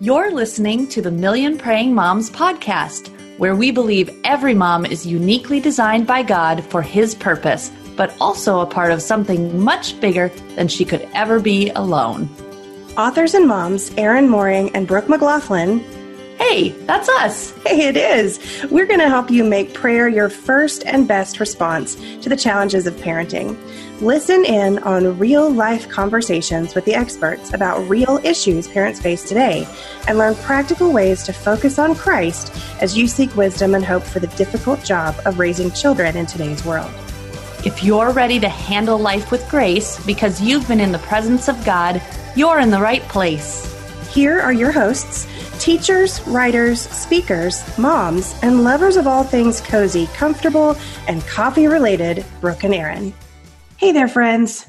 You're 0.00 0.32
listening 0.32 0.88
to 0.88 1.00
the 1.00 1.12
Million 1.12 1.56
Praying 1.56 1.94
Moms 1.94 2.28
podcast, 2.28 3.10
where 3.38 3.54
we 3.54 3.70
believe 3.70 4.10
every 4.24 4.52
mom 4.52 4.84
is 4.84 5.06
uniquely 5.06 5.60
designed 5.60 6.04
by 6.04 6.24
God 6.24 6.64
for 6.64 6.82
His 6.82 7.14
purpose, 7.14 7.70
but 7.94 8.12
also 8.20 8.58
a 8.58 8.66
part 8.66 8.90
of 8.90 9.00
something 9.00 9.56
much 9.62 10.00
bigger 10.00 10.30
than 10.56 10.66
she 10.66 10.84
could 10.84 11.08
ever 11.14 11.38
be 11.38 11.70
alone. 11.70 12.28
Authors 12.98 13.34
and 13.34 13.46
moms, 13.46 13.92
Erin 13.96 14.28
Mohring 14.28 14.72
and 14.74 14.88
Brooke 14.88 15.06
McGlothlin. 15.06 15.80
Hey, 16.54 16.68
that's 16.86 17.08
us. 17.08 17.50
Hey, 17.66 17.88
it 17.88 17.96
is. 17.96 18.38
We're 18.70 18.86
going 18.86 19.00
to 19.00 19.08
help 19.08 19.28
you 19.28 19.42
make 19.42 19.74
prayer 19.74 20.06
your 20.06 20.28
first 20.28 20.86
and 20.86 21.08
best 21.08 21.40
response 21.40 21.96
to 22.20 22.28
the 22.28 22.36
challenges 22.36 22.86
of 22.86 22.94
parenting. 22.94 23.58
Listen 24.00 24.44
in 24.44 24.78
on 24.84 25.18
real 25.18 25.50
life 25.50 25.88
conversations 25.88 26.76
with 26.76 26.84
the 26.84 26.94
experts 26.94 27.52
about 27.52 27.80
real 27.88 28.20
issues 28.22 28.68
parents 28.68 29.00
face 29.00 29.24
today 29.24 29.66
and 30.06 30.16
learn 30.16 30.36
practical 30.36 30.92
ways 30.92 31.24
to 31.24 31.32
focus 31.32 31.80
on 31.80 31.96
Christ 31.96 32.56
as 32.80 32.96
you 32.96 33.08
seek 33.08 33.34
wisdom 33.34 33.74
and 33.74 33.84
hope 33.84 34.04
for 34.04 34.20
the 34.20 34.28
difficult 34.36 34.84
job 34.84 35.16
of 35.26 35.40
raising 35.40 35.72
children 35.72 36.16
in 36.16 36.24
today's 36.24 36.64
world. 36.64 36.92
If 37.64 37.82
you're 37.82 38.12
ready 38.12 38.38
to 38.38 38.48
handle 38.48 38.96
life 38.96 39.32
with 39.32 39.48
grace 39.48 39.98
because 40.06 40.40
you've 40.40 40.68
been 40.68 40.78
in 40.78 40.92
the 40.92 41.00
presence 41.00 41.48
of 41.48 41.64
God, 41.64 42.00
you're 42.36 42.60
in 42.60 42.70
the 42.70 42.80
right 42.80 43.02
place. 43.08 43.72
Here 44.12 44.38
are 44.38 44.52
your 44.52 44.70
hosts 44.70 45.26
teachers, 45.58 46.20
writers, 46.26 46.80
speakers, 46.80 47.62
moms, 47.78 48.34
and 48.42 48.64
lovers 48.64 48.96
of 48.96 49.06
all 49.06 49.24
things 49.24 49.60
cozy, 49.60 50.06
comfortable, 50.14 50.76
and 51.08 51.22
coffee 51.26 51.66
related, 51.66 52.24
Brooke 52.40 52.64
and 52.64 52.74
Erin. 52.74 53.14
Hey 53.76 53.92
there, 53.92 54.08
friends. 54.08 54.66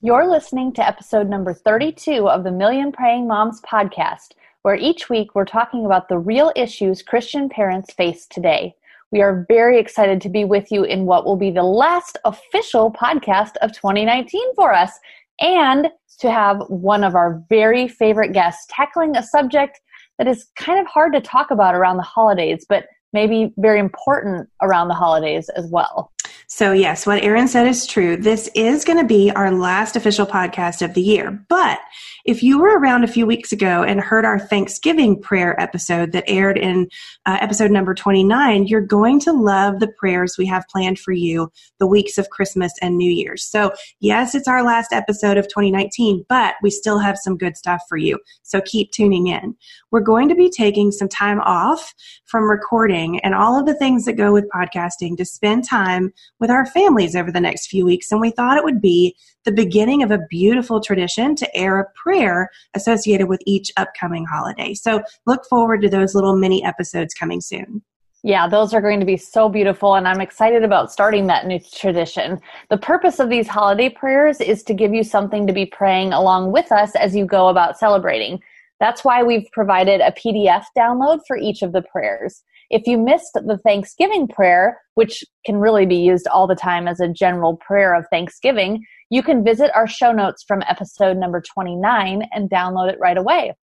You're 0.00 0.28
listening 0.28 0.72
to 0.74 0.86
episode 0.86 1.28
number 1.28 1.52
32 1.52 2.28
of 2.28 2.44
the 2.44 2.52
Million 2.52 2.92
Praying 2.92 3.26
Moms 3.26 3.60
podcast, 3.62 4.32
where 4.62 4.76
each 4.76 5.08
week 5.08 5.34
we're 5.34 5.44
talking 5.44 5.86
about 5.86 6.08
the 6.08 6.18
real 6.18 6.52
issues 6.54 7.02
Christian 7.02 7.48
parents 7.48 7.92
face 7.94 8.26
today. 8.26 8.74
We 9.10 9.22
are 9.22 9.46
very 9.48 9.78
excited 9.78 10.20
to 10.20 10.28
be 10.28 10.44
with 10.44 10.70
you 10.70 10.84
in 10.84 11.06
what 11.06 11.24
will 11.24 11.36
be 11.36 11.50
the 11.50 11.62
last 11.62 12.18
official 12.24 12.92
podcast 12.92 13.56
of 13.62 13.72
2019 13.72 14.54
for 14.54 14.72
us, 14.72 14.92
and 15.40 15.88
to 16.18 16.30
have 16.30 16.62
one 16.68 17.04
of 17.04 17.14
our 17.14 17.42
very 17.48 17.88
favorite 17.88 18.32
guests 18.32 18.66
tackling 18.68 19.16
a 19.16 19.22
subject 19.22 19.80
that 20.18 20.28
is 20.28 20.46
kind 20.56 20.78
of 20.78 20.86
hard 20.86 21.12
to 21.12 21.20
talk 21.20 21.50
about 21.50 21.74
around 21.74 21.96
the 21.96 22.02
holidays, 22.02 22.64
but 22.68 22.86
maybe 23.16 23.52
very 23.56 23.80
important 23.80 24.48
around 24.60 24.88
the 24.88 24.94
holidays 24.94 25.48
as 25.48 25.66
well. 25.70 26.12
So, 26.48 26.72
yes, 26.72 27.06
what 27.06 27.24
Erin 27.24 27.48
said 27.48 27.66
is 27.66 27.86
true. 27.86 28.16
This 28.16 28.48
is 28.54 28.84
going 28.84 28.98
to 28.98 29.04
be 29.04 29.32
our 29.32 29.50
last 29.50 29.96
official 29.96 30.26
podcast 30.26 30.80
of 30.80 30.94
the 30.94 31.02
year. 31.02 31.44
But 31.48 31.80
if 32.24 32.42
you 32.42 32.58
were 32.58 32.78
around 32.78 33.02
a 33.04 33.08
few 33.08 33.26
weeks 33.26 33.52
ago 33.52 33.82
and 33.82 34.00
heard 34.00 34.24
our 34.24 34.38
Thanksgiving 34.38 35.20
prayer 35.20 35.60
episode 35.60 36.12
that 36.12 36.24
aired 36.28 36.56
in 36.56 36.88
uh, 37.24 37.38
episode 37.40 37.70
number 37.70 37.94
29, 37.94 38.66
you're 38.66 38.80
going 38.80 39.18
to 39.20 39.32
love 39.32 39.80
the 39.80 39.88
prayers 39.88 40.36
we 40.38 40.46
have 40.46 40.68
planned 40.68 40.98
for 40.98 41.12
you 41.12 41.50
the 41.78 41.86
weeks 41.86 42.16
of 42.16 42.30
Christmas 42.30 42.72
and 42.80 42.96
New 42.96 43.10
Year's. 43.10 43.44
So, 43.44 43.72
yes, 44.00 44.34
it's 44.34 44.48
our 44.48 44.62
last 44.62 44.92
episode 44.92 45.38
of 45.38 45.48
2019, 45.48 46.24
but 46.28 46.54
we 46.62 46.70
still 46.70 46.98
have 46.98 47.18
some 47.18 47.36
good 47.36 47.56
stuff 47.56 47.82
for 47.88 47.96
you. 47.96 48.18
So, 48.42 48.60
keep 48.60 48.92
tuning 48.92 49.26
in. 49.26 49.56
We're 49.90 50.00
going 50.00 50.28
to 50.28 50.34
be 50.34 50.50
taking 50.50 50.92
some 50.92 51.08
time 51.08 51.40
off 51.40 51.92
from 52.26 52.50
recording 52.50 53.05
and 53.22 53.34
all 53.34 53.58
of 53.58 53.66
the 53.66 53.74
things 53.74 54.04
that 54.04 54.14
go 54.14 54.32
with 54.32 54.48
podcasting 54.54 55.16
to 55.16 55.24
spend 55.24 55.64
time 55.64 56.12
with 56.40 56.50
our 56.50 56.66
families 56.66 57.14
over 57.14 57.30
the 57.30 57.40
next 57.40 57.68
few 57.68 57.84
weeks. 57.84 58.10
And 58.10 58.20
we 58.20 58.30
thought 58.30 58.56
it 58.56 58.64
would 58.64 58.80
be 58.80 59.14
the 59.44 59.52
beginning 59.52 60.02
of 60.02 60.10
a 60.10 60.26
beautiful 60.28 60.80
tradition 60.80 61.36
to 61.36 61.56
air 61.56 61.78
a 61.78 61.90
prayer 61.94 62.50
associated 62.74 63.28
with 63.28 63.40
each 63.46 63.70
upcoming 63.76 64.24
holiday. 64.24 64.74
So 64.74 65.02
look 65.26 65.44
forward 65.46 65.82
to 65.82 65.88
those 65.88 66.14
little 66.14 66.36
mini 66.36 66.64
episodes 66.64 67.14
coming 67.14 67.40
soon. 67.40 67.82
Yeah, 68.22 68.48
those 68.48 68.74
are 68.74 68.80
going 68.80 68.98
to 68.98 69.06
be 69.06 69.16
so 69.16 69.48
beautiful, 69.48 69.94
and 69.94 70.08
I'm 70.08 70.20
excited 70.20 70.64
about 70.64 70.90
starting 70.90 71.28
that 71.28 71.46
new 71.46 71.60
tradition. 71.60 72.40
The 72.70 72.76
purpose 72.76 73.20
of 73.20 73.30
these 73.30 73.46
holiday 73.46 73.88
prayers 73.88 74.40
is 74.40 74.64
to 74.64 74.74
give 74.74 74.92
you 74.92 75.04
something 75.04 75.46
to 75.46 75.52
be 75.52 75.64
praying 75.64 76.12
along 76.12 76.50
with 76.50 76.72
us 76.72 76.96
as 76.96 77.14
you 77.14 77.24
go 77.24 77.48
about 77.48 77.78
celebrating. 77.78 78.40
That's 78.80 79.04
why 79.04 79.22
we've 79.22 79.46
provided 79.52 80.00
a 80.00 80.10
PDF 80.10 80.64
download 80.76 81.20
for 81.26 81.36
each 81.36 81.62
of 81.62 81.72
the 81.72 81.82
prayers. 81.82 82.42
If 82.68 82.86
you 82.86 82.98
missed 82.98 83.34
the 83.34 83.58
Thanksgiving 83.58 84.26
prayer, 84.26 84.80
which 84.94 85.22
can 85.44 85.58
really 85.58 85.86
be 85.86 85.96
used 85.96 86.26
all 86.26 86.48
the 86.48 86.56
time 86.56 86.88
as 86.88 86.98
a 86.98 87.08
general 87.08 87.56
prayer 87.56 87.94
of 87.94 88.06
Thanksgiving, 88.10 88.84
you 89.08 89.22
can 89.22 89.44
visit 89.44 89.70
our 89.74 89.86
show 89.86 90.10
notes 90.10 90.44
from 90.46 90.62
episode 90.68 91.16
number 91.16 91.40
29 91.40 92.22
and 92.32 92.50
download 92.50 92.92
it 92.92 92.98
right 92.98 93.16
away. 93.16 93.54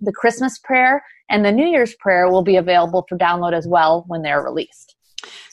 The 0.00 0.12
Christmas 0.12 0.58
prayer 0.58 1.02
and 1.30 1.44
the 1.44 1.52
New 1.52 1.66
Year's 1.66 1.94
prayer 1.94 2.30
will 2.30 2.42
be 2.42 2.56
available 2.56 3.06
for 3.08 3.16
download 3.16 3.54
as 3.54 3.66
well 3.66 4.04
when 4.06 4.20
they're 4.20 4.42
released. 4.42 4.96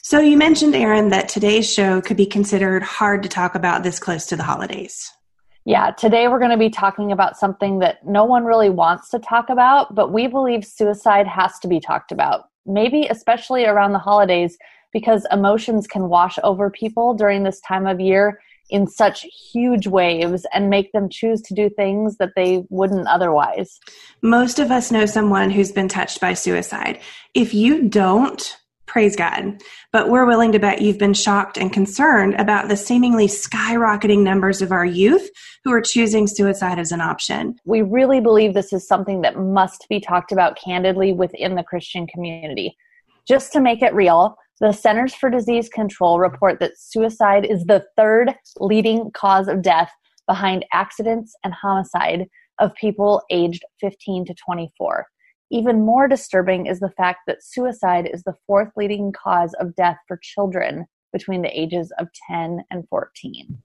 So, 0.02 0.18
you 0.18 0.36
mentioned, 0.36 0.74
Erin, 0.74 1.08
that 1.10 1.28
today's 1.28 1.72
show 1.72 2.00
could 2.00 2.16
be 2.16 2.26
considered 2.26 2.82
hard 2.82 3.22
to 3.22 3.28
talk 3.28 3.54
about 3.54 3.82
this 3.82 3.98
close 3.98 4.26
to 4.26 4.36
the 4.36 4.42
holidays. 4.42 5.10
Yeah, 5.64 5.92
today 5.92 6.26
we're 6.26 6.38
going 6.38 6.50
to 6.50 6.56
be 6.56 6.70
talking 6.70 7.12
about 7.12 7.38
something 7.38 7.78
that 7.78 8.04
no 8.04 8.24
one 8.24 8.44
really 8.44 8.70
wants 8.70 9.10
to 9.10 9.18
talk 9.18 9.48
about, 9.48 9.94
but 9.94 10.12
we 10.12 10.26
believe 10.26 10.64
suicide 10.64 11.26
has 11.28 11.58
to 11.60 11.68
be 11.68 11.80
talked 11.80 12.12
about 12.12 12.46
maybe 12.72 13.06
especially 13.10 13.66
around 13.66 13.92
the 13.92 13.98
holidays 13.98 14.56
because 14.92 15.26
emotions 15.30 15.86
can 15.86 16.08
wash 16.08 16.38
over 16.42 16.70
people 16.70 17.14
during 17.14 17.44
this 17.44 17.60
time 17.60 17.86
of 17.86 18.00
year 18.00 18.40
in 18.70 18.86
such 18.86 19.26
huge 19.52 19.86
waves 19.86 20.46
and 20.52 20.70
make 20.70 20.92
them 20.92 21.08
choose 21.08 21.42
to 21.42 21.54
do 21.54 21.68
things 21.68 22.16
that 22.18 22.30
they 22.36 22.64
wouldn't 22.70 23.08
otherwise. 23.08 23.80
Most 24.22 24.58
of 24.58 24.70
us 24.70 24.90
know 24.90 25.06
someone 25.06 25.50
who's 25.50 25.72
been 25.72 25.88
touched 25.88 26.20
by 26.20 26.34
suicide. 26.34 27.00
If 27.34 27.52
you 27.52 27.88
don't, 27.88 28.56
praise 28.90 29.14
God. 29.14 29.62
But 29.92 30.08
we're 30.08 30.26
willing 30.26 30.50
to 30.52 30.58
bet 30.58 30.82
you've 30.82 30.98
been 30.98 31.14
shocked 31.14 31.56
and 31.56 31.72
concerned 31.72 32.34
about 32.38 32.68
the 32.68 32.76
seemingly 32.76 33.28
skyrocketing 33.28 34.22
numbers 34.22 34.60
of 34.60 34.72
our 34.72 34.84
youth 34.84 35.30
who 35.64 35.72
are 35.72 35.80
choosing 35.80 36.26
suicide 36.26 36.80
as 36.80 36.90
an 36.90 37.00
option. 37.00 37.54
We 37.64 37.82
really 37.82 38.20
believe 38.20 38.52
this 38.52 38.72
is 38.72 38.86
something 38.86 39.20
that 39.22 39.38
must 39.38 39.86
be 39.88 40.00
talked 40.00 40.32
about 40.32 40.58
candidly 40.58 41.12
within 41.12 41.54
the 41.54 41.62
Christian 41.62 42.08
community. 42.08 42.76
Just 43.28 43.52
to 43.52 43.60
make 43.60 43.80
it 43.80 43.94
real, 43.94 44.36
the 44.60 44.72
Centers 44.72 45.14
for 45.14 45.30
Disease 45.30 45.68
Control 45.68 46.18
report 46.18 46.58
that 46.58 46.76
suicide 46.76 47.46
is 47.46 47.64
the 47.64 47.84
third 47.96 48.34
leading 48.58 49.12
cause 49.12 49.46
of 49.46 49.62
death 49.62 49.92
behind 50.26 50.64
accidents 50.72 51.34
and 51.44 51.54
homicide 51.54 52.26
of 52.58 52.74
people 52.74 53.22
aged 53.30 53.62
15 53.80 54.26
to 54.26 54.34
24. 54.44 55.06
Even 55.50 55.84
more 55.84 56.06
disturbing 56.06 56.66
is 56.66 56.78
the 56.78 56.90
fact 56.90 57.20
that 57.26 57.42
suicide 57.42 58.08
is 58.12 58.22
the 58.22 58.36
fourth 58.46 58.70
leading 58.76 59.12
cause 59.12 59.52
of 59.54 59.74
death 59.74 59.98
for 60.06 60.18
children 60.22 60.86
between 61.12 61.42
the 61.42 61.60
ages 61.60 61.92
of 61.98 62.08
10 62.28 62.60
and 62.70 62.88
14. 62.88 63.60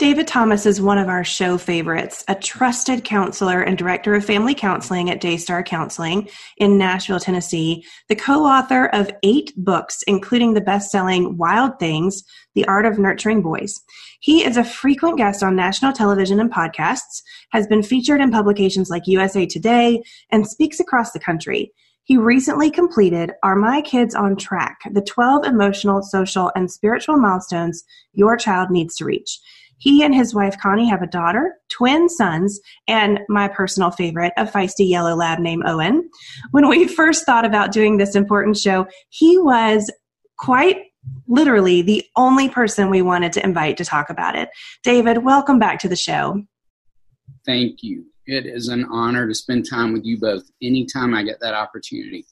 David 0.00 0.26
Thomas 0.26 0.64
is 0.64 0.80
one 0.80 0.96
of 0.96 1.10
our 1.10 1.22
show 1.22 1.58
favorites, 1.58 2.24
a 2.26 2.34
trusted 2.34 3.04
counselor 3.04 3.60
and 3.60 3.76
director 3.76 4.14
of 4.14 4.24
family 4.24 4.54
counseling 4.54 5.10
at 5.10 5.20
Daystar 5.20 5.62
Counseling 5.62 6.26
in 6.56 6.78
Nashville, 6.78 7.20
Tennessee, 7.20 7.84
the 8.08 8.16
co 8.16 8.46
author 8.46 8.86
of 8.86 9.10
eight 9.22 9.52
books, 9.58 10.02
including 10.06 10.54
the 10.54 10.62
best 10.62 10.90
selling 10.90 11.36
Wild 11.36 11.78
Things 11.78 12.24
The 12.54 12.64
Art 12.64 12.86
of 12.86 12.98
Nurturing 12.98 13.42
Boys. 13.42 13.78
He 14.20 14.42
is 14.42 14.56
a 14.56 14.64
frequent 14.64 15.18
guest 15.18 15.42
on 15.42 15.54
national 15.54 15.92
television 15.92 16.40
and 16.40 16.50
podcasts, 16.50 17.20
has 17.52 17.66
been 17.66 17.82
featured 17.82 18.22
in 18.22 18.30
publications 18.30 18.88
like 18.88 19.02
USA 19.06 19.44
Today, 19.44 20.02
and 20.30 20.48
speaks 20.48 20.80
across 20.80 21.12
the 21.12 21.20
country. 21.20 21.74
He 22.04 22.16
recently 22.16 22.70
completed 22.70 23.32
Are 23.42 23.54
My 23.54 23.82
Kids 23.82 24.14
on 24.14 24.36
Track? 24.36 24.78
The 24.90 25.02
12 25.02 25.44
Emotional, 25.44 26.00
Social, 26.00 26.50
and 26.56 26.70
Spiritual 26.70 27.18
Milestones 27.18 27.84
Your 28.14 28.38
Child 28.38 28.70
Needs 28.70 28.96
to 28.96 29.04
Reach. 29.04 29.38
He 29.80 30.02
and 30.04 30.14
his 30.14 30.34
wife 30.34 30.58
Connie 30.58 30.88
have 30.88 31.02
a 31.02 31.06
daughter, 31.06 31.56
twin 31.70 32.08
sons, 32.08 32.60
and 32.86 33.20
my 33.28 33.48
personal 33.48 33.90
favorite, 33.90 34.32
a 34.36 34.44
feisty 34.44 34.88
yellow 34.88 35.14
lab 35.14 35.38
named 35.38 35.64
Owen. 35.66 36.08
When 36.52 36.68
we 36.68 36.86
first 36.86 37.24
thought 37.24 37.44
about 37.44 37.72
doing 37.72 37.96
this 37.96 38.14
important 38.14 38.58
show, 38.58 38.86
he 39.08 39.38
was 39.38 39.90
quite 40.36 40.82
literally 41.26 41.80
the 41.80 42.04
only 42.14 42.48
person 42.48 42.90
we 42.90 43.00
wanted 43.00 43.32
to 43.32 43.44
invite 43.44 43.78
to 43.78 43.84
talk 43.84 44.10
about 44.10 44.36
it. 44.36 44.50
David, 44.82 45.24
welcome 45.24 45.58
back 45.58 45.78
to 45.80 45.88
the 45.88 45.96
show. 45.96 46.42
Thank 47.46 47.82
you. 47.82 48.04
It 48.26 48.46
is 48.46 48.68
an 48.68 48.84
honor 48.84 49.26
to 49.26 49.34
spend 49.34 49.68
time 49.68 49.94
with 49.94 50.04
you 50.04 50.18
both 50.18 50.42
anytime 50.62 51.14
I 51.14 51.22
get 51.22 51.40
that 51.40 51.54
opportunity. 51.54 52.26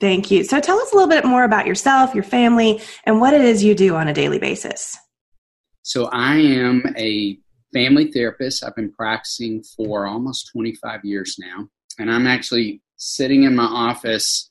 Thank 0.00 0.30
you. 0.30 0.42
So 0.42 0.58
tell 0.58 0.78
us 0.80 0.92
a 0.92 0.94
little 0.94 1.08
bit 1.08 1.24
more 1.24 1.44
about 1.44 1.66
yourself, 1.66 2.14
your 2.14 2.24
family, 2.24 2.80
and 3.04 3.20
what 3.20 3.34
it 3.34 3.42
is 3.42 3.62
you 3.62 3.74
do 3.74 3.94
on 3.94 4.08
a 4.08 4.14
daily 4.14 4.38
basis. 4.38 4.98
So 5.84 6.06
I 6.06 6.36
am 6.36 6.82
a 6.96 7.38
family 7.74 8.10
therapist. 8.10 8.64
I've 8.64 8.74
been 8.74 8.90
practicing 8.90 9.62
for 9.62 10.06
almost 10.06 10.50
25 10.50 11.04
years 11.04 11.36
now. 11.38 11.68
And 11.98 12.10
I'm 12.10 12.26
actually 12.26 12.80
sitting 12.96 13.42
in 13.42 13.54
my 13.54 13.66
office 13.66 14.50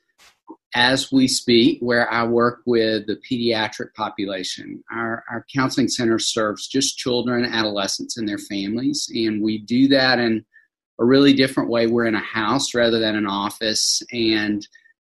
as 0.76 1.12
we 1.12 1.28
speak, 1.28 1.80
where 1.82 2.12
I 2.12 2.24
work 2.24 2.62
with 2.68 3.08
the 3.08 3.20
pediatric 3.30 3.96
population. 3.96 4.84
Our, 4.92 5.24
our 5.30 5.44
counseling 5.54 5.88
center 5.88 6.20
serves 6.20 6.68
just 6.68 7.00
children, 7.00 7.46
adolescents, 7.46 8.18
and 8.18 8.30
their 8.30 8.38
families. 8.38 9.10
And 9.14 9.42
we 9.42 9.58
do 9.58 9.88
that 9.88 10.20
in 10.20 10.46
a 11.00 11.06
really 11.06 11.34
different 11.34 11.70
way. 11.70 11.88
We're 11.88 12.06
in 12.06 12.16
a 12.16 12.20
house 12.20 12.76
rather 12.76 13.00
than 13.00 13.16
an 13.16 13.28
office, 13.28 14.04
and 14.12 14.68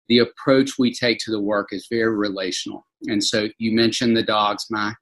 the 0.08 0.18
approach 0.18 0.72
we 0.78 0.92
take 0.92 1.18
to 1.20 1.30
the 1.30 1.40
work 1.40 1.68
is 1.72 1.86
very 1.90 2.14
relational. 2.14 2.86
And 3.06 3.22
so 3.22 3.48
you 3.58 3.72
mentioned 3.72 4.16
the 4.16 4.22
dogs. 4.22 4.66
My 4.70 4.94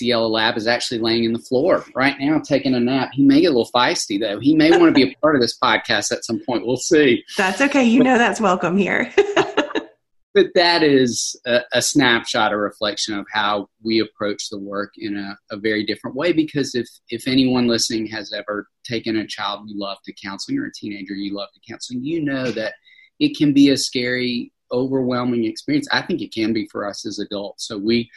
yellow 0.00 0.28
lab 0.28 0.56
is 0.56 0.66
actually 0.66 1.00
laying 1.00 1.24
in 1.24 1.32
the 1.32 1.38
floor 1.38 1.84
right 1.94 2.16
now 2.18 2.38
taking 2.38 2.74
a 2.74 2.80
nap. 2.80 3.10
He 3.12 3.24
may 3.24 3.40
get 3.40 3.48
a 3.48 3.50
little 3.50 3.70
feisty 3.74 4.20
though. 4.20 4.40
He 4.40 4.54
may 4.54 4.70
want 4.70 4.84
to 4.84 4.92
be 4.92 5.10
a 5.10 5.16
part 5.20 5.34
of 5.34 5.42
this 5.42 5.58
podcast 5.58 6.12
at 6.12 6.24
some 6.24 6.40
point. 6.40 6.66
We'll 6.66 6.76
see. 6.76 7.24
That's 7.36 7.60
okay. 7.60 7.84
You 7.84 8.02
know 8.02 8.18
that's 8.18 8.40
welcome 8.40 8.76
here. 8.76 9.12
but 10.34 10.46
that 10.54 10.82
is 10.82 11.40
a, 11.46 11.60
a, 11.72 11.80
snapshot, 11.80 12.52
a 12.52 12.56
reflection 12.56 13.18
of 13.18 13.26
how 13.32 13.68
we 13.82 14.00
approach 14.00 14.48
the 14.50 14.58
work 14.58 14.92
in 14.98 15.16
a, 15.16 15.38
a, 15.54 15.56
very 15.56 15.84
different 15.84 16.16
way. 16.16 16.32
Because 16.32 16.74
if 16.74 16.88
if 17.08 17.26
anyone 17.28 17.68
listening 17.68 18.06
has 18.08 18.32
ever 18.32 18.68
taken 18.84 19.16
a 19.16 19.26
child 19.26 19.62
you 19.66 19.78
love 19.78 19.98
to 20.04 20.12
counseling 20.22 20.58
or 20.58 20.66
a 20.66 20.72
teenager 20.72 21.14
you 21.14 21.34
love 21.34 21.48
to 21.54 21.60
counseling, 21.72 22.04
you 22.04 22.22
know 22.22 22.50
that 22.50 22.74
it 23.20 23.36
can 23.36 23.52
be 23.52 23.70
a 23.70 23.76
scary, 23.76 24.52
overwhelming 24.72 25.44
experience. 25.44 25.88
I 25.92 26.02
think 26.02 26.20
it 26.20 26.34
can 26.34 26.52
be 26.52 26.68
for 26.70 26.86
us 26.86 27.06
as 27.06 27.18
adults. 27.18 27.66
So 27.66 27.78
we 27.78 28.10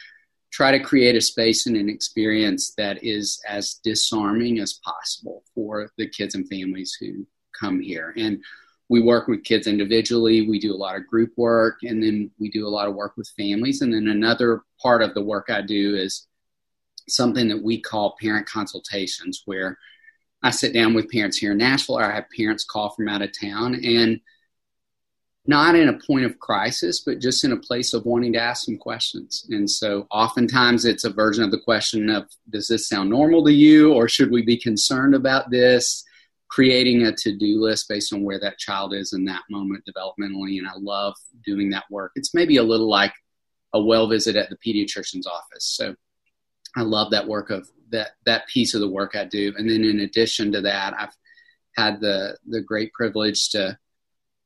try 0.50 0.70
to 0.70 0.80
create 0.80 1.14
a 1.14 1.20
space 1.20 1.66
and 1.66 1.76
an 1.76 1.88
experience 1.88 2.74
that 2.76 3.02
is 3.04 3.40
as 3.46 3.74
disarming 3.84 4.58
as 4.60 4.80
possible 4.84 5.42
for 5.54 5.90
the 5.98 6.08
kids 6.08 6.34
and 6.34 6.48
families 6.48 6.96
who 6.98 7.26
come 7.58 7.80
here. 7.80 8.14
And 8.16 8.42
we 8.88 9.02
work 9.02 9.28
with 9.28 9.44
kids 9.44 9.66
individually, 9.66 10.48
we 10.48 10.58
do 10.58 10.74
a 10.74 10.76
lot 10.76 10.96
of 10.96 11.06
group 11.06 11.32
work, 11.36 11.78
and 11.82 12.02
then 12.02 12.30
we 12.38 12.50
do 12.50 12.66
a 12.66 12.70
lot 12.70 12.88
of 12.88 12.94
work 12.94 13.16
with 13.16 13.28
families. 13.36 13.82
And 13.82 13.92
then 13.92 14.08
another 14.08 14.62
part 14.80 15.02
of 15.02 15.12
the 15.12 15.22
work 15.22 15.50
I 15.50 15.60
do 15.60 15.94
is 15.94 16.26
something 17.08 17.48
that 17.48 17.62
we 17.62 17.80
call 17.80 18.16
parent 18.20 18.46
consultations, 18.46 19.42
where 19.44 19.78
I 20.42 20.50
sit 20.50 20.72
down 20.72 20.94
with 20.94 21.10
parents 21.10 21.36
here 21.36 21.52
in 21.52 21.58
Nashville, 21.58 21.98
or 21.98 22.04
I 22.04 22.14
have 22.14 22.26
parents 22.34 22.64
call 22.64 22.90
from 22.90 23.08
out 23.08 23.22
of 23.22 23.38
town, 23.38 23.74
and 23.84 24.20
not 25.48 25.74
in 25.74 25.88
a 25.88 25.98
point 25.98 26.26
of 26.26 26.38
crisis, 26.38 27.00
but 27.00 27.20
just 27.20 27.42
in 27.42 27.52
a 27.52 27.56
place 27.56 27.94
of 27.94 28.04
wanting 28.04 28.34
to 28.34 28.38
ask 28.38 28.66
some 28.66 28.76
questions. 28.76 29.46
And 29.48 29.68
so 29.68 30.06
oftentimes 30.10 30.84
it's 30.84 31.04
a 31.04 31.10
version 31.10 31.42
of 31.42 31.50
the 31.50 31.60
question 31.60 32.10
of, 32.10 32.28
does 32.50 32.68
this 32.68 32.86
sound 32.86 33.08
normal 33.08 33.42
to 33.46 33.52
you? 33.52 33.94
Or 33.94 34.10
should 34.10 34.30
we 34.30 34.42
be 34.42 34.58
concerned 34.58 35.14
about 35.14 35.50
this? 35.50 36.04
Creating 36.48 37.04
a 37.04 37.12
to 37.12 37.34
do 37.34 37.62
list 37.62 37.88
based 37.88 38.12
on 38.12 38.24
where 38.24 38.38
that 38.38 38.58
child 38.58 38.92
is 38.92 39.14
in 39.14 39.24
that 39.24 39.40
moment 39.48 39.84
developmentally. 39.88 40.58
And 40.58 40.68
I 40.68 40.74
love 40.76 41.14
doing 41.46 41.70
that 41.70 41.84
work. 41.90 42.12
It's 42.14 42.34
maybe 42.34 42.58
a 42.58 42.62
little 42.62 42.88
like 42.88 43.14
a 43.72 43.82
well 43.82 44.06
visit 44.06 44.36
at 44.36 44.50
the 44.50 44.56
pediatrician's 44.56 45.26
office. 45.26 45.64
So 45.64 45.94
I 46.76 46.82
love 46.82 47.10
that 47.12 47.26
work 47.26 47.48
of 47.48 47.66
that, 47.88 48.10
that 48.26 48.48
piece 48.48 48.74
of 48.74 48.82
the 48.82 48.88
work 48.88 49.16
I 49.16 49.24
do. 49.24 49.54
And 49.56 49.68
then 49.68 49.82
in 49.82 50.00
addition 50.00 50.52
to 50.52 50.60
that, 50.60 50.92
I've 50.98 51.16
had 51.74 52.02
the, 52.02 52.36
the 52.46 52.60
great 52.60 52.92
privilege 52.92 53.48
to 53.50 53.78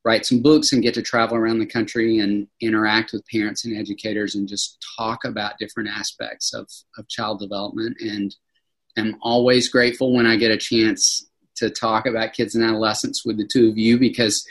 write 0.05 0.25
some 0.25 0.41
books 0.41 0.73
and 0.73 0.83
get 0.83 0.93
to 0.95 1.01
travel 1.01 1.37
around 1.37 1.59
the 1.59 1.65
country 1.65 2.19
and 2.19 2.47
interact 2.59 3.13
with 3.13 3.27
parents 3.27 3.65
and 3.65 3.77
educators 3.77 4.35
and 4.35 4.47
just 4.47 4.85
talk 4.97 5.23
about 5.23 5.57
different 5.59 5.89
aspects 5.89 6.53
of, 6.53 6.67
of 6.97 7.07
child 7.07 7.39
development. 7.39 7.97
And 8.01 8.35
I'm 8.97 9.17
always 9.21 9.69
grateful 9.69 10.13
when 10.13 10.25
I 10.25 10.35
get 10.35 10.51
a 10.51 10.57
chance 10.57 11.25
to 11.55 11.69
talk 11.69 12.05
about 12.05 12.33
kids 12.33 12.55
and 12.55 12.63
adolescents 12.63 13.25
with 13.25 13.37
the 13.37 13.47
two 13.51 13.69
of 13.69 13.77
you 13.77 13.97
because 13.97 14.45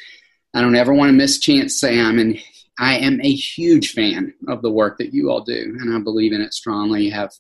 I 0.55 0.61
don't 0.63 0.77
ever 0.77 0.95
want 0.95 1.11
to 1.11 1.17
miss 1.17 1.37
a 1.37 1.41
chance 1.41 1.83
I'm 1.83 2.19
and 2.19 2.39
I 2.79 2.99
am 2.99 3.21
a 3.21 3.33
huge 3.33 3.93
fan 3.93 4.33
of 4.49 4.63
the 4.63 4.71
work 4.71 4.99
that 4.99 5.13
you 5.13 5.31
all 5.31 5.43
do, 5.43 5.77
and 5.79 5.95
I 5.95 5.99
believe 5.99 6.33
in 6.33 6.41
it 6.41 6.55
strongly. 6.55 7.11
Have 7.11 7.31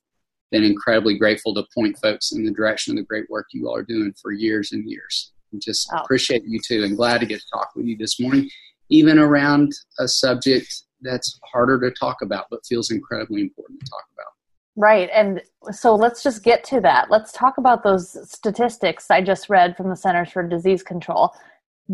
been 0.50 0.62
incredibly 0.62 1.16
grateful 1.16 1.54
to 1.54 1.64
point 1.74 1.98
folks 2.02 2.32
in 2.32 2.44
the 2.44 2.52
direction 2.52 2.92
of 2.92 2.98
the 2.98 3.06
great 3.06 3.30
work 3.30 3.46
you 3.52 3.66
all 3.66 3.74
are 3.74 3.82
doing 3.82 4.12
for 4.20 4.32
years 4.32 4.72
and 4.72 4.84
years 4.88 5.32
just 5.58 5.88
oh. 5.92 5.98
appreciate 5.98 6.42
you 6.46 6.60
too 6.66 6.84
and 6.84 6.96
glad 6.96 7.20
to 7.20 7.26
get 7.26 7.40
to 7.40 7.46
talk 7.52 7.70
with 7.74 7.86
you 7.86 7.96
this 7.96 8.20
morning, 8.20 8.48
even 8.88 9.18
around 9.18 9.72
a 9.98 10.08
subject 10.08 10.84
that's 11.02 11.38
harder 11.52 11.80
to 11.80 11.90
talk 11.98 12.22
about 12.22 12.46
but 12.50 12.64
feels 12.66 12.90
incredibly 12.90 13.40
important 13.40 13.80
to 13.80 13.90
talk 13.90 14.04
about. 14.14 14.32
Right. 14.74 15.10
And 15.12 15.42
so 15.70 15.94
let's 15.94 16.22
just 16.22 16.42
get 16.42 16.64
to 16.64 16.80
that. 16.80 17.10
Let's 17.10 17.32
talk 17.32 17.58
about 17.58 17.84
those 17.84 18.16
statistics 18.30 19.10
I 19.10 19.20
just 19.20 19.50
read 19.50 19.76
from 19.76 19.90
the 19.90 19.96
Centers 19.96 20.30
for 20.30 20.46
Disease 20.46 20.82
Control. 20.82 21.34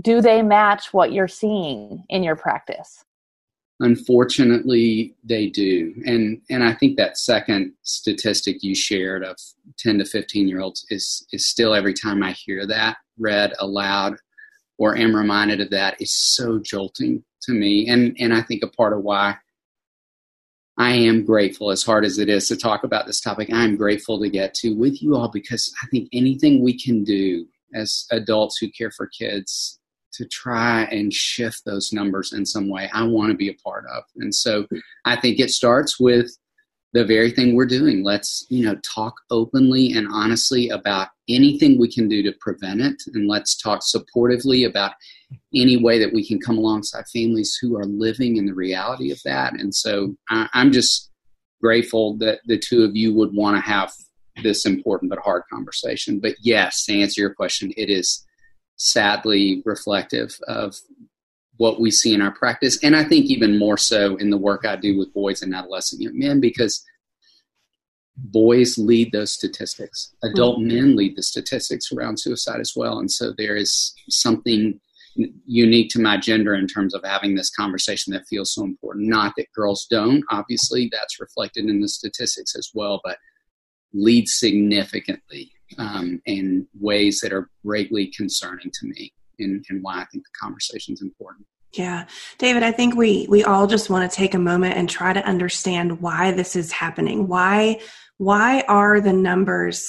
Do 0.00 0.20
they 0.20 0.42
match 0.42 0.92
what 0.92 1.12
you're 1.12 1.28
seeing 1.28 2.04
in 2.08 2.22
your 2.22 2.36
practice? 2.36 3.04
Unfortunately, 3.80 5.14
they 5.22 5.46
do. 5.46 5.94
And 6.04 6.40
and 6.50 6.64
I 6.64 6.74
think 6.74 6.96
that 6.96 7.16
second 7.16 7.74
statistic 7.82 8.62
you 8.62 8.74
shared 8.74 9.22
of 9.22 9.36
10 9.78 9.98
to 9.98 10.04
15 10.04 10.48
year 10.48 10.60
olds 10.60 10.84
is 10.90 11.26
is 11.32 11.46
still 11.46 11.74
every 11.74 11.94
time 11.94 12.22
I 12.22 12.32
hear 12.32 12.66
that 12.66 12.96
read 13.18 13.52
aloud 13.60 14.16
or 14.78 14.96
am 14.96 15.14
reminded 15.14 15.60
of 15.60 15.70
that 15.70 16.00
is 16.00 16.12
so 16.12 16.58
jolting 16.58 17.22
to 17.42 17.52
me. 17.52 17.88
And 17.88 18.16
and 18.18 18.34
I 18.34 18.42
think 18.42 18.62
a 18.62 18.68
part 18.68 18.92
of 18.92 19.02
why 19.02 19.36
I 20.76 20.92
am 20.92 21.24
grateful, 21.24 21.70
as 21.70 21.82
hard 21.82 22.04
as 22.04 22.18
it 22.18 22.28
is 22.28 22.46
to 22.48 22.56
talk 22.56 22.84
about 22.84 23.06
this 23.06 23.20
topic, 23.20 23.48
I'm 23.52 23.76
grateful 23.76 24.20
to 24.20 24.30
get 24.30 24.54
to 24.54 24.76
with 24.76 25.02
you 25.02 25.16
all 25.16 25.28
because 25.28 25.72
I 25.82 25.86
think 25.88 26.08
anything 26.12 26.62
we 26.62 26.78
can 26.78 27.02
do 27.02 27.46
as 27.74 28.06
adults 28.12 28.58
who 28.58 28.70
care 28.70 28.92
for 28.92 29.06
kids 29.06 29.77
to 30.18 30.26
try 30.26 30.82
and 30.84 31.12
shift 31.12 31.64
those 31.64 31.92
numbers 31.92 32.32
in 32.32 32.44
some 32.44 32.68
way, 32.68 32.90
I 32.92 33.04
want 33.04 33.30
to 33.30 33.36
be 33.36 33.48
a 33.48 33.54
part 33.54 33.84
of. 33.86 34.02
And 34.16 34.34
so 34.34 34.66
I 35.04 35.16
think 35.16 35.38
it 35.38 35.50
starts 35.50 35.98
with 35.98 36.30
the 36.92 37.04
very 37.04 37.30
thing 37.30 37.54
we're 37.54 37.66
doing. 37.66 38.02
Let's, 38.02 38.46
you 38.48 38.64
know, 38.64 38.76
talk 38.94 39.14
openly 39.30 39.92
and 39.92 40.08
honestly 40.10 40.70
about 40.70 41.08
anything 41.28 41.78
we 41.78 41.92
can 41.92 42.08
do 42.08 42.22
to 42.22 42.32
prevent 42.40 42.80
it. 42.80 43.00
And 43.14 43.28
let's 43.28 43.56
talk 43.56 43.82
supportively 43.82 44.66
about 44.66 44.92
any 45.54 45.76
way 45.76 45.98
that 45.98 46.12
we 46.12 46.26
can 46.26 46.40
come 46.40 46.58
alongside 46.58 47.04
families 47.12 47.56
who 47.60 47.76
are 47.76 47.84
living 47.84 48.36
in 48.36 48.46
the 48.46 48.54
reality 48.54 49.12
of 49.12 49.20
that. 49.24 49.52
And 49.52 49.74
so 49.74 50.16
I, 50.30 50.48
I'm 50.54 50.72
just 50.72 51.10
grateful 51.60 52.16
that 52.18 52.40
the 52.46 52.58
two 52.58 52.82
of 52.82 52.96
you 52.96 53.14
would 53.14 53.34
want 53.34 53.56
to 53.56 53.70
have 53.70 53.92
this 54.42 54.66
important 54.66 55.10
but 55.10 55.18
hard 55.18 55.42
conversation. 55.52 56.18
But 56.18 56.36
yes, 56.40 56.84
to 56.84 57.00
answer 57.00 57.20
your 57.20 57.34
question, 57.34 57.72
it 57.76 57.90
is 57.90 58.24
sadly 58.78 59.62
reflective 59.66 60.38
of 60.48 60.76
what 61.58 61.80
we 61.80 61.90
see 61.90 62.14
in 62.14 62.22
our 62.22 62.30
practice. 62.30 62.82
And 62.82 62.96
I 62.96 63.04
think 63.04 63.26
even 63.26 63.58
more 63.58 63.76
so 63.76 64.16
in 64.16 64.30
the 64.30 64.38
work 64.38 64.64
I 64.64 64.76
do 64.76 64.96
with 64.96 65.12
boys 65.12 65.42
and 65.42 65.54
adolescent 65.54 66.00
young 66.00 66.18
men 66.18 66.40
because 66.40 66.82
boys 68.16 68.78
lead 68.78 69.12
those 69.12 69.32
statistics. 69.32 70.14
Adult 70.22 70.60
mm-hmm. 70.60 70.68
men 70.68 70.96
lead 70.96 71.16
the 71.16 71.22
statistics 71.22 71.92
around 71.92 72.18
suicide 72.18 72.60
as 72.60 72.72
well. 72.74 72.98
And 72.98 73.10
so 73.10 73.32
there 73.36 73.56
is 73.56 73.92
something 74.08 74.80
unique 75.46 75.90
to 75.90 76.00
my 76.00 76.16
gender 76.16 76.54
in 76.54 76.68
terms 76.68 76.94
of 76.94 77.02
having 77.04 77.34
this 77.34 77.50
conversation 77.50 78.12
that 78.12 78.26
feels 78.28 78.54
so 78.54 78.62
important. 78.62 79.08
Not 79.08 79.34
that 79.36 79.52
girls 79.52 79.86
don't, 79.90 80.22
obviously, 80.30 80.88
that's 80.92 81.20
reflected 81.20 81.64
in 81.64 81.80
the 81.80 81.88
statistics 81.88 82.54
as 82.56 82.70
well, 82.72 83.00
but 83.02 83.18
lead 83.92 84.28
significantly 84.28 85.50
um, 85.76 86.20
in 86.26 86.66
ways 86.78 87.20
that 87.20 87.32
are 87.32 87.50
greatly 87.64 88.06
concerning 88.16 88.70
to 88.72 88.86
me 88.86 89.12
and, 89.38 89.64
and 89.68 89.82
why 89.82 90.00
I 90.00 90.06
think 90.06 90.24
the 90.24 90.38
conversation 90.40 90.94
is 90.94 91.02
important. 91.02 91.46
Yeah. 91.74 92.06
David, 92.38 92.62
I 92.62 92.72
think 92.72 92.96
we 92.96 93.26
we 93.28 93.44
all 93.44 93.66
just 93.66 93.90
want 93.90 94.10
to 94.10 94.16
take 94.16 94.34
a 94.34 94.38
moment 94.38 94.76
and 94.76 94.88
try 94.88 95.12
to 95.12 95.24
understand 95.26 96.00
why 96.00 96.32
this 96.32 96.56
is 96.56 96.72
happening. 96.72 97.28
Why 97.28 97.80
why 98.16 98.62
are 98.68 99.00
the 99.00 99.12
numbers 99.12 99.84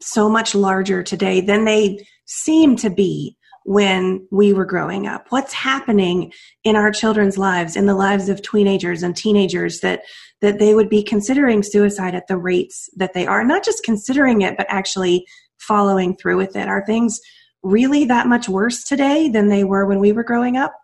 so 0.00 0.28
much 0.28 0.54
larger 0.54 1.02
today 1.02 1.40
than 1.40 1.64
they 1.64 2.04
seem 2.26 2.76
to 2.76 2.90
be 2.90 3.36
when 3.64 4.26
we 4.32 4.52
were 4.52 4.64
growing 4.64 5.06
up? 5.06 5.26
What's 5.28 5.52
happening 5.52 6.32
in 6.64 6.74
our 6.74 6.90
children's 6.90 7.38
lives, 7.38 7.76
in 7.76 7.86
the 7.86 7.94
lives 7.94 8.28
of 8.28 8.42
teenagers 8.42 9.04
and 9.04 9.16
teenagers 9.16 9.80
that 9.80 10.02
that 10.42 10.58
they 10.58 10.74
would 10.74 10.88
be 10.88 11.02
considering 11.02 11.62
suicide 11.62 12.14
at 12.14 12.26
the 12.26 12.36
rates 12.36 12.90
that 12.96 13.14
they 13.14 13.26
are, 13.26 13.44
not 13.44 13.64
just 13.64 13.84
considering 13.84 14.42
it, 14.42 14.56
but 14.56 14.66
actually 14.68 15.24
following 15.58 16.14
through 16.16 16.36
with 16.36 16.56
it? 16.56 16.68
Are 16.68 16.84
things 16.84 17.20
really 17.62 18.04
that 18.04 18.26
much 18.26 18.48
worse 18.48 18.84
today 18.84 19.28
than 19.28 19.48
they 19.48 19.64
were 19.64 19.86
when 19.86 20.00
we 20.00 20.12
were 20.12 20.24
growing 20.24 20.56
up? 20.56 20.74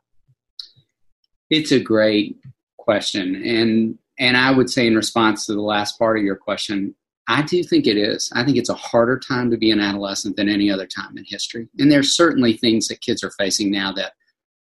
It's 1.50 1.72
a 1.72 1.80
great 1.80 2.36
question. 2.78 3.34
And 3.44 3.98
and 4.18 4.36
I 4.36 4.50
would 4.50 4.70
say 4.70 4.86
in 4.86 4.96
response 4.96 5.46
to 5.46 5.54
the 5.54 5.60
last 5.60 5.98
part 5.98 6.18
of 6.18 6.24
your 6.24 6.36
question, 6.36 6.94
I 7.28 7.42
do 7.42 7.62
think 7.62 7.86
it 7.86 7.96
is. 7.96 8.30
I 8.34 8.44
think 8.44 8.56
it's 8.56 8.68
a 8.68 8.74
harder 8.74 9.18
time 9.18 9.50
to 9.50 9.56
be 9.56 9.70
an 9.70 9.80
adolescent 9.80 10.36
than 10.36 10.48
any 10.48 10.70
other 10.70 10.86
time 10.86 11.16
in 11.16 11.24
history. 11.26 11.68
And 11.78 11.92
there's 11.92 12.16
certainly 12.16 12.56
things 12.56 12.88
that 12.88 13.00
kids 13.00 13.22
are 13.22 13.30
facing 13.32 13.70
now 13.70 13.92
that 13.92 14.14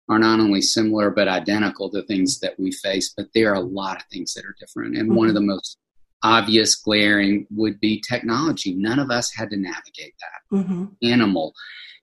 are 0.09 0.19
not 0.19 0.41
only 0.41 0.61
similar 0.61 1.11
but 1.11 1.29
identical 1.29 1.91
to 1.91 2.03
things 2.03 2.41
that 2.41 2.59
we 2.59 2.73
face, 2.73 3.13
but 3.17 3.27
there 3.35 3.51
are 3.53 3.57
a 3.57 3.61
lot 3.61 3.97
of 3.97 4.03
things 4.13 4.35
that 4.35 4.45
are 4.45 4.57
different. 4.59 4.97
And 4.97 5.09
mm-hmm. 5.09 5.17
one 5.17 5.29
of 5.29 5.35
the 5.35 5.41
most 5.41 5.79
obvious 6.23 6.75
glaring 6.75 7.47
would 7.51 7.81
be 7.81 8.03
technology. 8.07 8.75
None 8.75 8.99
of 8.99 9.11
us 9.11 9.33
had 9.35 9.51
to 9.51 9.57
navigate 9.57 10.15
that. 10.21 10.57
Mm-hmm. 10.57 10.85
Animal 11.03 11.55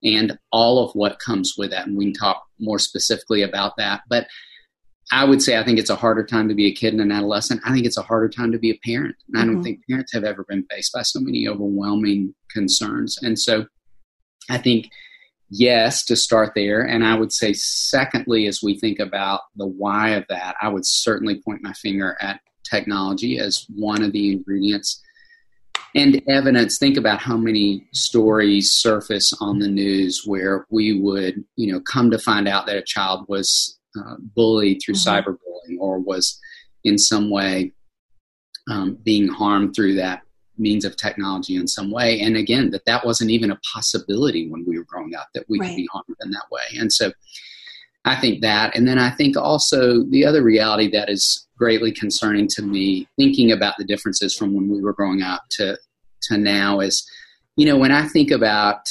and 0.04 0.38
all 0.52 0.84
of 0.84 0.94
what 0.94 1.20
comes 1.20 1.56
with 1.58 1.72
that. 1.72 1.88
And 1.88 1.98
we 1.98 2.06
can 2.06 2.14
talk 2.14 2.44
more 2.60 2.80
specifically 2.80 3.44
about 3.44 3.78
that. 3.78 4.02
But 4.10 4.28
I 5.12 5.26
would 5.26 5.42
say 5.42 5.58
I 5.58 5.64
think 5.64 5.78
it's 5.78 5.90
a 5.90 5.96
harder 5.96 6.26
time 6.26 6.48
to 6.48 6.56
be 6.56 6.68
a 6.68 6.74
kid 6.74 6.94
and 6.94 7.02
an 7.02 7.12
adolescent. 7.12 7.62
I 7.66 7.74
think 7.74 7.86
it's 7.86 7.98
a 7.98 8.04
harder 8.04 8.30
time 8.30 8.52
to 8.52 8.60
be 8.60 8.72
a 8.72 8.80
parent. 8.86 9.16
And 9.28 9.42
I 9.42 9.46
don't 9.46 9.56
mm-hmm. 9.56 9.64
think 9.64 9.82
parents 9.90 10.14
have 10.14 10.24
ever 10.24 10.46
been 10.48 10.66
faced 10.72 10.94
by 10.94 11.02
so 11.02 11.20
many 11.20 11.48
overwhelming 11.48 12.34
concerns. 12.50 13.18
And 13.22 13.38
so 13.38 13.66
I 14.50 14.58
think 14.58 14.90
yes 15.52 16.04
to 16.06 16.16
start 16.16 16.54
there. 16.56 16.82
And 16.82 17.06
i 17.06 17.14
would 17.14 17.32
say 17.32 17.54
secondly 17.54 18.48
as 18.48 18.62
we 18.64 18.80
think 18.80 19.00
about 19.00 19.42
the 19.56 19.68
why 19.68 20.10
of 20.12 20.26
that 20.30 20.56
i 20.62 20.70
would 20.70 20.86
certainly 20.86 21.42
point 21.42 21.62
my 21.62 21.74
finger 21.74 22.18
at 22.22 22.40
technology 22.64 23.38
as 23.38 23.66
one 23.70 24.02
of 24.02 24.14
the 24.14 24.32
ingredients 24.32 25.02
and 25.96 26.22
evidence. 26.28 26.78
Think 26.78 26.98
about 26.98 27.20
how 27.20 27.38
many 27.38 27.88
stories 27.94 28.72
surface 28.72 29.34
on 29.42 29.60
the 29.60 29.68
news 29.68 30.24
where 30.26 30.66
we 30.70 31.00
would 31.00 31.44
you 31.56 31.72
know 31.72 31.82
come 31.82 32.12
to 32.12 32.20
find 32.20 32.48
out 32.48 32.66
that 32.68 32.78
a 32.78 32.84
child 32.84 33.26
was 33.28 33.78
uh, 34.00 34.16
bullied 34.36 34.80
through 34.84 34.96
mm-hmm. 34.96 35.30
cyberbullying 35.30 35.78
or 35.80 36.00
was 36.00 36.40
in 36.84 36.98
some 36.98 37.30
way 37.30 37.74
um, 38.70 38.98
being 39.04 39.28
harmed 39.28 39.76
through 39.76 39.96
that 39.96 40.22
means 40.58 40.86
of 40.86 40.96
technology 40.96 41.56
in 41.56 41.68
some 41.68 41.92
way. 41.92 42.20
And 42.20 42.36
again 42.36 42.72
that 42.72 42.86
that 42.86 43.06
wasn't 43.06 43.32
even 43.32 43.52
a 43.52 43.60
possibility 43.74 44.50
when 44.50 44.66
we 44.66 44.78
were 44.78 44.86
growing 44.86 45.16
up 45.16 45.28
that 45.34 45.46
we 45.50 45.60
right. 45.60 45.70
could 45.70 45.76
be 45.76 45.90
harmed 45.92 46.16
in 46.22 46.32
that 46.32 46.46
way. 46.52 46.80
And 46.80 46.92
so 46.92 47.12
i 48.06 48.16
think 48.16 48.42
that. 48.42 48.76
And 48.76 48.88
then 48.88 48.98
i 48.98 49.12
think 49.12 49.38
also 49.38 50.04
the 50.06 50.26
other 50.26 50.44
reality 50.44 50.90
that 50.92 51.10
is 51.10 51.48
greatly 51.62 51.92
concerning 51.92 52.48
to 52.48 52.64
me 52.64 53.08
thinking 53.18 53.52
about 53.52 53.76
the 53.78 53.84
differences 53.84 54.36
from 54.36 54.56
when 54.56 54.68
we 54.68 54.82
were 54.82 54.94
growing 54.94 55.22
up 55.22 55.44
to 55.52 55.78
to 56.24 56.38
now 56.38 56.80
is 56.80 57.08
you 57.56 57.68
know 57.68 57.78
when 57.78 57.92
i 57.92 58.08
think 58.08 58.32
about 58.32 58.90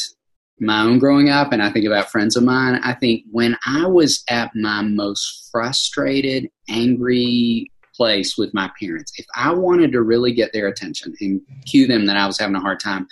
my 0.60 0.82
own 0.82 1.00
growing 1.00 1.30
up 1.30 1.52
and 1.52 1.64
i 1.64 1.70
think 1.70 1.84
about 1.84 2.08
friends 2.10 2.36
of 2.36 2.44
mine 2.44 2.78
i 2.84 2.94
think 2.94 3.24
when 3.32 3.56
i 3.66 3.84
was 3.86 4.22
at 4.28 4.52
my 4.54 4.82
most 4.82 5.48
frustrated 5.50 6.48
angry 6.68 7.68
place 7.94 8.36
with 8.36 8.52
my 8.54 8.70
parents. 8.80 9.12
If 9.16 9.26
I 9.34 9.52
wanted 9.52 9.92
to 9.92 10.02
really 10.02 10.32
get 10.32 10.52
their 10.52 10.68
attention 10.68 11.14
and 11.20 11.40
cue 11.66 11.86
them 11.86 12.06
that 12.06 12.16
I 12.16 12.26
was 12.26 12.38
having 12.38 12.56
a 12.56 12.60
hard 12.60 12.80
time, 12.80 13.06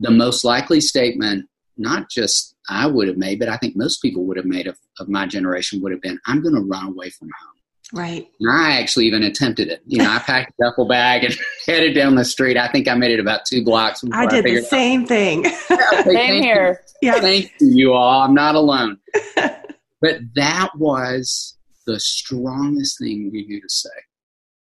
the 0.00 0.10
most 0.10 0.44
likely 0.44 0.80
statement, 0.80 1.48
not 1.76 2.10
just 2.10 2.54
I 2.68 2.86
would 2.86 3.08
have 3.08 3.16
made, 3.16 3.38
but 3.38 3.48
I 3.48 3.56
think 3.56 3.76
most 3.76 4.00
people 4.00 4.24
would 4.26 4.36
have 4.36 4.46
made 4.46 4.66
of, 4.66 4.78
of 4.98 5.08
my 5.08 5.26
generation 5.26 5.80
would 5.82 5.92
have 5.92 6.00
been, 6.00 6.18
I'm 6.26 6.42
going 6.42 6.54
to 6.54 6.60
run 6.60 6.86
away 6.86 7.10
from 7.10 7.28
home. 7.28 7.54
Right. 7.92 8.28
And 8.40 8.50
I 8.50 8.80
actually 8.80 9.06
even 9.06 9.22
attempted 9.22 9.68
it. 9.68 9.82
You 9.86 9.98
know, 9.98 10.10
I 10.10 10.18
packed 10.18 10.52
a 10.58 10.64
duffel 10.64 10.88
bag 10.88 11.24
and 11.24 11.36
headed 11.66 11.94
down 11.94 12.14
the 12.14 12.24
street. 12.24 12.56
I 12.56 12.68
think 12.68 12.88
I 12.88 12.94
made 12.94 13.12
it 13.12 13.20
about 13.20 13.44
two 13.44 13.62
blocks. 13.62 14.02
I 14.12 14.26
did 14.26 14.46
I 14.46 14.54
the 14.54 14.62
same 14.62 15.06
thing. 15.06 15.44
same 16.04 16.42
here. 16.42 16.82
Yeah. 17.02 17.20
Thank 17.20 17.52
you, 17.60 17.76
you 17.76 17.92
all. 17.92 18.22
I'm 18.22 18.34
not 18.34 18.54
alone. 18.54 18.98
but 19.36 20.18
that 20.34 20.70
was 20.76 21.56
the 21.86 22.00
strongest 22.00 22.98
thing 22.98 23.30
we 23.30 23.46
knew 23.46 23.60
to 23.60 23.68
say 23.68 23.90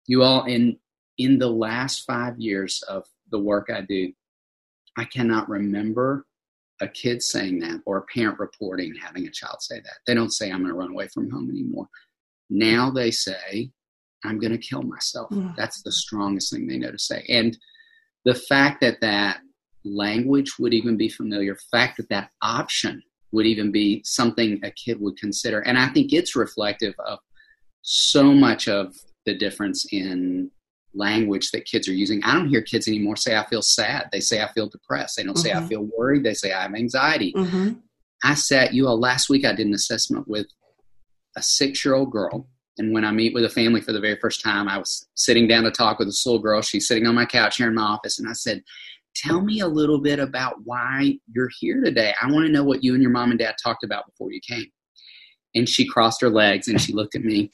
you 0.07 0.23
all 0.23 0.45
in 0.45 0.77
in 1.17 1.37
the 1.37 1.49
last 1.49 2.05
five 2.05 2.39
years 2.39 2.83
of 2.87 3.05
the 3.31 3.39
work 3.39 3.69
I 3.73 3.81
do, 3.81 4.11
I 4.97 5.05
cannot 5.05 5.49
remember 5.49 6.25
a 6.81 6.87
kid 6.87 7.23
saying 7.23 7.59
that 7.59 7.81
or 7.85 7.97
a 7.97 8.05
parent 8.13 8.39
reporting 8.39 8.93
having 9.01 9.25
a 9.25 9.31
child 9.31 9.61
say 9.61 9.79
that. 9.79 9.97
They 10.05 10.13
don't 10.13 10.33
say 10.33 10.51
I'm 10.51 10.59
going 10.59 10.71
to 10.71 10.77
run 10.77 10.91
away 10.91 11.07
from 11.07 11.29
home 11.29 11.49
anymore. 11.49 11.87
Now 12.49 12.91
they 12.91 13.11
say 13.11 13.71
I'm 14.23 14.39
going 14.39 14.51
to 14.51 14.57
kill 14.57 14.83
myself. 14.83 15.29
Mm. 15.29 15.55
That's 15.55 15.81
the 15.81 15.91
strongest 15.91 16.51
thing 16.51 16.67
they 16.67 16.77
know 16.77 16.91
to 16.91 16.99
say. 16.99 17.25
And 17.29 17.57
the 18.25 18.35
fact 18.35 18.81
that 18.81 19.01
that 19.01 19.39
language 19.83 20.59
would 20.59 20.73
even 20.73 20.97
be 20.97 21.09
familiar, 21.09 21.57
fact 21.71 21.97
that 21.97 22.09
that 22.09 22.29
option 22.41 23.01
would 23.31 23.45
even 23.45 23.71
be 23.71 24.01
something 24.05 24.59
a 24.63 24.71
kid 24.71 24.99
would 24.99 25.17
consider. 25.17 25.61
And 25.61 25.77
I 25.77 25.89
think 25.89 26.13
it's 26.13 26.35
reflective 26.35 26.93
of 26.99 27.19
so 27.81 28.33
much 28.33 28.67
of 28.67 28.95
the 29.27 29.35
difference 29.35 29.85
in 29.91 30.49
language 30.95 31.51
that 31.51 31.65
kids 31.65 31.87
are 31.87 31.93
using. 31.93 32.23
I 32.23 32.33
don't 32.33 32.47
hear 32.47 32.61
kids 32.61 32.87
anymore 32.87 33.17
say, 33.17 33.37
I 33.37 33.45
feel 33.45 33.61
sad. 33.61 34.09
They 34.11 34.21
say, 34.21 34.41
I 34.41 34.47
feel 34.53 34.67
depressed. 34.67 35.17
They 35.17 35.23
don't 35.23 35.35
mm-hmm. 35.35 35.43
say, 35.43 35.51
I 35.51 35.57
mm-hmm. 35.57 35.67
feel 35.67 35.89
worried. 35.95 36.23
They 36.23 36.33
say, 36.33 36.53
I 36.53 36.63
have 36.63 36.73
anxiety. 36.73 37.33
Mm-hmm. 37.33 37.73
I 38.23 38.33
sat, 38.33 38.73
you 38.73 38.87
all, 38.87 38.99
last 38.99 39.29
week 39.29 39.45
I 39.45 39.53
did 39.53 39.67
an 39.67 39.73
assessment 39.73 40.27
with 40.27 40.47
a 41.35 41.43
six 41.43 41.85
year 41.85 41.93
old 41.93 42.09
girl. 42.09 42.47
And 42.79 42.93
when 42.93 43.03
I 43.03 43.11
meet 43.11 43.33
with 43.33 43.43
a 43.43 43.49
family 43.49 43.81
for 43.81 43.91
the 43.91 43.99
very 43.99 44.17
first 44.19 44.41
time, 44.41 44.67
I 44.67 44.77
was 44.77 45.07
sitting 45.15 45.47
down 45.47 45.63
to 45.63 45.71
talk 45.71 45.99
with 45.99 46.07
this 46.07 46.25
little 46.25 46.41
girl. 46.41 46.61
She's 46.61 46.87
sitting 46.87 47.05
on 47.05 47.15
my 47.15 47.25
couch 47.25 47.57
here 47.57 47.67
in 47.67 47.75
my 47.75 47.83
office. 47.83 48.17
And 48.17 48.27
I 48.27 48.33
said, 48.33 48.63
Tell 49.15 49.41
me 49.41 49.61
a 49.61 49.67
little 49.67 49.99
bit 49.99 50.19
about 50.19 50.57
why 50.63 51.17
you're 51.33 51.49
here 51.59 51.81
today. 51.83 52.13
I 52.21 52.31
want 52.31 52.45
to 52.45 52.51
know 52.51 52.63
what 52.63 52.83
you 52.83 52.93
and 52.93 53.01
your 53.01 53.09
mom 53.09 53.31
and 53.31 53.39
dad 53.39 53.55
talked 53.61 53.83
about 53.83 54.05
before 54.05 54.31
you 54.31 54.39
came. 54.47 54.67
And 55.55 55.67
she 55.67 55.87
crossed 55.87 56.21
her 56.21 56.29
legs 56.29 56.67
and 56.67 56.79
she 56.79 56.93
looked 56.93 57.15
at 57.15 57.23
me 57.23 57.49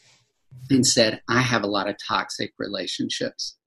and 0.69 0.85
said, 0.85 1.21
I 1.29 1.41
have 1.41 1.63
a 1.63 1.67
lot 1.67 1.89
of 1.89 1.95
toxic 2.07 2.53
relationships. 2.57 3.57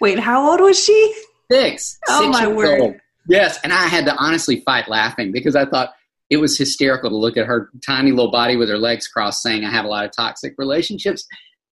Wait, 0.00 0.18
how 0.18 0.50
old 0.50 0.60
was 0.60 0.82
she? 0.82 1.14
Six. 1.50 1.98
Oh, 2.08 2.22
six 2.22 2.40
my 2.40 2.46
word. 2.46 2.80
Old. 2.80 2.94
Yes. 3.28 3.58
And 3.62 3.72
I 3.72 3.86
had 3.86 4.06
to 4.06 4.14
honestly 4.16 4.60
fight 4.60 4.88
laughing 4.88 5.32
because 5.32 5.56
I 5.56 5.66
thought 5.66 5.90
it 6.30 6.38
was 6.38 6.56
hysterical 6.56 7.10
to 7.10 7.16
look 7.16 7.36
at 7.36 7.46
her 7.46 7.70
tiny 7.84 8.10
little 8.10 8.30
body 8.30 8.56
with 8.56 8.68
her 8.68 8.78
legs 8.78 9.08
crossed 9.08 9.42
saying, 9.42 9.64
I 9.64 9.70
have 9.70 9.84
a 9.84 9.88
lot 9.88 10.04
of 10.04 10.12
toxic 10.12 10.54
relationships. 10.58 11.26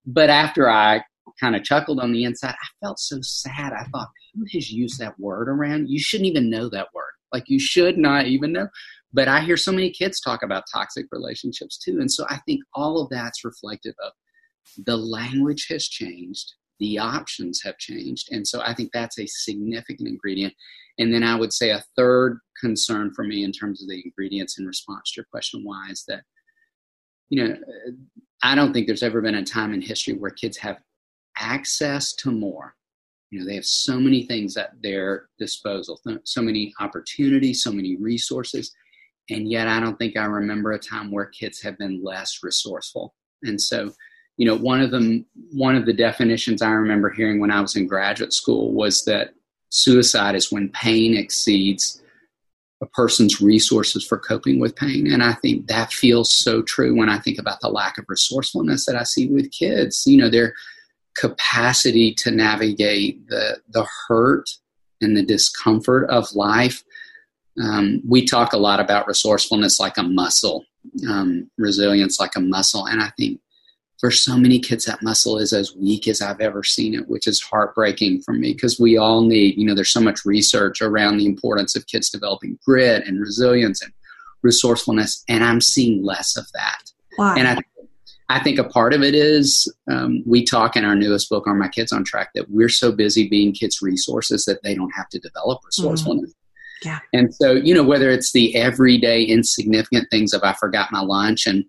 But 0.05 0.29
after 0.29 0.69
I 0.69 1.03
kind 1.39 1.55
of 1.55 1.63
chuckled 1.63 1.99
on 1.99 2.11
the 2.11 2.23
inside, 2.25 2.53
I 2.53 2.85
felt 2.85 2.99
so 2.99 3.19
sad. 3.21 3.73
I 3.73 3.83
thought, 3.91 4.09
who 4.35 4.45
has 4.53 4.71
used 4.71 4.99
that 4.99 5.19
word 5.19 5.47
around? 5.47 5.89
You 5.89 5.99
shouldn't 5.99 6.29
even 6.29 6.49
know 6.49 6.69
that 6.69 6.87
word. 6.93 7.11
Like, 7.31 7.45
you 7.47 7.59
should 7.59 7.97
not 7.97 8.25
even 8.25 8.51
know. 8.51 8.67
But 9.11 9.27
I 9.27 9.41
hear 9.41 9.57
so 9.57 9.71
many 9.71 9.89
kids 9.91 10.19
talk 10.19 10.43
about 10.43 10.65
toxic 10.71 11.07
relationships 11.11 11.77
too. 11.77 11.99
And 11.99 12.11
so 12.11 12.25
I 12.29 12.37
think 12.45 12.61
all 12.73 13.01
of 13.01 13.09
that's 13.09 13.43
reflective 13.43 13.95
of 14.03 14.13
the 14.85 14.97
language 14.97 15.67
has 15.69 15.87
changed, 15.87 16.53
the 16.79 16.99
options 16.99 17.61
have 17.63 17.77
changed. 17.77 18.27
And 18.31 18.47
so 18.47 18.61
I 18.61 18.73
think 18.73 18.91
that's 18.93 19.19
a 19.19 19.25
significant 19.25 20.07
ingredient. 20.07 20.53
And 20.99 21.13
then 21.13 21.23
I 21.23 21.35
would 21.35 21.53
say 21.53 21.71
a 21.71 21.83
third 21.95 22.39
concern 22.59 23.11
for 23.15 23.23
me 23.23 23.43
in 23.43 23.51
terms 23.51 23.81
of 23.81 23.89
the 23.89 24.01
ingredients 24.03 24.59
in 24.59 24.65
response 24.65 25.11
to 25.11 25.17
your 25.21 25.25
question 25.31 25.61
why 25.63 25.87
is 25.89 26.03
that, 26.07 26.23
you 27.29 27.43
know, 27.43 27.55
I 28.43 28.53
don't 28.55 28.73
think 28.73 28.85
there's 28.85 29.03
ever 29.03 29.21
been 29.21 29.35
a 29.35 29.43
time 29.43 29.73
in 29.73 29.81
history 29.81 30.13
where 30.13 30.31
kids 30.31 30.57
have 30.57 30.77
access 31.37 32.13
to 32.15 32.31
more. 32.31 32.75
You 33.31 33.39
know, 33.39 33.45
they 33.45 33.55
have 33.55 33.65
so 33.65 33.99
many 33.99 34.25
things 34.25 34.57
at 34.57 34.71
their 34.81 35.29
disposal, 35.37 35.99
so 36.23 36.41
many 36.41 36.73
opportunities, 36.79 37.63
so 37.63 37.71
many 37.71 37.95
resources 37.95 38.71
and 39.29 39.49
yet 39.49 39.67
I 39.67 39.79
don't 39.79 39.97
think 39.97 40.17
I 40.17 40.25
remember 40.25 40.71
a 40.71 40.79
time 40.79 41.11
where 41.11 41.25
kids 41.25 41.61
have 41.61 41.77
been 41.77 42.03
less 42.03 42.39
resourceful. 42.43 43.13
And 43.43 43.61
so, 43.61 43.93
you 44.37 44.45
know, 44.45 44.55
one 44.55 44.81
of 44.81 44.91
them, 44.91 45.25
one 45.51 45.75
of 45.75 45.85
the 45.85 45.93
definitions 45.93 46.61
I 46.61 46.71
remember 46.71 47.09
hearing 47.09 47.39
when 47.39 47.51
I 47.51 47.61
was 47.61 47.75
in 47.75 47.87
graduate 47.87 48.33
school 48.33 48.73
was 48.73 49.05
that 49.05 49.33
suicide 49.69 50.35
is 50.35 50.51
when 50.51 50.69
pain 50.69 51.15
exceeds 51.15 52.01
a 52.81 52.85
person's 52.85 53.41
resources 53.41 54.05
for 54.05 54.17
coping 54.17 54.59
with 54.59 54.75
pain. 54.75 55.11
And 55.11 55.21
I 55.21 55.33
think 55.33 55.67
that 55.67 55.91
feels 55.91 56.33
so 56.33 56.61
true 56.61 56.95
when 56.95 57.09
I 57.09 57.19
think 57.19 57.37
about 57.37 57.59
the 57.59 57.69
lack 57.69 57.97
of 57.97 58.05
resourcefulness 58.07 58.85
that 58.85 58.95
I 58.95 59.03
see 59.03 59.27
with 59.27 59.51
kids. 59.51 60.03
You 60.05 60.17
know, 60.17 60.29
their 60.29 60.53
capacity 61.17 62.13
to 62.13 62.31
navigate 62.31 63.27
the 63.27 63.59
the 63.69 63.85
hurt 64.07 64.49
and 65.01 65.15
the 65.15 65.23
discomfort 65.23 66.09
of 66.09 66.33
life 66.33 66.83
um, 67.61 68.01
we 68.07 68.25
talk 68.25 68.53
a 68.53 68.57
lot 68.57 68.79
about 68.79 69.07
resourcefulness 69.07 69.79
like 69.79 69.97
a 69.97 70.03
muscle, 70.03 70.65
um, 71.09 71.49
resilience 71.57 72.19
like 72.19 72.35
a 72.35 72.41
muscle. 72.41 72.85
And 72.85 73.01
I 73.01 73.11
think 73.17 73.39
for 73.99 74.11
so 74.11 74.37
many 74.37 74.59
kids, 74.59 74.85
that 74.85 75.03
muscle 75.03 75.37
is 75.37 75.51
as 75.51 75.75
weak 75.75 76.07
as 76.07 76.21
I've 76.21 76.39
ever 76.39 76.63
seen 76.63 76.95
it, 76.95 77.09
which 77.09 77.27
is 77.27 77.41
heartbreaking 77.41 78.21
for 78.21 78.33
me 78.33 78.53
because 78.53 78.79
we 78.79 78.97
all 78.97 79.21
need, 79.21 79.57
you 79.57 79.65
know, 79.65 79.75
there's 79.75 79.91
so 79.91 79.99
much 79.99 80.23
research 80.25 80.81
around 80.81 81.17
the 81.17 81.25
importance 81.25 81.75
of 81.75 81.85
kids 81.87 82.09
developing 82.09 82.57
grit 82.65 83.05
and 83.05 83.19
resilience 83.19 83.81
and 83.81 83.91
resourcefulness. 84.41 85.23
And 85.27 85.43
I'm 85.43 85.59
seeing 85.59 86.03
less 86.03 86.37
of 86.37 86.49
that. 86.53 86.79
Why? 87.17 87.35
And 87.37 87.47
I, 87.47 87.57
I 88.29 88.39
think 88.41 88.57
a 88.57 88.63
part 88.63 88.93
of 88.93 89.03
it 89.03 89.15
is 89.15 89.71
um, 89.91 90.23
we 90.25 90.45
talk 90.45 90.77
in 90.77 90.85
our 90.85 90.95
newest 90.95 91.29
book, 91.29 91.45
Are 91.45 91.55
My 91.55 91.67
Kids 91.67 91.91
on 91.91 92.05
Track, 92.05 92.29
that 92.35 92.49
we're 92.49 92.69
so 92.69 92.93
busy 92.93 93.27
being 93.27 93.51
kids' 93.51 93.81
resources 93.81 94.45
that 94.45 94.63
they 94.63 94.75
don't 94.75 94.91
have 94.91 95.09
to 95.09 95.19
develop 95.19 95.59
resourcefulness. 95.65 96.31
Mm. 96.31 96.35
Yeah. 96.83 96.99
And 97.13 97.33
so, 97.33 97.53
you 97.53 97.73
know, 97.73 97.83
whether 97.83 98.09
it's 98.09 98.31
the 98.31 98.55
everyday 98.55 99.23
insignificant 99.23 100.07
things 100.09 100.33
of 100.33 100.43
I 100.43 100.53
forgot 100.53 100.91
my 100.91 101.01
lunch 101.01 101.45
and 101.45 101.65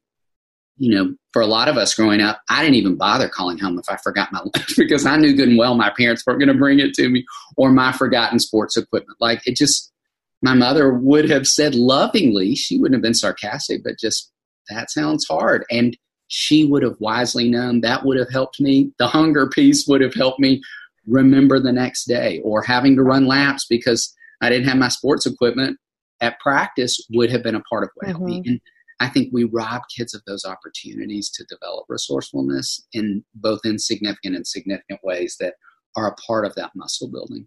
you 0.81 0.95
know, 0.95 1.15
for 1.35 1.43
a 1.43 1.47
lot 1.47 1.69
of 1.69 1.77
us 1.77 1.95
growing 1.95 2.23
up, 2.23 2.41
I 2.49 2.63
didn't 2.63 2.77
even 2.77 2.97
bother 2.97 3.29
calling 3.29 3.59
home 3.59 3.79
if 3.79 3.85
I 3.91 3.97
forgot 3.99 4.33
my 4.33 4.41
lunch 4.41 4.75
because 4.79 5.05
I 5.05 5.19
knew 5.19 5.37
good 5.37 5.51
and 5.51 5.59
well 5.59 5.75
my 5.75 5.93
parents 5.97 6.25
weren't 6.27 6.41
going 6.41 6.49
to 6.49 6.59
bring 6.59 6.81
it 6.81 6.95
to 6.95 7.09
me 7.11 7.27
or 7.59 7.71
my 7.71 7.93
forgotten 7.93 8.39
sports 8.39 8.79
equipment. 8.79 9.19
Like 9.21 9.47
it 9.47 9.57
just, 9.57 9.93
my 10.41 10.55
mother 10.55 10.95
would 10.95 11.29
have 11.29 11.47
said 11.47 11.75
lovingly, 11.75 12.55
she 12.55 12.79
wouldn't 12.79 12.95
have 12.95 13.03
been 13.03 13.13
sarcastic, 13.13 13.85
but 13.85 13.99
just 13.99 14.33
that 14.71 14.91
sounds 14.91 15.27
hard. 15.29 15.67
And 15.71 15.99
she 16.29 16.65
would 16.65 16.83
have 16.83 16.97
wisely 16.99 17.51
known 17.51 17.83
that 17.83 18.07
would 18.07 18.17
have 18.17 18.31
helped 18.31 18.59
me. 18.59 18.91
The 18.99 19.09
hunger 19.09 19.49
piece 19.49 19.87
would 19.87 20.01
have 20.01 20.15
helped 20.15 20.41
me 20.41 20.63
remember 21.07 21.61
the 21.61 21.73
next 21.73 22.05
day 22.05 22.41
or 22.43 22.63
having 22.63 22.97
to 22.97 23.03
run 23.03 23.27
laps 23.27 23.67
because 23.69 24.15
I 24.41 24.49
didn't 24.49 24.69
have 24.69 24.79
my 24.79 24.89
sports 24.89 25.27
equipment 25.27 25.79
at 26.21 26.39
practice 26.41 27.05
would 27.11 27.31
have 27.31 27.43
been 27.43 27.55
a 27.55 27.63
part 27.63 27.85
of 27.85 27.91
what 27.95 28.09
mm-hmm. 28.09 28.19
helped 28.19 28.27
me. 28.27 28.41
Mm-hmm. 28.41 28.49
And 28.51 28.61
I 29.01 29.09
think 29.09 29.31
we 29.33 29.45
rob 29.45 29.83
kids 29.97 30.15
of 30.15 30.23
those 30.27 30.45
opportunities 30.45 31.31
to 31.31 31.45
develop 31.45 31.87
resourcefulness 31.89 32.87
in 32.93 33.25
both 33.35 33.61
insignificant 33.65 34.37
and 34.37 34.47
significant 34.47 35.01
ways 35.03 35.37
that 35.41 35.55
are 35.97 36.09
a 36.09 36.15
part 36.15 36.45
of 36.45 36.55
that 36.57 36.73
muscle 36.75 37.11
building. 37.11 37.47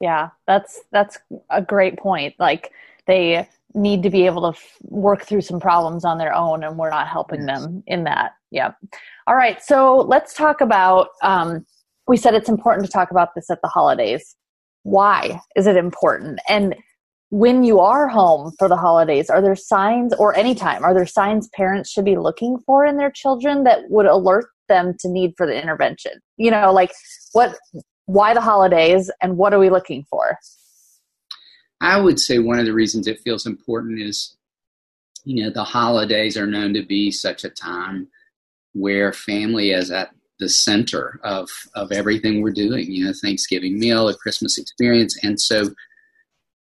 Yeah, 0.00 0.28
that's 0.46 0.80
that's 0.92 1.18
a 1.50 1.62
great 1.62 1.98
point. 1.98 2.34
Like 2.38 2.72
they 3.06 3.48
need 3.74 4.02
to 4.02 4.10
be 4.10 4.26
able 4.26 4.42
to 4.42 4.58
f- 4.58 4.76
work 4.82 5.24
through 5.24 5.40
some 5.40 5.60
problems 5.60 6.04
on 6.04 6.18
their 6.18 6.34
own 6.34 6.64
and 6.64 6.78
we're 6.78 6.90
not 6.90 7.08
helping 7.08 7.46
yes. 7.46 7.60
them 7.60 7.82
in 7.86 8.04
that 8.04 8.32
yep 8.50 8.76
all 9.26 9.36
right 9.36 9.62
so 9.62 9.96
let's 10.08 10.32
talk 10.34 10.60
about 10.60 11.08
um, 11.22 11.64
we 12.06 12.16
said 12.16 12.34
it's 12.34 12.48
important 12.48 12.86
to 12.86 12.90
talk 12.90 13.10
about 13.10 13.34
this 13.34 13.50
at 13.50 13.60
the 13.62 13.68
holidays 13.68 14.36
why 14.88 15.40
is 15.54 15.66
it 15.66 15.76
important? 15.76 16.40
And 16.48 16.74
when 17.30 17.62
you 17.62 17.78
are 17.78 18.08
home 18.08 18.52
for 18.58 18.68
the 18.68 18.76
holidays 18.76 19.28
are 19.28 19.42
there 19.42 19.54
signs 19.54 20.14
or 20.14 20.34
anytime 20.34 20.82
are 20.82 20.94
there 20.94 21.06
signs 21.06 21.46
parents 21.54 21.90
should 21.90 22.06
be 22.06 22.16
looking 22.16 22.56
for 22.64 22.86
in 22.86 22.96
their 22.96 23.10
children 23.10 23.64
that 23.64 23.80
would 23.90 24.06
alert 24.06 24.46
them 24.68 24.94
to 25.00 25.08
need 25.08 25.34
for 25.36 25.46
the 25.46 25.60
intervention? 25.60 26.12
You 26.38 26.50
know 26.50 26.72
like 26.72 26.90
what 27.32 27.56
why 28.06 28.32
the 28.32 28.40
holidays 28.40 29.10
and 29.20 29.36
what 29.36 29.52
are 29.52 29.58
we 29.58 29.68
looking 29.68 30.04
for? 30.08 30.38
I 31.82 32.00
would 32.00 32.18
say 32.18 32.38
one 32.38 32.58
of 32.58 32.64
the 32.64 32.72
reasons 32.72 33.06
it 33.06 33.20
feels 33.20 33.46
important 33.46 34.00
is 34.00 34.36
you 35.24 35.44
know 35.44 35.50
the 35.50 35.64
holidays 35.64 36.38
are 36.38 36.46
known 36.46 36.72
to 36.74 36.82
be 36.82 37.10
such 37.10 37.44
a 37.44 37.50
time 37.50 38.08
where 38.72 39.12
family 39.12 39.72
is 39.72 39.90
at 39.90 40.14
the 40.38 40.48
center 40.48 41.20
of 41.24 41.48
of 41.74 41.92
everything 41.92 42.42
we're 42.42 42.52
doing 42.52 42.90
you 42.90 43.04
know 43.04 43.12
thanksgiving 43.22 43.78
meal 43.78 44.08
a 44.08 44.16
christmas 44.16 44.58
experience. 44.58 45.18
And 45.22 45.40
so 45.40 45.70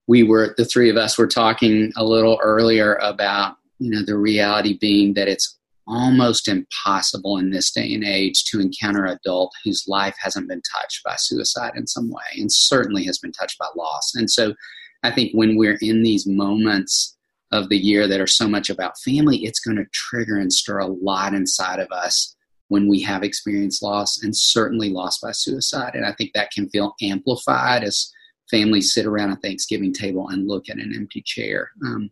we 0.07 0.23
were 0.23 0.55
the 0.57 0.65
three 0.65 0.91
of 0.91 0.97
us 0.97 1.19
were 1.19 1.27
talking 1.27 1.93
a 1.97 2.05
little 2.05 2.39
earlier 2.43 2.95
about 2.97 3.57
you 3.79 3.91
know 3.91 4.03
the 4.05 4.17
reality 4.17 4.79
being 4.79 5.15
that 5.15 5.29
it's 5.29 5.59
almost 5.89 6.49
impossible 6.49 7.39
in 7.39 7.51
this 7.51 7.71
day 7.71 7.95
and 7.95 8.03
age 8.03 8.45
to 8.45 8.61
encounter 8.61 9.05
an 9.05 9.17
adult 9.23 9.53
whose 9.65 9.85
life 9.87 10.17
hasn't 10.19 10.49
been 10.49 10.63
touched 10.75 11.05
by 11.05 11.15
suicide 11.17 11.73
in 11.77 11.87
some 11.87 12.11
way 12.11 12.25
and 12.37 12.51
certainly 12.51 13.05
has 13.05 13.19
been 13.19 13.31
touched 13.31 13.59
by 13.59 13.67
loss. 13.77 14.13
And 14.15 14.31
so 14.31 14.55
i 15.03 15.11
think 15.11 15.33
when 15.33 15.57
we're 15.57 15.79
in 15.81 16.03
these 16.03 16.27
moments 16.27 17.17
of 17.53 17.69
the 17.69 17.79
year 17.79 18.09
that 18.09 18.21
are 18.21 18.27
so 18.27 18.49
much 18.49 18.71
about 18.71 18.99
family 18.99 19.45
it's 19.45 19.61
going 19.61 19.77
to 19.77 19.85
trigger 19.93 20.37
and 20.37 20.53
stir 20.53 20.79
a 20.79 20.87
lot 20.87 21.35
inside 21.35 21.79
of 21.79 21.89
us 21.93 22.36
when 22.69 22.89
we 22.89 23.01
have 23.01 23.23
experienced 23.23 23.83
loss 23.83 24.23
and 24.23 24.37
certainly 24.37 24.91
loss 24.91 25.19
by 25.19 25.33
suicide 25.33 25.95
and 25.95 26.07
i 26.07 26.13
think 26.13 26.33
that 26.33 26.51
can 26.51 26.69
feel 26.69 26.95
amplified 27.01 27.83
as 27.83 28.13
families 28.51 28.93
sit 28.93 29.07
around 29.07 29.31
a 29.31 29.37
Thanksgiving 29.37 29.93
table 29.93 30.29
and 30.29 30.49
look 30.49 30.69
at 30.69 30.79
an 30.79 30.93
empty 30.95 31.23
chair. 31.25 31.71
Um, 31.85 32.11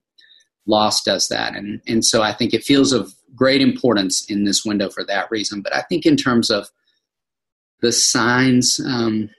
loss 0.66 1.02
does 1.02 1.28
that, 1.28 1.54
and 1.54 1.80
and 1.86 2.04
so 2.04 2.22
I 2.22 2.32
think 2.32 2.54
it 2.54 2.64
feels 2.64 2.92
of 2.92 3.14
great 3.34 3.60
importance 3.60 4.24
in 4.28 4.44
this 4.44 4.64
window 4.64 4.90
for 4.90 5.04
that 5.04 5.30
reason. 5.30 5.60
But 5.62 5.74
I 5.74 5.82
think 5.82 6.06
in 6.06 6.16
terms 6.16 6.50
of 6.50 6.68
the 7.80 7.92
signs, 7.92 8.80
um, 8.80 9.30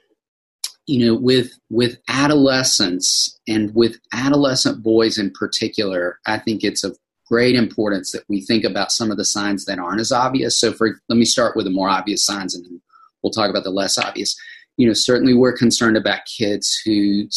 you 0.88 1.06
know, 1.06 1.16
with 1.16 1.52
with 1.70 1.98
adolescents 2.08 3.40
and 3.48 3.74
with 3.74 3.98
adolescent 4.14 4.84
boys 4.84 5.18
in 5.18 5.32
particular, 5.32 6.20
I 6.26 6.38
think 6.38 6.64
it's 6.64 6.84
of 6.84 6.98
great 7.28 7.56
importance 7.56 8.12
that 8.12 8.24
we 8.30 8.42
think 8.42 8.64
about 8.64 8.92
some 8.92 9.12
of 9.12 9.18
the 9.18 9.26
signs 9.26 9.66
that 9.66 9.80
aren't 9.80 10.02
as 10.02 10.12
obvious. 10.12 10.60
So, 10.60 10.74
for 10.74 11.00
let 11.10 11.18
me 11.18 11.26
start 11.26 11.56
with 11.56 11.66
the 11.66 11.72
more 11.72 11.90
obvious 11.90 12.26
signs, 12.26 12.56
and 12.56 12.66
then 12.66 12.82
we'll 13.24 13.32
talk 13.32 13.50
about 13.50 13.64
the 13.64 13.72
less 13.72 13.98
obvious 13.98 14.36
you 14.78 14.88
know, 14.88 14.94
certainly 14.94 15.34
we're 15.34 15.58
concerned 15.58 15.98
about 15.98 16.22
kids 16.26 16.80
who 16.86 17.28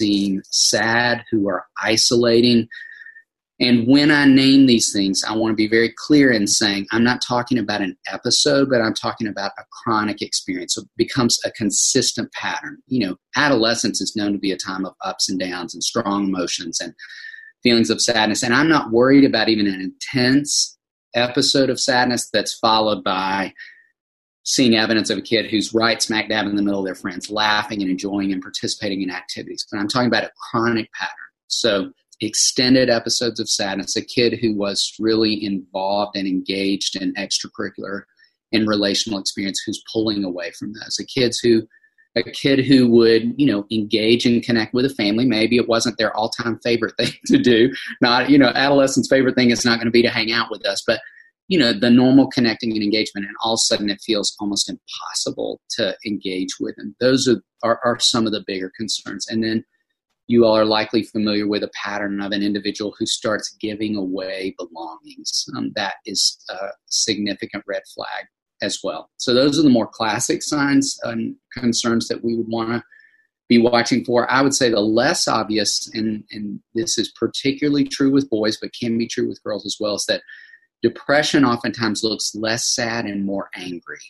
seem 0.00 0.42
sad, 0.50 1.24
who 1.30 1.48
are 1.48 1.64
isolating. 1.82 2.68
And 3.60 3.86
when 3.86 4.10
I 4.10 4.26
name 4.26 4.66
these 4.66 4.92
things, 4.92 5.22
I 5.24 5.34
want 5.34 5.52
to 5.52 5.56
be 5.56 5.68
very 5.68 5.92
clear 5.96 6.32
in 6.32 6.46
saying 6.46 6.86
I'm 6.92 7.04
not 7.04 7.22
talking 7.26 7.58
about 7.58 7.82
an 7.82 7.96
episode, 8.12 8.68
but 8.68 8.80
I'm 8.80 8.94
talking 8.94 9.28
about 9.28 9.52
a 9.58 9.62
chronic 9.82 10.22
experience. 10.22 10.74
So 10.74 10.82
it 10.82 10.88
becomes 10.96 11.38
a 11.44 11.52
consistent 11.52 12.32
pattern. 12.32 12.78
You 12.88 13.06
know, 13.06 13.16
adolescence 13.36 14.00
is 14.00 14.16
known 14.16 14.32
to 14.32 14.38
be 14.38 14.50
a 14.50 14.56
time 14.56 14.84
of 14.84 14.94
ups 15.04 15.28
and 15.28 15.38
downs 15.38 15.74
and 15.74 15.82
strong 15.82 16.28
emotions 16.28 16.80
and 16.80 16.94
feelings 17.64 17.90
of 17.90 18.00
sadness. 18.00 18.44
And 18.44 18.54
I'm 18.54 18.68
not 18.68 18.92
worried 18.92 19.24
about 19.24 19.48
even 19.48 19.66
an 19.66 19.80
intense 19.80 20.78
episode 21.16 21.70
of 21.70 21.80
sadness 21.80 22.28
that's 22.32 22.54
followed 22.54 23.02
by 23.02 23.52
seeing 24.44 24.76
evidence 24.76 25.10
of 25.10 25.18
a 25.18 25.22
kid 25.22 25.46
who's 25.46 25.74
right 25.74 26.00
smack 26.00 26.28
dab 26.28 26.46
in 26.46 26.54
the 26.54 26.62
middle 26.62 26.80
of 26.80 26.86
their 26.86 26.94
friends, 26.94 27.30
laughing 27.30 27.80
and 27.82 27.90
enjoying 27.90 28.32
and 28.32 28.42
participating 28.42 29.02
in 29.02 29.10
activities. 29.10 29.66
But 29.70 29.78
I'm 29.78 29.88
talking 29.88 30.08
about 30.08 30.24
a 30.24 30.32
chronic 30.50 30.92
pattern. 30.92 31.14
So, 31.48 31.90
extended 32.20 32.88
episodes 32.88 33.40
of 33.40 33.48
sadness, 33.48 33.96
a 33.96 34.04
kid 34.04 34.38
who 34.40 34.54
was 34.54 34.94
really 35.00 35.44
involved 35.44 36.16
and 36.16 36.28
engaged 36.28 36.94
in 37.00 37.12
extracurricular 37.14 38.02
and 38.52 38.68
relational 38.68 39.18
experience 39.18 39.60
who's 39.64 39.82
pulling 39.92 40.22
away 40.22 40.52
from 40.52 40.72
those. 40.74 40.98
A 41.00 41.04
kids 41.04 41.38
who 41.38 41.66
a 42.16 42.22
kid 42.22 42.64
who 42.64 42.88
would, 42.88 43.34
you 43.36 43.46
know, 43.46 43.66
engage 43.70 44.24
and 44.24 44.42
connect 44.42 44.72
with 44.72 44.84
a 44.84 44.94
family. 44.94 45.24
Maybe 45.24 45.56
it 45.56 45.68
wasn't 45.68 45.98
their 45.98 46.16
all-time 46.16 46.60
favorite 46.62 46.94
thing 46.98 47.12
to 47.26 47.38
do. 47.38 47.72
Not, 48.00 48.30
you 48.30 48.38
know, 48.38 48.52
adolescents' 48.54 49.08
favorite 49.08 49.34
thing 49.34 49.50
is 49.50 49.64
not 49.64 49.76
going 49.76 49.86
to 49.86 49.92
be 49.92 50.02
to 50.02 50.10
hang 50.10 50.32
out 50.32 50.50
with 50.50 50.64
us, 50.66 50.82
but 50.86 51.00
you 51.48 51.58
know 51.58 51.72
the 51.72 51.90
normal 51.90 52.26
connecting 52.28 52.72
and 52.72 52.82
engagement 52.82 53.26
and 53.26 53.36
all 53.42 53.52
of 53.52 53.58
a 53.58 53.66
sudden 53.66 53.90
it 53.90 54.00
feels 54.00 54.34
almost 54.40 54.70
impossible 54.70 55.60
to 55.68 55.94
engage 56.06 56.48
with 56.58 56.74
and 56.78 56.94
those 57.00 57.28
are, 57.28 57.42
are, 57.62 57.80
are, 57.84 57.98
some 58.00 58.26
of 58.26 58.32
the 58.32 58.42
bigger 58.46 58.72
concerns. 58.76 59.26
And 59.28 59.44
then 59.44 59.62
you 60.26 60.46
all 60.46 60.56
are 60.56 60.64
likely 60.64 61.02
familiar 61.02 61.46
with 61.46 61.62
a 61.62 61.70
pattern 61.82 62.20
of 62.20 62.32
an 62.32 62.42
individual 62.42 62.94
who 62.98 63.04
starts 63.06 63.54
giving 63.60 63.94
away 63.94 64.54
belongings. 64.56 65.44
Um, 65.54 65.72
that 65.76 65.96
is 66.06 66.42
a 66.48 66.68
significant 66.86 67.64
red 67.66 67.82
flag 67.94 68.24
as 68.64 68.80
well 68.82 69.10
so 69.18 69.32
those 69.32 69.58
are 69.58 69.62
the 69.62 69.68
more 69.68 69.86
classic 69.86 70.42
signs 70.42 70.98
and 71.04 71.36
concerns 71.52 72.08
that 72.08 72.24
we 72.24 72.34
would 72.36 72.48
want 72.48 72.70
to 72.70 72.82
be 73.48 73.58
watching 73.58 74.04
for 74.04 74.30
i 74.30 74.40
would 74.40 74.54
say 74.54 74.70
the 74.70 74.80
less 74.80 75.28
obvious 75.28 75.90
and, 75.94 76.24
and 76.32 76.58
this 76.74 76.98
is 76.98 77.12
particularly 77.12 77.84
true 77.84 78.10
with 78.10 78.30
boys 78.30 78.56
but 78.60 78.74
can 78.78 78.98
be 78.98 79.06
true 79.06 79.28
with 79.28 79.42
girls 79.44 79.64
as 79.64 79.76
well 79.78 79.94
is 79.94 80.06
that 80.06 80.22
Depression 80.84 81.46
oftentimes 81.46 82.04
looks 82.04 82.34
less 82.34 82.66
sad 82.66 83.06
and 83.06 83.24
more 83.24 83.48
angry. 83.54 84.02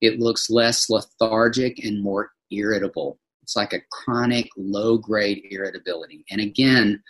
It 0.00 0.18
looks 0.18 0.48
less 0.48 0.88
lethargic 0.88 1.84
and 1.84 2.02
more 2.02 2.30
irritable. 2.50 3.18
It's 3.42 3.54
like 3.54 3.74
a 3.74 3.82
chronic 3.92 4.48
low 4.56 4.96
grade 4.96 5.46
irritability. 5.50 6.24
And 6.30 6.40
again, 6.40 7.02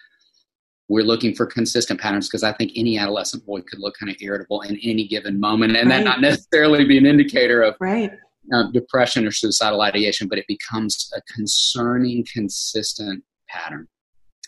we're 0.89 1.05
looking 1.05 1.35
for 1.35 1.47
consistent 1.47 2.01
patterns 2.01 2.29
because 2.29 2.43
I 2.43 2.53
think 2.53 2.73
any 2.77 2.99
adolescent 2.99 3.47
boy 3.47 3.63
could 3.63 3.79
look 3.79 3.95
kind 3.99 4.11
of 4.11 4.17
irritable 4.21 4.61
in 4.63 4.79
any 4.83 5.07
given 5.07 5.41
moment, 5.41 5.77
and 5.77 5.89
right. 5.89 5.99
that 5.99 6.05
not 6.05 6.21
necessarily 6.21 6.85
be 6.85 6.99
an 6.99 7.07
indicator 7.07 7.63
of 7.63 7.75
right. 7.81 8.13
uh, 8.53 8.71
depression 8.73 9.27
or 9.27 9.31
suicidal 9.31 9.81
ideation, 9.81 10.29
but 10.29 10.39
it 10.39 10.47
becomes 10.47 11.11
a 11.17 11.23
concerning, 11.33 12.27
consistent 12.33 13.25
pattern. 13.49 13.89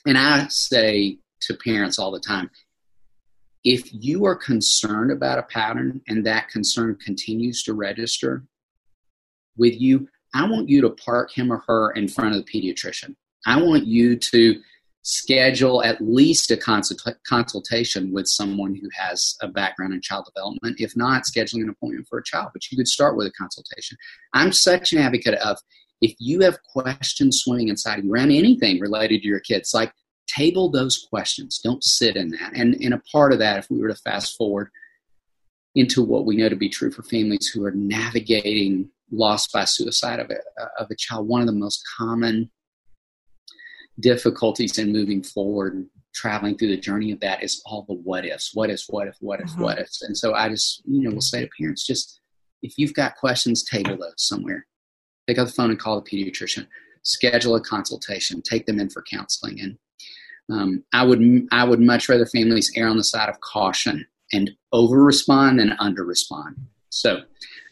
And 0.07 0.19
I 0.19 0.47
say 0.49 1.19
to 1.43 1.55
parents 1.55 1.99
all 1.99 2.11
the 2.11 2.21
time 2.21 2.51
if 3.67 3.89
you 3.93 4.25
are 4.25 4.37
concerned 4.37 5.11
about 5.11 5.41
a 5.41 5.43
pattern 5.43 6.01
and 6.07 6.25
that 6.25 6.49
concern 6.49 6.97
continues 7.05 7.65
to 7.65 7.75
register 7.75 8.45
with 9.57 9.81
you, 9.81 10.07
I 10.35 10.49
want 10.49 10.69
you 10.69 10.81
to 10.83 10.91
park 10.91 11.33
him 11.33 11.53
or 11.53 11.65
her 11.67 11.91
in 11.91 12.07
front 12.07 12.37
of 12.37 12.45
the 12.45 12.51
pediatrician. 12.51 13.17
I 13.45 13.61
want 13.61 13.85
you 13.85 14.17
to 14.17 14.61
schedule 15.07 15.85
at 15.85 16.01
least 16.01 16.51
a 16.51 16.57
consult- 16.57 17.17
consultation 17.29 18.13
with 18.13 18.27
someone 18.27 18.75
who 18.75 18.89
has 18.93 19.37
a 19.41 19.47
background 19.47 19.95
in 19.95 20.01
child 20.03 20.29
development. 20.35 20.81
If 20.81 20.97
not, 20.97 21.23
scheduling 21.23 21.63
an 21.63 21.69
appointment 21.69 22.09
for 22.09 22.19
a 22.19 22.25
child, 22.25 22.51
but 22.53 22.69
you 22.71 22.77
could 22.77 22.89
start 22.89 23.17
with 23.17 23.29
a 23.29 23.33
consultation. 23.33 23.97
I'm 24.35 24.51
such 24.51 24.93
an 24.93 24.99
advocate 24.99 25.35
of 25.35 25.59
if 26.01 26.15
you 26.19 26.41
have 26.41 26.59
questions 26.65 27.39
swimming 27.39 27.69
inside 27.69 28.01
of 28.01 28.05
you 28.05 28.13
around 28.13 28.33
anything 28.33 28.81
related 28.81 29.23
to 29.23 29.29
your 29.29 29.39
kids, 29.39 29.73
like 29.73 29.93
table 30.27 30.73
those 30.73 31.07
questions. 31.09 31.61
Don't 31.63 31.85
sit 31.85 32.17
in 32.17 32.31
that. 32.31 32.53
And, 32.57 32.75
and 32.75 32.93
a 32.93 33.03
part 33.13 33.33
of 33.33 33.39
that, 33.39 33.61
if 33.61 33.71
we 33.71 33.79
were 33.79 33.89
to 33.89 33.95
fast 33.95 34.37
forward 34.37 34.71
into 35.77 36.03
what 36.03 36.27
we 36.27 36.37
know 36.37 36.49
to 36.49 36.57
be 36.57 36.69
true 36.69 36.91
for 36.91 37.05
families 37.05 37.47
who 37.47 37.65
are 37.65 37.71
navigating 37.71 38.91
loss 39.13 39.47
by 39.47 39.65
suicide 39.67 40.19
of 40.19 40.31
a, 40.31 40.83
of 40.83 40.89
a 40.91 40.97
child, 40.97 41.29
one 41.29 41.43
of 41.43 41.47
the 41.47 41.53
most 41.53 41.81
common 41.97 42.51
difficulties 44.01 44.79
in 44.79 44.93
moving 44.93 45.23
forward 45.23 45.75
and 45.75 45.87
traveling 46.15 46.57
through 46.57 46.69
the 46.69 46.77
journey 46.77 47.13
of 47.13 47.21
that 47.21 47.43
is 47.43 47.63
all 47.67 47.85
the 47.89 47.95
what 47.95 48.25
ifs 48.25 48.55
what 48.55 48.71
ifs 48.71 48.87
what 48.89 49.07
if 49.07 49.17
what 49.21 49.41
if 49.41 49.49
mm-hmm. 49.51 49.63
what 49.63 49.79
ifs 49.79 50.03
and 50.03 50.17
so 50.17 50.35
i 50.35 50.49
just 50.49 50.83
you 50.87 51.03
know 51.03 51.11
will 51.11 51.21
say 51.21 51.43
to 51.43 51.51
parents 51.59 51.87
just 51.87 52.21
if 52.63 52.75
you've 52.79 52.95
got 52.95 53.17
questions 53.17 53.65
table 53.65 53.97
those 53.97 54.15
somewhere 54.17 54.67
pick 55.27 55.39
up 55.39 55.47
the 55.47 55.53
phone 55.53 55.71
and 55.71 55.79
call 55.79 56.01
the 56.01 56.11
pediatrician 56.11 56.67
schedule 57.03 57.55
a 57.55 57.61
consultation 57.61 58.43
take 58.43 58.67
them 58.67 58.81
in 58.81 58.89
for 58.89 59.05
counseling 59.11 59.61
and 59.61 59.79
um, 60.51 60.85
I 60.93 61.05
would 61.05 61.47
I 61.51 61.65
would 61.65 61.81
much 61.81 62.09
rather 62.09 62.27
families 62.27 62.71
err 62.77 62.89
on 62.89 62.97
the 62.97 63.05
side 63.05 63.29
of 63.29 63.41
caution 63.41 64.07
and 64.33 64.51
over 64.73 65.03
respond 65.03 65.61
than 65.61 65.77
under 65.79 66.05
respond. 66.05 66.57
So 66.91 67.23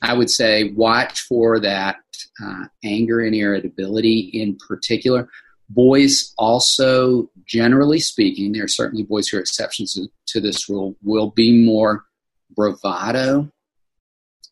I 0.03 0.15
would 0.15 0.31
say 0.31 0.73
watch 0.73 1.21
for 1.21 1.59
that 1.61 1.97
uh, 2.45 2.65
anger 2.85 3.21
and 3.21 3.35
irritability 3.35 4.31
in 4.35 4.57
particular. 4.57 5.29
Boys 5.75 6.33
also, 6.39 7.29
generally 7.47 7.99
speaking, 7.99 8.53
there 8.53 8.65
are 8.65 8.69
certainly 8.69 9.03
boys 9.03 9.29
who 9.29 9.39
are 9.39 9.41
exceptions 9.41 9.95
to, 9.95 10.09
to 10.27 10.41
this 10.41 10.69
rule, 10.69 10.95
will 11.03 11.31
be 11.31 11.65
more 11.65 12.05
bravado 12.55 13.51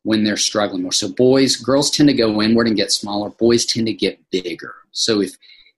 when 0.02 0.24
they're 0.24 0.36
struggling 0.36 0.82
more. 0.82 0.92
So 0.92 1.08
boys, 1.08 1.56
girls 1.56 1.90
tend 1.90 2.08
to 2.08 2.14
go 2.14 2.42
inward 2.42 2.66
and 2.66 2.76
get 2.76 2.90
smaller. 2.90 3.30
Boys 3.30 3.64
tend 3.64 3.86
to 3.86 3.92
get 3.92 4.18
bigger. 4.30 4.74
So 4.90 5.20
if 5.20 5.36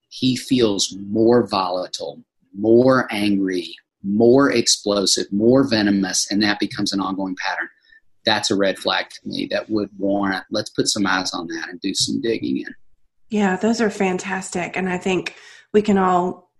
he 0.09 0.37
feels 0.37 0.97
more 1.09 1.47
volatile, 1.47 2.23
more 2.57 3.07
angry, 3.11 3.75
more 4.03 4.51
explosive, 4.51 5.31
more 5.33 5.69
venomous, 5.69 6.31
and 6.31 6.43
that 6.43 6.59
becomes 6.59 6.93
an 6.93 7.01
ongoing 7.01 7.37
pattern, 7.45 7.69
that's 8.25 8.51
a 8.51 8.57
red 8.57 8.79
flag 8.79 9.11
to 9.11 9.29
me 9.29 9.47
that 9.51 9.69
would 9.69 9.91
warrant 9.99 10.45
let's 10.51 10.71
put 10.71 10.89
some 10.89 11.07
eyes 11.07 11.35
on 11.35 11.47
that 11.49 11.69
and 11.69 11.81
do 11.81 11.93
some 11.95 12.21
digging 12.21 12.59
in. 12.59 12.75
Yeah, 13.35 13.57
those 13.57 13.81
are 13.81 13.91
fantastic. 13.91 14.77
And 14.77 14.89
I 14.89 14.97
think 14.97 15.35
we 15.73 15.83
can 15.83 15.99
all 15.99 16.53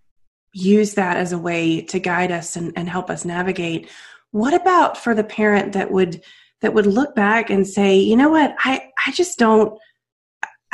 use 0.51 0.95
that 0.95 1.15
as 1.15 1.31
a 1.31 1.37
way 1.37 1.79
to 1.83 1.99
guide 1.99 2.33
us 2.33 2.57
and, 2.57 2.73
and 2.75 2.89
help 2.89 3.09
us 3.09 3.23
navigate. 3.23 3.89
What 4.31 4.53
about 4.53 4.97
for 4.97 5.15
the 5.15 5.23
parent 5.23 5.71
that 5.71 5.89
would 5.89 6.21
that 6.59 6.73
would 6.73 6.85
look 6.85 7.15
back 7.15 7.49
and 7.49 7.65
say, 7.65 7.95
you 7.95 8.17
know 8.17 8.27
what, 8.27 8.55
I, 8.59 8.89
I 9.07 9.11
just 9.11 9.39
don't 9.39 9.79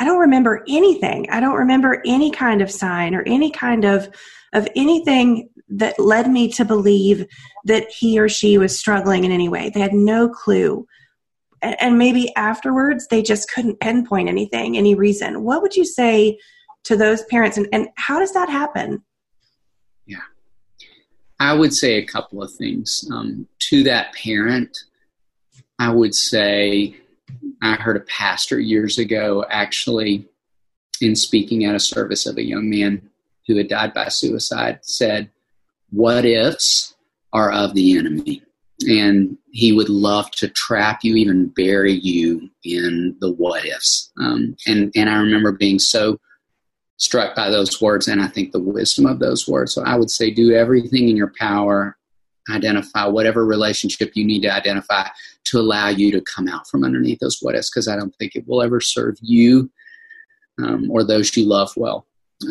I 0.00 0.04
don't 0.04 0.18
remember 0.18 0.64
anything. 0.66 1.30
I 1.30 1.38
don't 1.38 1.54
remember 1.54 2.02
any 2.04 2.32
kind 2.32 2.62
of 2.62 2.70
sign 2.72 3.14
or 3.14 3.22
any 3.22 3.52
kind 3.52 3.84
of 3.84 4.08
of 4.52 4.66
anything 4.74 5.50
that 5.68 6.00
led 6.00 6.28
me 6.28 6.48
to 6.54 6.64
believe 6.64 7.28
that 7.66 7.88
he 7.92 8.18
or 8.18 8.28
she 8.28 8.58
was 8.58 8.76
struggling 8.76 9.22
in 9.22 9.30
any 9.30 9.48
way. 9.48 9.70
They 9.70 9.78
had 9.78 9.94
no 9.94 10.28
clue. 10.28 10.84
And 11.62 11.96
maybe 11.96 12.34
afterwards 12.36 13.06
they 13.08 13.22
just 13.22 13.50
couldn't 13.50 13.80
pinpoint 13.80 14.28
anything, 14.28 14.76
any 14.76 14.94
reason. 14.94 15.44
What 15.44 15.62
would 15.62 15.76
you 15.76 15.84
say 15.84 16.38
to 16.84 16.96
those 16.96 17.22
parents 17.24 17.56
and, 17.56 17.68
and 17.72 17.88
how 17.96 18.18
does 18.18 18.34
that 18.34 18.48
happen? 18.48 19.02
Yeah. 20.06 20.18
I 21.38 21.54
would 21.54 21.72
say 21.72 21.94
a 21.94 22.06
couple 22.06 22.42
of 22.42 22.52
things. 22.52 23.08
Um, 23.12 23.46
to 23.70 23.84
that 23.84 24.12
parent, 24.14 24.76
I 25.78 25.90
would 25.90 26.14
say 26.14 26.96
I 27.62 27.74
heard 27.74 27.96
a 27.96 28.00
pastor 28.00 28.58
years 28.58 28.98
ago 28.98 29.44
actually 29.48 30.26
in 31.00 31.16
speaking 31.16 31.64
at 31.64 31.74
a 31.74 31.80
service 31.80 32.26
of 32.26 32.36
a 32.36 32.44
young 32.44 32.68
man 32.68 33.08
who 33.46 33.56
had 33.56 33.68
died 33.68 33.94
by 33.94 34.08
suicide 34.08 34.80
said, 34.82 35.30
What 35.90 36.24
ifs 36.24 36.94
are 37.32 37.50
of 37.50 37.74
the 37.74 37.96
enemy? 37.98 38.42
And 38.82 39.36
he 39.50 39.72
would 39.72 39.88
love 39.88 40.30
to 40.32 40.48
trap 40.48 41.00
you, 41.02 41.16
even 41.16 41.48
bury 41.48 41.92
you 41.92 42.48
in 42.64 43.16
the 43.20 43.32
what 43.32 43.64
ifs. 43.64 44.10
Um, 44.20 44.56
and, 44.66 44.92
and 44.94 45.10
I 45.10 45.16
remember 45.16 45.52
being 45.52 45.78
so 45.78 46.18
struck 46.96 47.34
by 47.34 47.50
those 47.50 47.80
words 47.80 48.06
and 48.06 48.22
I 48.22 48.28
think 48.28 48.52
the 48.52 48.60
wisdom 48.60 49.06
of 49.06 49.18
those 49.18 49.48
words. 49.48 49.74
So 49.74 49.82
I 49.84 49.96
would 49.96 50.10
say, 50.10 50.30
do 50.30 50.54
everything 50.54 51.08
in 51.08 51.16
your 51.16 51.32
power, 51.38 51.96
identify 52.50 53.06
whatever 53.06 53.44
relationship 53.44 54.12
you 54.14 54.24
need 54.24 54.42
to 54.42 54.54
identify 54.54 55.08
to 55.44 55.58
allow 55.58 55.88
you 55.88 56.12
to 56.12 56.20
come 56.22 56.48
out 56.48 56.68
from 56.68 56.84
underneath 56.84 57.18
those 57.20 57.38
what 57.40 57.54
ifs, 57.54 57.70
because 57.70 57.88
I 57.88 57.96
don't 57.96 58.14
think 58.16 58.34
it 58.34 58.46
will 58.46 58.62
ever 58.62 58.80
serve 58.80 59.16
you 59.20 59.70
um, 60.62 60.90
or 60.90 61.04
those 61.04 61.36
you 61.36 61.46
love 61.46 61.72
well. 61.76 62.06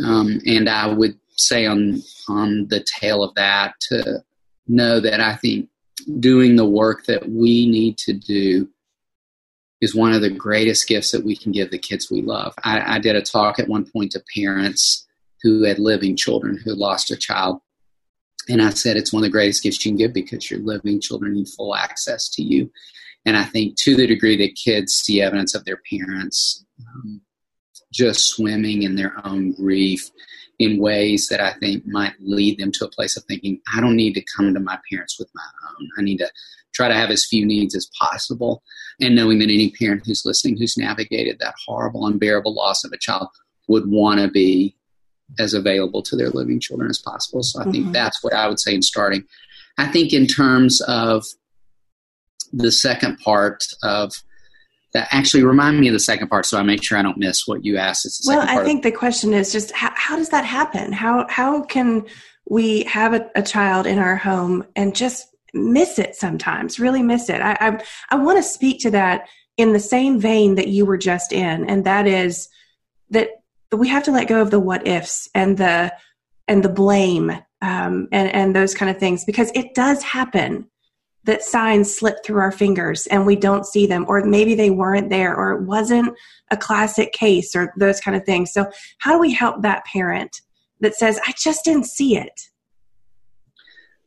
Um, 0.06 0.40
and 0.46 0.70
I 0.70 0.88
would 0.88 1.18
say 1.38 1.66
on 1.66 2.02
on 2.28 2.68
the 2.68 2.84
tail 2.84 3.24
of 3.24 3.34
that 3.36 3.74
to 3.90 4.24
know 4.68 5.00
that 5.00 5.20
I 5.20 5.36
think 5.36 5.70
doing 6.06 6.56
the 6.56 6.66
work 6.66 7.06
that 7.06 7.30
we 7.30 7.68
need 7.68 7.98
to 8.00 8.14
do 8.14 8.70
is 9.82 9.96
one 9.96 10.14
of 10.14 10.22
the 10.22 10.30
greatest 10.30 10.88
gifts 10.88 11.12
that 11.12 11.26
we 11.26 11.36
can 11.36 11.52
give 11.52 11.72
the 11.72 11.80
kids 11.80 12.12
we 12.12 12.22
love. 12.22 12.54
I, 12.64 12.96
I 12.96 13.00
did 13.00 13.16
a 13.16 13.22
talk 13.22 13.60
at 13.60 13.68
one 13.68 13.90
point 13.90 14.12
to 14.12 14.24
parents 14.36 15.08
who 15.42 15.64
had 15.64 15.80
living 15.80 16.16
children 16.16 16.58
who 16.64 16.76
lost 16.76 17.10
a 17.10 17.18
child. 17.18 17.60
And 18.48 18.62
I 18.62 18.70
said, 18.72 18.96
it's 18.96 19.12
one 19.12 19.22
of 19.22 19.26
the 19.26 19.32
greatest 19.32 19.64
gifts 19.64 19.84
you 19.84 19.92
can 19.92 19.98
give 19.98 20.14
because 20.14 20.50
your 20.50 20.60
living 20.60 21.02
children 21.02 21.34
need 21.34 21.48
full 21.48 21.76
access 21.76 22.30
to 22.30 22.44
you. 22.44 22.72
And 23.26 23.38
I 23.38 23.44
think 23.44 23.76
to 23.82 23.96
the 23.96 24.08
degree 24.08 24.38
that 24.38 24.56
kids 24.56 24.94
see 24.94 25.22
evidence 25.22 25.56
of 25.56 25.66
their 25.66 25.80
parents 25.92 26.66
um, 26.80 27.22
just 27.92 28.28
swimming 28.28 28.84
in 28.84 28.96
their 28.96 29.14
own 29.26 29.54
grief 29.54 30.10
in 30.62 30.80
ways 30.80 31.28
that 31.30 31.40
I 31.40 31.54
think 31.54 31.86
might 31.88 32.14
lead 32.20 32.60
them 32.60 32.72
to 32.74 32.86
a 32.86 32.90
place 32.90 33.18
of 33.18 33.24
thinking, 33.26 33.60
I 33.74 33.82
don't 33.82 33.96
need 33.96 34.14
to 34.14 34.26
come 34.36 34.54
to 34.54 34.60
my 34.60 34.78
parents 34.90 35.18
with 35.20 35.30
my 35.34 35.44
own. 35.70 35.90
I 35.98 36.02
need 36.02 36.18
to 36.18 36.30
try 36.74 36.88
to 36.88 36.94
have 36.94 37.10
as 37.10 37.26
few 37.26 37.46
needs 37.46 37.76
as 37.76 37.90
possible. 38.00 38.64
And 39.00 39.16
knowing 39.16 39.40
that 39.40 39.46
any 39.46 39.72
parent 39.72 40.04
who's 40.06 40.24
listening 40.26 40.58
who's 40.58 40.78
navigated 40.78 41.40
that 41.40 41.56
horrible, 41.66 42.06
unbearable 42.06 42.54
loss 42.54 42.84
of 42.84 42.92
a 42.92 42.98
child 42.98 43.28
would 43.68 43.90
want 43.90 44.20
to 44.20 44.28
be 44.30 44.76
as 45.40 45.54
available 45.54 46.02
to 46.04 46.16
their 46.16 46.30
living 46.30 46.60
children 46.60 46.90
as 46.90 47.00
possible. 47.00 47.44
So 47.44 47.60
I 47.60 47.64
mm-hmm. 47.64 47.72
think 47.72 47.94
that's 47.94 48.24
what 48.24 48.34
I 48.34 48.48
would 48.48 48.60
say 48.60 48.76
in 48.76 48.82
starting. 48.82 49.24
I 49.78 49.88
think 49.88 50.14
in 50.14 50.28
terms 50.28 50.82
of 50.82 51.26
the 52.54 52.72
second 52.72 53.18
part 53.20 53.64
of 53.82 54.14
that 54.94 55.08
actually 55.12 55.44
remind 55.44 55.80
me 55.80 55.88
of 55.88 55.94
the 55.94 56.00
second 56.00 56.28
part 56.28 56.46
so 56.46 56.58
i 56.58 56.64
make 56.64 56.84
sure 56.84 56.98
i 56.98 57.02
don't 57.02 57.18
miss 57.18 57.48
what 57.48 57.64
you 57.64 57.78
asked. 57.78 58.24
Well 58.26 58.42
i 58.48 58.64
think 58.64 58.84
the 58.84 58.92
question 58.92 59.34
is 59.34 59.52
just 59.52 59.72
how, 59.72 59.92
how, 59.96 60.16
does 60.16 60.30
that 60.30 60.46
happen? 60.46 60.92
How 60.92 61.26
how 61.30 61.64
can 61.64 62.06
we 62.50 62.84
have 62.84 63.14
a, 63.14 63.30
a, 63.36 63.42
child 63.42 63.86
in 63.86 64.00
our 64.00 64.16
home 64.16 64.66
and 64.76 64.96
just 64.96 65.28
miss 65.54 66.00
it 66.00 66.16
sometimes 66.16 66.80
really 66.80 67.04
miss 67.04 67.30
it? 67.30 67.42
I 67.42 67.58
i, 67.60 67.84
I 68.10 68.16
want 68.16 68.38
to 68.38 68.44
speak 68.44 68.82
to 68.82 68.92
that 68.92 69.28
in 69.58 69.74
the 69.74 69.80
same 69.80 70.20
vein 70.20 70.56
that 70.56 70.68
you 70.68 70.86
were 70.86 70.98
just 70.98 71.32
in 71.32 71.70
and 71.70 71.86
that 71.86 72.08
is 72.08 72.50
that 73.10 73.30
we 73.72 73.88
have 73.88 74.04
to 74.04 74.12
let 74.12 74.28
go 74.28 74.42
of 74.42 74.52
the 74.52 74.60
what 74.60 74.88
ifs 74.88 75.30
and 75.34 75.58
the 75.58 75.94
and 76.48 76.64
the 76.64 76.70
blame 76.70 77.32
um, 77.62 78.08
and 78.12 78.30
and 78.30 78.56
those 78.56 78.74
kind 78.74 78.90
of 78.90 78.98
things 78.98 79.24
because 79.24 79.52
it 79.54 79.74
does 79.74 80.04
happen 80.04 80.68
that 81.24 81.44
signs 81.44 81.96
slip 81.96 82.24
through 82.24 82.40
our 82.40 82.52
fingers 82.52 83.06
and 83.08 83.26
we 83.26 83.36
don't 83.36 83.66
see 83.66 83.86
them, 83.86 84.06
or 84.08 84.24
maybe 84.24 84.56
they 84.56 84.70
weren't 84.70 85.10
there, 85.10 85.36
or 85.36 85.52
it 85.52 85.64
wasn't 85.64 86.16
a 86.50 86.58
classic 86.58 87.14
case, 87.14 87.56
or 87.56 87.74
those 87.78 88.00
kind 88.00 88.18
of 88.18 88.26
things. 88.26 88.52
So, 88.52 88.70
how 88.98 89.14
do 89.14 89.20
we 89.20 89.34
help 89.34 89.62
that 89.62 89.86
parent 89.86 90.42
that 90.80 90.96
says, 90.96 91.20
I 91.28 91.34
just 91.38 91.64
didn't 91.64 91.86
see 91.86 92.18
it? 92.18 92.42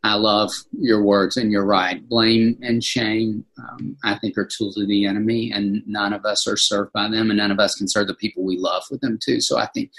I 0.02 0.14
love 0.16 0.52
your 0.78 1.02
words, 1.02 1.36
and 1.36 1.50
you're 1.50 1.64
right. 1.64 2.06
Blame 2.08 2.58
and 2.62 2.84
shame, 2.84 3.44
um, 3.58 3.96
I 4.04 4.16
think, 4.16 4.36
are 4.36 4.46
tools 4.46 4.76
of 4.76 4.88
the 4.88 5.06
enemy, 5.06 5.50
and 5.52 5.82
none 5.86 6.12
of 6.12 6.24
us 6.26 6.46
are 6.46 6.56
served 6.56 6.92
by 6.92 7.08
them, 7.08 7.30
and 7.30 7.38
none 7.38 7.52
of 7.52 7.60
us 7.60 7.76
can 7.76 7.88
serve 7.88 8.08
the 8.08 8.14
people 8.14 8.42
we 8.42 8.58
love 8.58 8.82
with 8.90 9.00
them, 9.00 9.18
too. 9.22 9.40
So, 9.40 9.56
I 9.56 9.66
think 9.66 9.90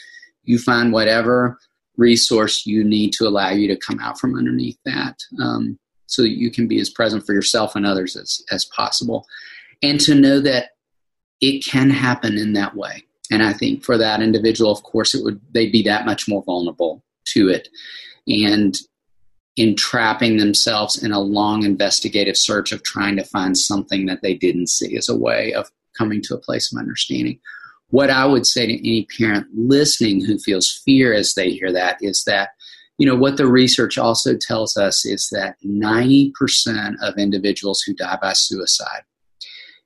you 0.44 0.60
find 0.60 0.92
whatever 0.92 1.58
resource 1.98 2.66
you 2.66 2.84
need 2.84 3.14
to 3.14 3.26
allow 3.26 3.52
you 3.52 3.70
to 3.70 3.78
come 3.78 4.00
out 4.00 4.20
from 4.20 4.36
underneath 4.36 4.78
that. 4.86 5.18
Um, 5.42 5.80
so 6.08 6.22
that 6.22 6.38
you 6.38 6.52
can 6.52 6.68
be 6.68 6.80
as 6.80 6.90
present 6.90 7.26
for 7.26 7.34
yourself 7.34 7.76
and 7.76 7.86
others 7.86 8.16
as, 8.16 8.42
as 8.52 8.66
possible. 8.66 9.26
And 9.82 10.00
to 10.02 10.16
know 10.16 10.40
that 10.42 10.72
it 11.42 11.66
can 11.66 11.90
happen 11.90 12.38
in 12.38 12.54
that 12.54 12.76
way. 12.76 13.04
And 13.32 13.44
I 13.44 13.54
think 13.54 13.84
for 13.84 13.98
that 13.98 14.22
individual, 14.22 14.72
of 14.72 14.84
course, 14.84 15.16
it 15.16 15.24
would 15.24 15.42
they'd 15.52 15.72
be 15.72 15.84
that 15.84 16.06
much 16.06 16.28
more 16.28 16.44
vulnerable 16.44 17.04
to 17.30 17.50
it. 17.50 17.70
And 18.28 18.76
entrapping 19.58 20.38
themselves 20.38 21.02
in 21.02 21.12
a 21.12 21.20
long 21.20 21.64
investigative 21.64 22.36
search 22.36 22.72
of 22.72 22.84
trying 22.84 23.16
to 23.16 23.24
find 23.24 23.58
something 23.58 24.06
that 24.06 24.22
they 24.22 24.34
didn't 24.34 24.68
see 24.68 24.98
as 24.98 25.08
a 25.08 25.18
way 25.18 25.54
of 25.54 25.72
coming 25.98 26.22
to 26.22 26.36
a 26.36 26.40
place 26.40 26.72
of 26.72 26.80
understanding. 26.80 27.40
What 27.90 28.10
I 28.10 28.26
would 28.26 28.46
say 28.46 28.68
to 28.68 28.80
any 28.80 29.08
parent 29.18 29.48
listening 29.56 30.26
who 30.26 30.38
feels 30.38 30.82
fear 30.84 31.14
as 31.14 31.34
they 31.34 31.52
hear 31.52 31.72
that 31.72 31.98
is 32.02 32.24
that 32.26 32.50
you 32.98 33.06
know, 33.06 33.16
what 33.16 33.38
the 33.38 33.48
research 33.48 33.98
also 33.98 34.36
tells 34.36 34.78
us 34.78 35.06
is 35.06 35.30
that 35.32 35.58
90% 35.66 36.96
of 37.02 37.18
individuals 37.18 37.82
who 37.82 37.94
die 37.94 38.18
by 38.22 38.34
suicide 38.34 39.04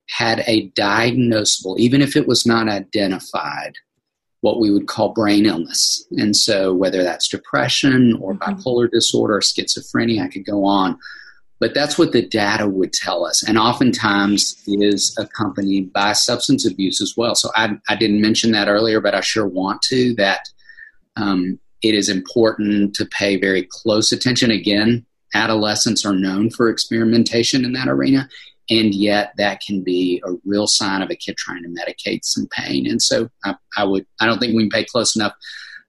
had 0.08 0.42
a 0.46 0.70
diagnosable, 0.70 1.78
even 1.78 2.02
if 2.02 2.16
it 2.16 2.26
was 2.26 2.46
not 2.46 2.68
identified, 2.68 3.74
what 4.42 4.58
we 4.58 4.70
would 4.70 4.86
call 4.86 5.12
brain 5.12 5.44
illness. 5.44 6.04
And 6.12 6.34
so, 6.34 6.72
whether 6.72 7.02
that's 7.02 7.28
depression 7.28 8.16
or 8.20 8.34
mm-hmm. 8.34 8.54
bipolar 8.54 8.90
disorder 8.90 9.36
or 9.36 9.40
schizophrenia, 9.40 10.22
I 10.22 10.28
could 10.28 10.46
go 10.46 10.64
on. 10.64 10.98
But 11.58 11.74
that's 11.74 11.98
what 11.98 12.12
the 12.12 12.26
data 12.26 12.66
would 12.66 12.94
tell 12.94 13.26
us. 13.26 13.46
And 13.46 13.58
oftentimes 13.58 14.62
is 14.66 15.14
accompanied 15.18 15.92
by 15.92 16.14
substance 16.14 16.66
abuse 16.66 17.02
as 17.02 17.14
well. 17.16 17.34
So, 17.34 17.50
I, 17.54 17.76
I 17.88 17.96
didn't 17.96 18.22
mention 18.22 18.52
that 18.52 18.68
earlier, 18.68 19.00
but 19.00 19.14
I 19.14 19.20
sure 19.20 19.46
want 19.46 19.82
to 19.82 20.14
that 20.14 20.48
um, 21.16 21.58
it 21.82 21.94
is 21.94 22.08
important 22.08 22.94
to 22.94 23.06
pay 23.06 23.36
very 23.36 23.66
close 23.70 24.12
attention. 24.12 24.50
Again, 24.50 25.04
adolescents 25.34 26.04
are 26.04 26.14
known 26.14 26.50
for 26.50 26.68
experimentation 26.68 27.64
in 27.64 27.72
that 27.72 27.88
arena, 27.88 28.28
and 28.68 28.94
yet 28.94 29.32
that 29.36 29.60
can 29.60 29.82
be 29.82 30.22
a 30.26 30.32
real 30.44 30.66
sign 30.66 31.02
of 31.02 31.10
a 31.10 31.16
kid 31.16 31.36
trying 31.36 31.62
to 31.62 31.68
medicate 31.68 32.24
some 32.24 32.46
pain. 32.50 32.86
And 32.86 33.00
so 33.00 33.28
I, 33.44 33.54
I 33.76 33.84
would, 33.84 34.06
I 34.20 34.26
don't 34.26 34.38
think 34.38 34.54
we 34.54 34.64
can 34.64 34.70
pay 34.70 34.84
close 34.84 35.16
enough 35.16 35.34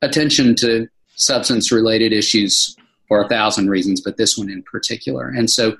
attention 0.01 0.55
to 0.57 0.87
substance 1.15 1.71
related 1.71 2.13
issues 2.13 2.75
for 3.07 3.21
a 3.21 3.27
thousand 3.27 3.69
reasons, 3.69 4.01
but 4.01 4.17
this 4.17 4.37
one 4.37 4.49
in 4.49 4.63
particular. 4.63 5.27
And 5.27 5.49
so 5.49 5.75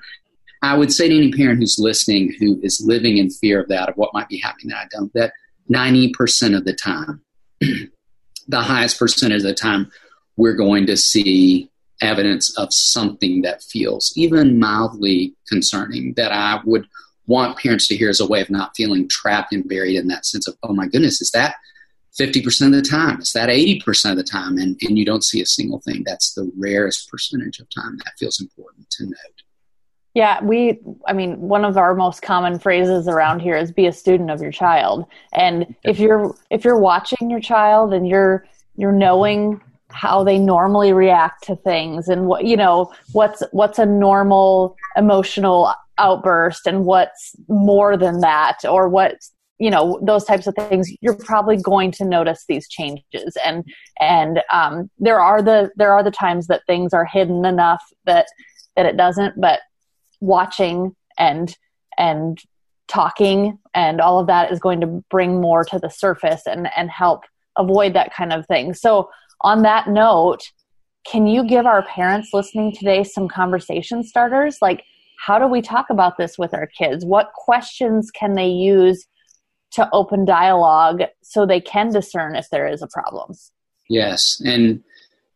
I 0.62 0.76
would 0.76 0.92
say 0.92 1.08
to 1.08 1.16
any 1.16 1.32
parent 1.32 1.58
who's 1.58 1.78
listening 1.78 2.32
who 2.38 2.60
is 2.62 2.82
living 2.84 3.18
in 3.18 3.30
fear 3.30 3.60
of 3.60 3.68
that, 3.68 3.88
of 3.88 3.96
what 3.96 4.14
might 4.14 4.28
be 4.28 4.38
happening 4.38 4.68
that 4.68 4.78
I 4.84 4.86
don't, 4.90 5.12
that 5.14 5.32
90% 5.70 6.56
of 6.56 6.64
the 6.64 6.74
time, 6.74 7.20
the 7.60 8.60
highest 8.60 8.98
percentage 8.98 9.38
of 9.38 9.48
the 9.48 9.54
time, 9.54 9.90
we're 10.36 10.54
going 10.54 10.86
to 10.86 10.96
see 10.96 11.70
evidence 12.00 12.56
of 12.58 12.72
something 12.72 13.42
that 13.42 13.62
feels 13.62 14.12
even 14.16 14.58
mildly 14.58 15.34
concerning 15.46 16.14
that 16.14 16.32
I 16.32 16.60
would 16.64 16.86
want 17.26 17.58
parents 17.58 17.86
to 17.88 17.96
hear 17.96 18.10
as 18.10 18.20
a 18.20 18.26
way 18.26 18.40
of 18.40 18.50
not 18.50 18.72
feeling 18.76 19.08
trapped 19.08 19.52
and 19.52 19.68
buried 19.68 19.96
in 19.96 20.08
that 20.08 20.26
sense 20.26 20.48
of, 20.48 20.56
oh 20.62 20.74
my 20.74 20.88
goodness, 20.88 21.22
is 21.22 21.30
that 21.30 21.54
50% 22.18 22.66
of 22.66 22.72
the 22.72 22.82
time. 22.82 23.20
It's 23.20 23.32
that 23.32 23.48
80% 23.48 24.10
of 24.10 24.16
the 24.16 24.24
time, 24.24 24.58
and, 24.58 24.76
and 24.82 24.98
you 24.98 25.04
don't 25.04 25.24
see 25.24 25.40
a 25.40 25.46
single 25.46 25.80
thing. 25.80 26.02
That's 26.04 26.34
the 26.34 26.50
rarest 26.58 27.08
percentage 27.10 27.58
of 27.58 27.68
time. 27.70 27.96
That 27.98 28.12
feels 28.18 28.40
important 28.40 28.90
to 28.90 29.04
note. 29.04 29.42
Yeah, 30.14 30.44
we, 30.44 30.78
I 31.06 31.14
mean, 31.14 31.40
one 31.40 31.64
of 31.64 31.78
our 31.78 31.94
most 31.94 32.20
common 32.20 32.58
phrases 32.58 33.08
around 33.08 33.40
here 33.40 33.56
is 33.56 33.72
be 33.72 33.86
a 33.86 33.92
student 33.92 34.30
of 34.30 34.42
your 34.42 34.52
child. 34.52 35.06
And 35.32 35.74
if 35.84 35.98
you're, 35.98 36.36
if 36.50 36.64
you're 36.64 36.78
watching 36.78 37.30
your 37.30 37.40
child 37.40 37.94
and 37.94 38.06
you're, 38.06 38.46
you're 38.76 38.92
knowing 38.92 39.62
how 39.92 40.24
they 40.24 40.38
normally 40.38 40.92
react 40.92 41.44
to 41.44 41.56
things 41.56 42.08
and 42.08 42.26
what, 42.26 42.44
you 42.44 42.56
know, 42.56 42.92
what's, 43.12 43.42
what's 43.52 43.78
a 43.78 43.86
normal 43.86 44.76
emotional 44.96 45.72
outburst 45.98 46.66
and 46.66 46.84
what's 46.84 47.34
more 47.48 47.96
than 47.96 48.20
that 48.20 48.58
or 48.64 48.88
what 48.88 49.16
you 49.58 49.70
know 49.70 50.00
those 50.02 50.24
types 50.24 50.48
of 50.48 50.56
things. 50.56 50.90
You're 51.00 51.16
probably 51.16 51.56
going 51.56 51.92
to 51.92 52.04
notice 52.04 52.44
these 52.48 52.68
changes 52.68 53.36
and 53.44 53.64
and 54.00 54.40
um, 54.52 54.90
there 54.98 55.20
are 55.20 55.40
the 55.40 55.70
there 55.76 55.92
are 55.92 56.02
the 56.02 56.10
times 56.10 56.48
that 56.48 56.62
things 56.66 56.92
are 56.92 57.04
hidden 57.04 57.44
enough 57.44 57.84
that 58.04 58.26
that 58.74 58.86
it 58.86 58.96
doesn't 58.96 59.40
but 59.40 59.60
watching 60.20 60.96
and 61.16 61.56
and 61.96 62.40
talking 62.88 63.58
and 63.72 64.00
all 64.00 64.18
of 64.18 64.26
that 64.26 64.50
is 64.50 64.58
going 64.58 64.80
to 64.80 65.04
bring 65.10 65.40
more 65.40 65.64
to 65.64 65.78
the 65.78 65.90
surface 65.90 66.42
and 66.46 66.68
and 66.76 66.90
help 66.90 67.22
avoid 67.56 67.94
that 67.94 68.12
kind 68.14 68.32
of 68.32 68.46
thing. 68.46 68.74
So 68.74 69.10
on 69.42 69.62
that 69.62 69.88
note 69.88 70.40
can 71.04 71.26
you 71.26 71.44
give 71.44 71.66
our 71.66 71.84
parents 71.86 72.30
listening 72.32 72.72
today 72.72 73.02
some 73.02 73.28
conversation 73.28 74.02
starters 74.02 74.58
like 74.62 74.84
how 75.18 75.38
do 75.38 75.46
we 75.46 75.62
talk 75.62 75.86
about 75.90 76.16
this 76.16 76.38
with 76.38 76.54
our 76.54 76.66
kids 76.66 77.04
what 77.04 77.32
questions 77.34 78.10
can 78.10 78.34
they 78.34 78.48
use 78.48 79.06
to 79.72 79.88
open 79.92 80.24
dialogue 80.24 81.02
so 81.22 81.44
they 81.44 81.60
can 81.60 81.90
discern 81.90 82.36
if 82.36 82.48
there 82.50 82.68
is 82.68 82.82
a 82.82 82.86
problem. 82.86 83.34
Yes. 83.88 84.40
And 84.44 84.82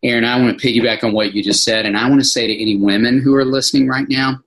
Erin, 0.03 0.25
I 0.25 0.40
want 0.40 0.59
to 0.59 0.66
piggyback 0.66 1.03
on 1.03 1.12
what 1.12 1.33
you 1.33 1.42
just 1.42 1.64
said. 1.64 1.87
And 1.87 1.97
I 1.97 2.09
want 2.09 2.21
to 2.21 2.27
say 2.27 2.47
to 2.47 2.62
any 2.62 2.77
women 2.77 3.21
who 3.21 3.35
are 3.35 3.45
listening 3.45 3.88
right 3.88 4.07
now, 4.09 4.38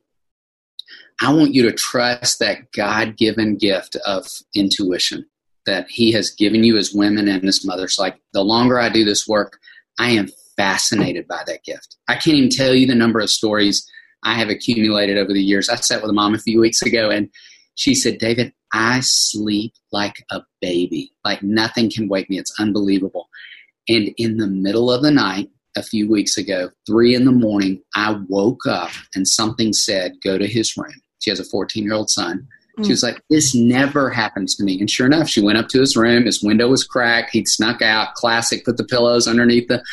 I 1.22 1.34
want 1.34 1.54
you 1.54 1.63
to 1.63 1.74
trust 1.74 2.39
that 2.39 2.72
God 2.72 3.17
given 3.17 3.58
gift 3.58 3.98
of 4.06 4.26
intuition 4.56 5.26
that 5.69 5.89
He 5.89 6.12
has 6.13 6.32
given 6.32 6.63
you 6.63 6.77
as 6.77 6.93
women 6.93 7.27
and 7.27 7.47
as 7.47 7.65
mothers. 7.65 7.97
Like 7.99 8.17
the 8.34 8.43
longer 8.43 8.79
I 8.79 8.89
do 8.89 9.05
this 9.05 9.27
work, 9.27 9.60
I 9.99 10.10
am 10.12 10.29
fascinated 10.58 11.27
by 11.27 11.43
that 11.47 11.63
gift. 11.63 11.95
I 12.08 12.15
can't 12.15 12.38
even 12.38 12.49
tell 12.49 12.73
you 12.73 12.88
the 12.88 12.95
number 12.95 13.19
of 13.19 13.29
stories 13.29 13.88
I 14.23 14.34
have 14.34 14.49
accumulated 14.49 15.17
over 15.17 15.32
the 15.32 15.43
years. 15.43 15.69
I 15.69 15.75
sat 15.75 16.01
with 16.01 16.10
a 16.10 16.13
mom 16.13 16.36
a 16.36 16.39
few 16.39 16.60
weeks 16.60 16.82
ago 16.82 17.10
and 17.10 17.29
she 17.75 17.95
said, 17.95 18.17
David, 18.17 18.51
I 18.73 18.99
sleep 19.01 19.73
like 19.91 20.23
a 20.32 20.41
baby. 20.62 21.13
Like 21.23 21.41
nothing 21.41 21.89
can 21.89 22.10
wake 22.10 22.29
me. 22.29 22.38
It's 22.38 22.60
unbelievable. 22.60 23.29
And 23.88 24.10
in 24.17 24.38
the 24.38 24.47
middle 24.47 24.91
of 24.91 25.01
the 25.01 25.12
night, 25.12 25.49
a 25.77 25.84
few 25.84 26.10
weeks 26.10 26.38
ago, 26.38 26.69
three 26.86 27.15
in 27.15 27.25
the 27.25 27.32
morning, 27.32 27.82
I 27.95 28.17
woke 28.27 28.65
up 28.67 28.91
and 29.15 29.27
something 29.27 29.71
said, 29.71 30.13
Go 30.23 30.38
to 30.38 30.47
his 30.47 30.75
room. 30.75 30.93
She 31.19 31.29
has 31.29 31.39
a 31.39 31.45
14 31.45 31.84
year 31.84 31.93
old 31.93 32.10
son. 32.10 32.47
She 32.83 32.91
was 32.91 33.03
like, 33.03 33.21
This 33.29 33.55
never 33.55 34.09
happens 34.09 34.55
to 34.55 34.63
me. 34.63 34.79
And 34.79 34.89
sure 34.89 35.07
enough, 35.07 35.29
she 35.29 35.41
went 35.41 35.57
up 35.57 35.67
to 35.69 35.79
his 35.79 35.95
room. 35.95 36.25
His 36.25 36.43
window 36.43 36.67
was 36.67 36.83
cracked. 36.83 37.31
He'd 37.31 37.47
snuck 37.47 37.81
out. 37.81 38.15
Classic, 38.15 38.63
put 38.65 38.77
the 38.77 38.83
pillows 38.83 39.27
underneath 39.27 39.67
the 39.67 39.83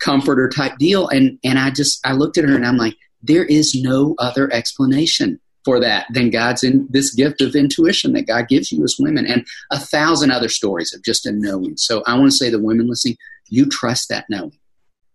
comforter 0.00 0.48
type 0.48 0.78
deal. 0.78 1.08
And, 1.08 1.38
and 1.44 1.58
I 1.58 1.70
just, 1.70 2.04
I 2.04 2.12
looked 2.12 2.38
at 2.38 2.44
her 2.44 2.54
and 2.54 2.66
I'm 2.66 2.76
like, 2.76 2.96
There 3.22 3.44
is 3.44 3.74
no 3.74 4.14
other 4.18 4.52
explanation 4.52 5.40
for 5.64 5.78
that 5.80 6.06
than 6.12 6.30
God's 6.30 6.64
in 6.64 6.88
this 6.90 7.14
gift 7.14 7.40
of 7.40 7.54
intuition 7.54 8.12
that 8.14 8.26
God 8.26 8.48
gives 8.48 8.72
you 8.72 8.82
as 8.84 8.96
women, 8.98 9.26
and 9.26 9.46
a 9.70 9.78
thousand 9.78 10.30
other 10.30 10.48
stories 10.48 10.92
of 10.92 11.02
just 11.02 11.26
a 11.26 11.32
knowing. 11.32 11.76
So 11.76 12.02
I 12.06 12.18
want 12.18 12.30
to 12.32 12.36
say 12.36 12.50
the 12.50 12.58
women 12.58 12.88
listening, 12.88 13.16
you 13.48 13.66
trust 13.66 14.08
that 14.08 14.26
knowing. 14.28 14.58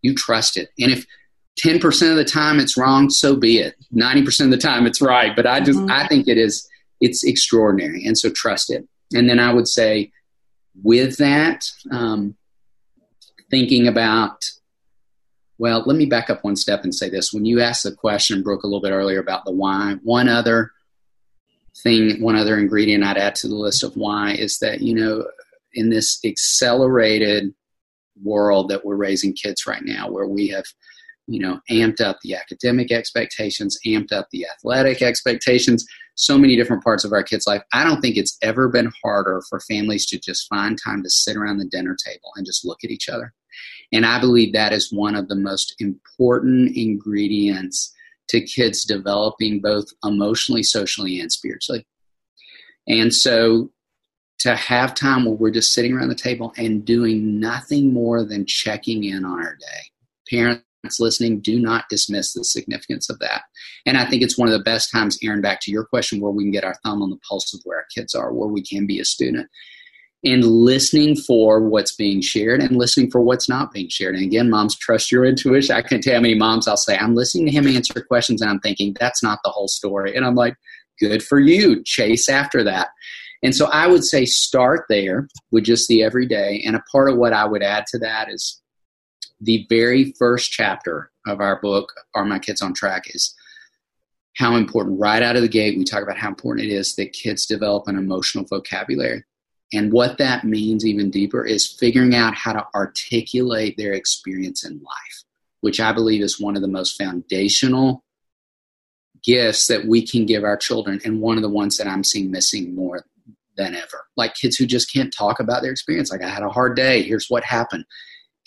You 0.01 0.13
trust 0.13 0.57
it. 0.57 0.69
And 0.79 0.91
if 0.91 1.05
10% 1.63 2.11
of 2.11 2.17
the 2.17 2.25
time 2.25 2.59
it's 2.59 2.77
wrong, 2.77 3.09
so 3.09 3.35
be 3.35 3.59
it. 3.59 3.75
90% 3.93 4.45
of 4.45 4.51
the 4.51 4.57
time 4.57 4.85
it's 4.85 5.01
right. 5.01 5.35
But 5.35 5.47
I 5.47 5.59
just, 5.59 5.79
mm-hmm. 5.79 5.91
I 5.91 6.07
think 6.07 6.27
it 6.27 6.37
is, 6.37 6.67
it's 6.99 7.23
extraordinary. 7.23 8.05
And 8.05 8.17
so 8.17 8.29
trust 8.29 8.71
it. 8.71 8.87
And 9.13 9.29
then 9.29 9.39
I 9.39 9.53
would 9.53 9.67
say 9.67 10.11
with 10.83 11.17
that, 11.17 11.65
um, 11.91 12.35
thinking 13.49 13.87
about 13.87 14.43
well, 15.59 15.83
let 15.85 15.97
me 15.97 16.05
back 16.05 16.29
up 16.29 16.43
one 16.43 16.55
step 16.55 16.83
and 16.83 16.93
say 16.93 17.09
this. 17.09 17.33
When 17.33 17.45
you 17.45 17.61
asked 17.61 17.83
the 17.83 17.91
question, 17.91 18.43
Brooke, 18.43 18.63
a 18.63 18.67
little 18.67 18.81
bit 18.81 18.91
earlier 18.91 19.19
about 19.19 19.43
the 19.45 19.51
why, 19.51 19.95
one 20.03 20.29
other 20.29 20.71
thing, 21.77 22.21
one 22.21 22.35
other 22.35 22.59
ingredient 22.59 23.03
I'd 23.03 23.17
add 23.17 23.35
to 23.35 23.47
the 23.47 23.55
list 23.55 23.83
of 23.83 23.95
why 23.95 24.33
is 24.33 24.59
that, 24.59 24.81
you 24.81 24.93
know, 24.93 25.25
in 25.73 25.89
this 25.89 26.19
accelerated 26.23 27.53
world 28.23 28.69
that 28.69 28.85
we're 28.85 28.95
raising 28.95 29.33
kids 29.33 29.65
right 29.65 29.83
now, 29.83 30.09
where 30.09 30.27
we 30.27 30.47
have, 30.49 30.65
you 31.27 31.39
know, 31.39 31.59
amped 31.69 32.01
up 32.01 32.17
the 32.23 32.35
academic 32.35 32.91
expectations, 32.91 33.77
amped 33.85 34.11
up 34.11 34.27
the 34.31 34.45
athletic 34.45 35.01
expectations, 35.01 35.85
so 36.15 36.37
many 36.37 36.55
different 36.55 36.83
parts 36.83 37.03
of 37.03 37.11
our 37.13 37.23
kids' 37.23 37.45
life. 37.45 37.61
I 37.73 37.83
don't 37.83 38.01
think 38.01 38.17
it's 38.17 38.37
ever 38.41 38.69
been 38.69 38.91
harder 39.03 39.41
for 39.49 39.59
families 39.59 40.05
to 40.07 40.19
just 40.19 40.47
find 40.47 40.77
time 40.83 41.03
to 41.03 41.09
sit 41.09 41.35
around 41.35 41.57
the 41.57 41.65
dinner 41.65 41.95
table 42.03 42.31
and 42.35 42.45
just 42.45 42.65
look 42.65 42.79
at 42.83 42.89
each 42.91 43.09
other 43.09 43.33
and 43.91 44.05
I 44.05 44.19
believe 44.19 44.53
that 44.53 44.73
is 44.73 44.91
one 44.91 45.15
of 45.15 45.27
the 45.27 45.35
most 45.35 45.75
important 45.79 46.75
ingredients 46.75 47.93
to 48.29 48.41
kids 48.41 48.83
developing 48.83 49.61
both 49.61 49.85
emotionally, 50.03 50.63
socially, 50.63 51.19
and 51.19 51.31
spiritually. 51.31 51.87
And 52.87 53.13
so 53.13 53.71
to 54.39 54.55
have 54.55 54.93
time 54.93 55.25
where 55.25 55.33
we're 55.33 55.51
just 55.51 55.73
sitting 55.73 55.93
around 55.93 56.09
the 56.09 56.15
table 56.15 56.53
and 56.57 56.85
doing 56.85 57.39
nothing 57.39 57.93
more 57.93 58.23
than 58.23 58.45
checking 58.45 59.05
in 59.05 59.25
on 59.25 59.39
our 59.39 59.55
day. 59.55 59.81
Parents 60.29 60.63
listening, 60.99 61.39
do 61.39 61.59
not 61.59 61.85
dismiss 61.89 62.33
the 62.33 62.43
significance 62.43 63.09
of 63.09 63.19
that. 63.19 63.43
And 63.85 63.97
I 63.97 64.09
think 64.09 64.21
it's 64.23 64.37
one 64.37 64.47
of 64.47 64.53
the 64.53 64.63
best 64.63 64.91
times, 64.91 65.17
Erin, 65.23 65.41
back 65.41 65.59
to 65.61 65.71
your 65.71 65.85
question, 65.85 66.19
where 66.19 66.31
we 66.31 66.43
can 66.43 66.51
get 66.51 66.63
our 66.63 66.75
thumb 66.83 67.01
on 67.01 67.09
the 67.09 67.19
pulse 67.27 67.53
of 67.53 67.61
where 67.63 67.77
our 67.77 67.85
kids 67.93 68.15
are, 68.15 68.33
where 68.33 68.47
we 68.47 68.61
can 68.61 68.85
be 68.85 68.99
a 68.99 69.05
student 69.05 69.47
and 70.23 70.43
listening 70.43 71.15
for 71.15 71.61
what's 71.61 71.95
being 71.95 72.21
shared 72.21 72.61
and 72.61 72.75
listening 72.75 73.09
for 73.09 73.21
what's 73.21 73.47
not 73.47 73.71
being 73.71 73.87
shared. 73.89 74.15
And 74.15 74.23
again, 74.23 74.49
moms 74.49 74.75
trust 74.75 75.11
your 75.11 75.25
intuition. 75.25 75.75
I 75.75 75.81
can't 75.81 76.01
tell 76.01 76.15
how 76.15 76.21
many 76.21 76.35
moms 76.35 76.67
I'll 76.67 76.75
say, 76.75 76.97
I'm 76.97 77.15
listening 77.15 77.45
to 77.45 77.51
him 77.51 77.67
answer 77.67 78.01
questions 78.01 78.41
and 78.41 78.49
I'm 78.49 78.59
thinking, 78.59 78.95
that's 78.99 79.21
not 79.21 79.39
the 79.43 79.51
whole 79.51 79.67
story. 79.67 80.15
And 80.15 80.25
I'm 80.25 80.35
like, 80.35 80.55
good 80.99 81.21
for 81.23 81.39
you. 81.39 81.83
Chase 81.83 82.29
after 82.29 82.63
that. 82.63 82.89
And 83.43 83.55
so 83.55 83.67
I 83.67 83.87
would 83.87 84.03
say 84.03 84.25
start 84.25 84.85
there 84.89 85.27
with 85.51 85.65
just 85.65 85.87
the 85.87 86.03
everyday. 86.03 86.63
And 86.65 86.75
a 86.75 86.83
part 86.91 87.09
of 87.11 87.17
what 87.17 87.33
I 87.33 87.45
would 87.45 87.61
add 87.61 87.85
to 87.89 87.99
that 87.99 88.31
is 88.31 88.59
the 89.39 89.65
very 89.69 90.13
first 90.17 90.51
chapter 90.51 91.11
of 91.27 91.39
our 91.41 91.61
book, 91.61 91.93
Are 92.15 92.25
My 92.25 92.39
Kids 92.39 92.61
on 92.61 92.73
Track, 92.73 93.03
is 93.13 93.35
how 94.35 94.55
important 94.55 94.99
right 94.99 95.23
out 95.23 95.35
of 95.35 95.41
the 95.41 95.47
gate 95.47 95.77
we 95.77 95.83
talk 95.83 96.03
about 96.03 96.17
how 96.17 96.29
important 96.29 96.67
it 96.67 96.73
is 96.73 96.95
that 96.95 97.13
kids 97.13 97.45
develop 97.45 97.87
an 97.87 97.97
emotional 97.97 98.45
vocabulary 98.45 99.23
and 99.73 99.91
what 99.91 100.17
that 100.17 100.43
means, 100.43 100.85
even 100.85 101.11
deeper, 101.11 101.45
is 101.45 101.67
figuring 101.67 102.15
out 102.15 102.35
how 102.35 102.53
to 102.53 102.65
articulate 102.73 103.75
their 103.77 103.93
experience 103.93 104.63
in 104.63 104.73
life, 104.75 105.23
which 105.61 105.79
I 105.79 105.91
believe 105.91 106.21
is 106.21 106.39
one 106.39 106.55
of 106.55 106.61
the 106.61 106.67
most 106.67 106.97
foundational 106.97 108.03
gifts 109.23 109.67
that 109.67 109.85
we 109.85 110.05
can 110.07 110.25
give 110.25 110.43
our 110.43 110.55
children, 110.55 111.01
and 111.03 111.19
one 111.19 111.35
of 111.35 111.43
the 111.43 111.49
ones 111.49 111.77
that 111.77 111.87
I'm 111.87 112.03
seeing 112.03 112.31
missing 112.31 112.75
more 112.75 113.05
than 113.57 113.75
ever. 113.75 114.05
Like 114.15 114.35
kids 114.35 114.55
who 114.55 114.65
just 114.65 114.93
can't 114.93 115.13
talk 115.13 115.39
about 115.39 115.63
their 115.63 115.71
experience. 115.71 116.11
Like, 116.11 116.23
I 116.23 116.29
had 116.29 116.43
a 116.43 116.49
hard 116.49 116.75
day, 116.75 117.01
here's 117.01 117.27
what 117.27 117.43
happened. 117.43 117.83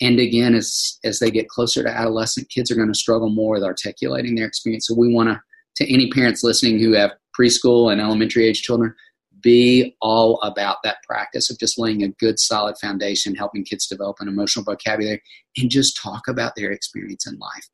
And 0.01 0.19
again, 0.19 0.55
as, 0.55 0.97
as 1.03 1.19
they 1.19 1.29
get 1.29 1.47
closer 1.47 1.83
to 1.83 1.89
adolescent, 1.89 2.49
kids 2.49 2.71
are 2.71 2.75
going 2.75 2.91
to 2.91 2.97
struggle 2.97 3.29
more 3.29 3.53
with 3.53 3.63
articulating 3.63 4.35
their 4.35 4.47
experience. 4.47 4.87
So, 4.87 4.95
we 4.95 5.13
want 5.13 5.29
to, 5.29 5.41
to 5.77 5.93
any 5.93 6.09
parents 6.09 6.43
listening 6.43 6.79
who 6.79 6.93
have 6.93 7.11
preschool 7.39 7.91
and 7.91 8.01
elementary 8.01 8.47
age 8.47 8.61
children, 8.61 8.93
be 9.41 9.95
all 10.01 10.39
about 10.41 10.77
that 10.83 10.97
practice 11.07 11.49
of 11.49 11.59
just 11.59 11.79
laying 11.79 12.03
a 12.03 12.09
good 12.09 12.39
solid 12.39 12.77
foundation 12.77 13.35
helping 13.35 13.63
kids 13.63 13.87
develop 13.87 14.17
an 14.19 14.27
emotional 14.27 14.63
vocabulary 14.63 15.21
and 15.57 15.69
just 15.69 15.99
talk 16.01 16.27
about 16.27 16.55
their 16.55 16.71
experience 16.71 17.27
in 17.27 17.37
life 17.39 17.67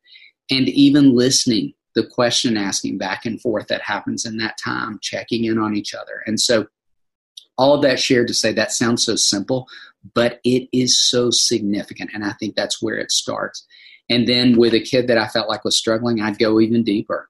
and 0.49 0.69
even 0.69 1.15
listening 1.15 1.73
the 1.95 2.05
question 2.05 2.57
asking 2.57 2.97
back 2.97 3.25
and 3.25 3.41
forth 3.41 3.67
that 3.67 3.81
happens 3.81 4.25
in 4.25 4.37
that 4.37 4.57
time 4.63 4.99
checking 5.01 5.45
in 5.45 5.57
on 5.57 5.75
each 5.75 5.93
other 5.93 6.23
and 6.25 6.39
so 6.39 6.65
all 7.57 7.73
of 7.73 7.81
that 7.81 7.99
shared 7.99 8.27
to 8.27 8.33
say 8.33 8.53
that 8.53 8.71
sounds 8.71 9.03
so 9.03 9.15
simple 9.15 9.67
but 10.13 10.39
it 10.43 10.67
is 10.71 10.99
so 11.09 11.29
significant 11.31 12.09
and 12.13 12.23
i 12.23 12.33
think 12.33 12.55
that's 12.55 12.81
where 12.81 12.97
it 12.97 13.11
starts 13.11 13.65
and 14.09 14.27
then 14.27 14.57
with 14.57 14.73
a 14.73 14.79
kid 14.79 15.07
that 15.07 15.17
i 15.17 15.27
felt 15.27 15.49
like 15.49 15.63
was 15.63 15.77
struggling 15.77 16.21
i'd 16.21 16.39
go 16.39 16.59
even 16.59 16.83
deeper 16.83 17.29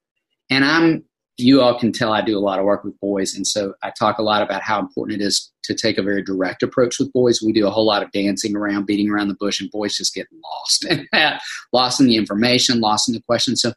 and 0.49 0.65
i'm 0.65 1.03
you 1.37 1.61
all 1.61 1.79
can 1.79 1.91
tell 1.91 2.11
I 2.11 2.21
do 2.21 2.37
a 2.37 2.41
lot 2.41 2.57
of 2.57 2.65
work 2.65 2.83
with 2.83 2.99
boys, 2.99 3.35
and 3.35 3.45
so 3.45 3.75
I 3.83 3.91
talk 3.91 4.17
a 4.17 4.23
lot 4.23 4.41
about 4.41 4.63
how 4.63 4.79
important 4.79 5.21
it 5.21 5.25
is 5.25 5.51
to 5.65 5.75
take 5.75 5.99
a 5.99 6.03
very 6.03 6.23
direct 6.23 6.63
approach 6.63 6.97
with 6.97 7.13
boys. 7.13 7.43
We 7.43 7.53
do 7.53 7.67
a 7.67 7.71
whole 7.71 7.85
lot 7.85 8.01
of 8.01 8.11
dancing 8.11 8.55
around, 8.55 8.87
beating 8.87 9.09
around 9.09 9.27
the 9.27 9.35
bush, 9.35 9.61
and 9.61 9.69
boys 9.69 9.95
just 9.95 10.15
get 10.15 10.27
lost, 10.43 10.85
and 10.85 11.07
lost 11.73 12.01
in 12.01 12.07
the 12.07 12.15
information, 12.15 12.81
lost 12.81 13.07
in 13.07 13.13
the 13.13 13.21
question. 13.21 13.55
So 13.55 13.73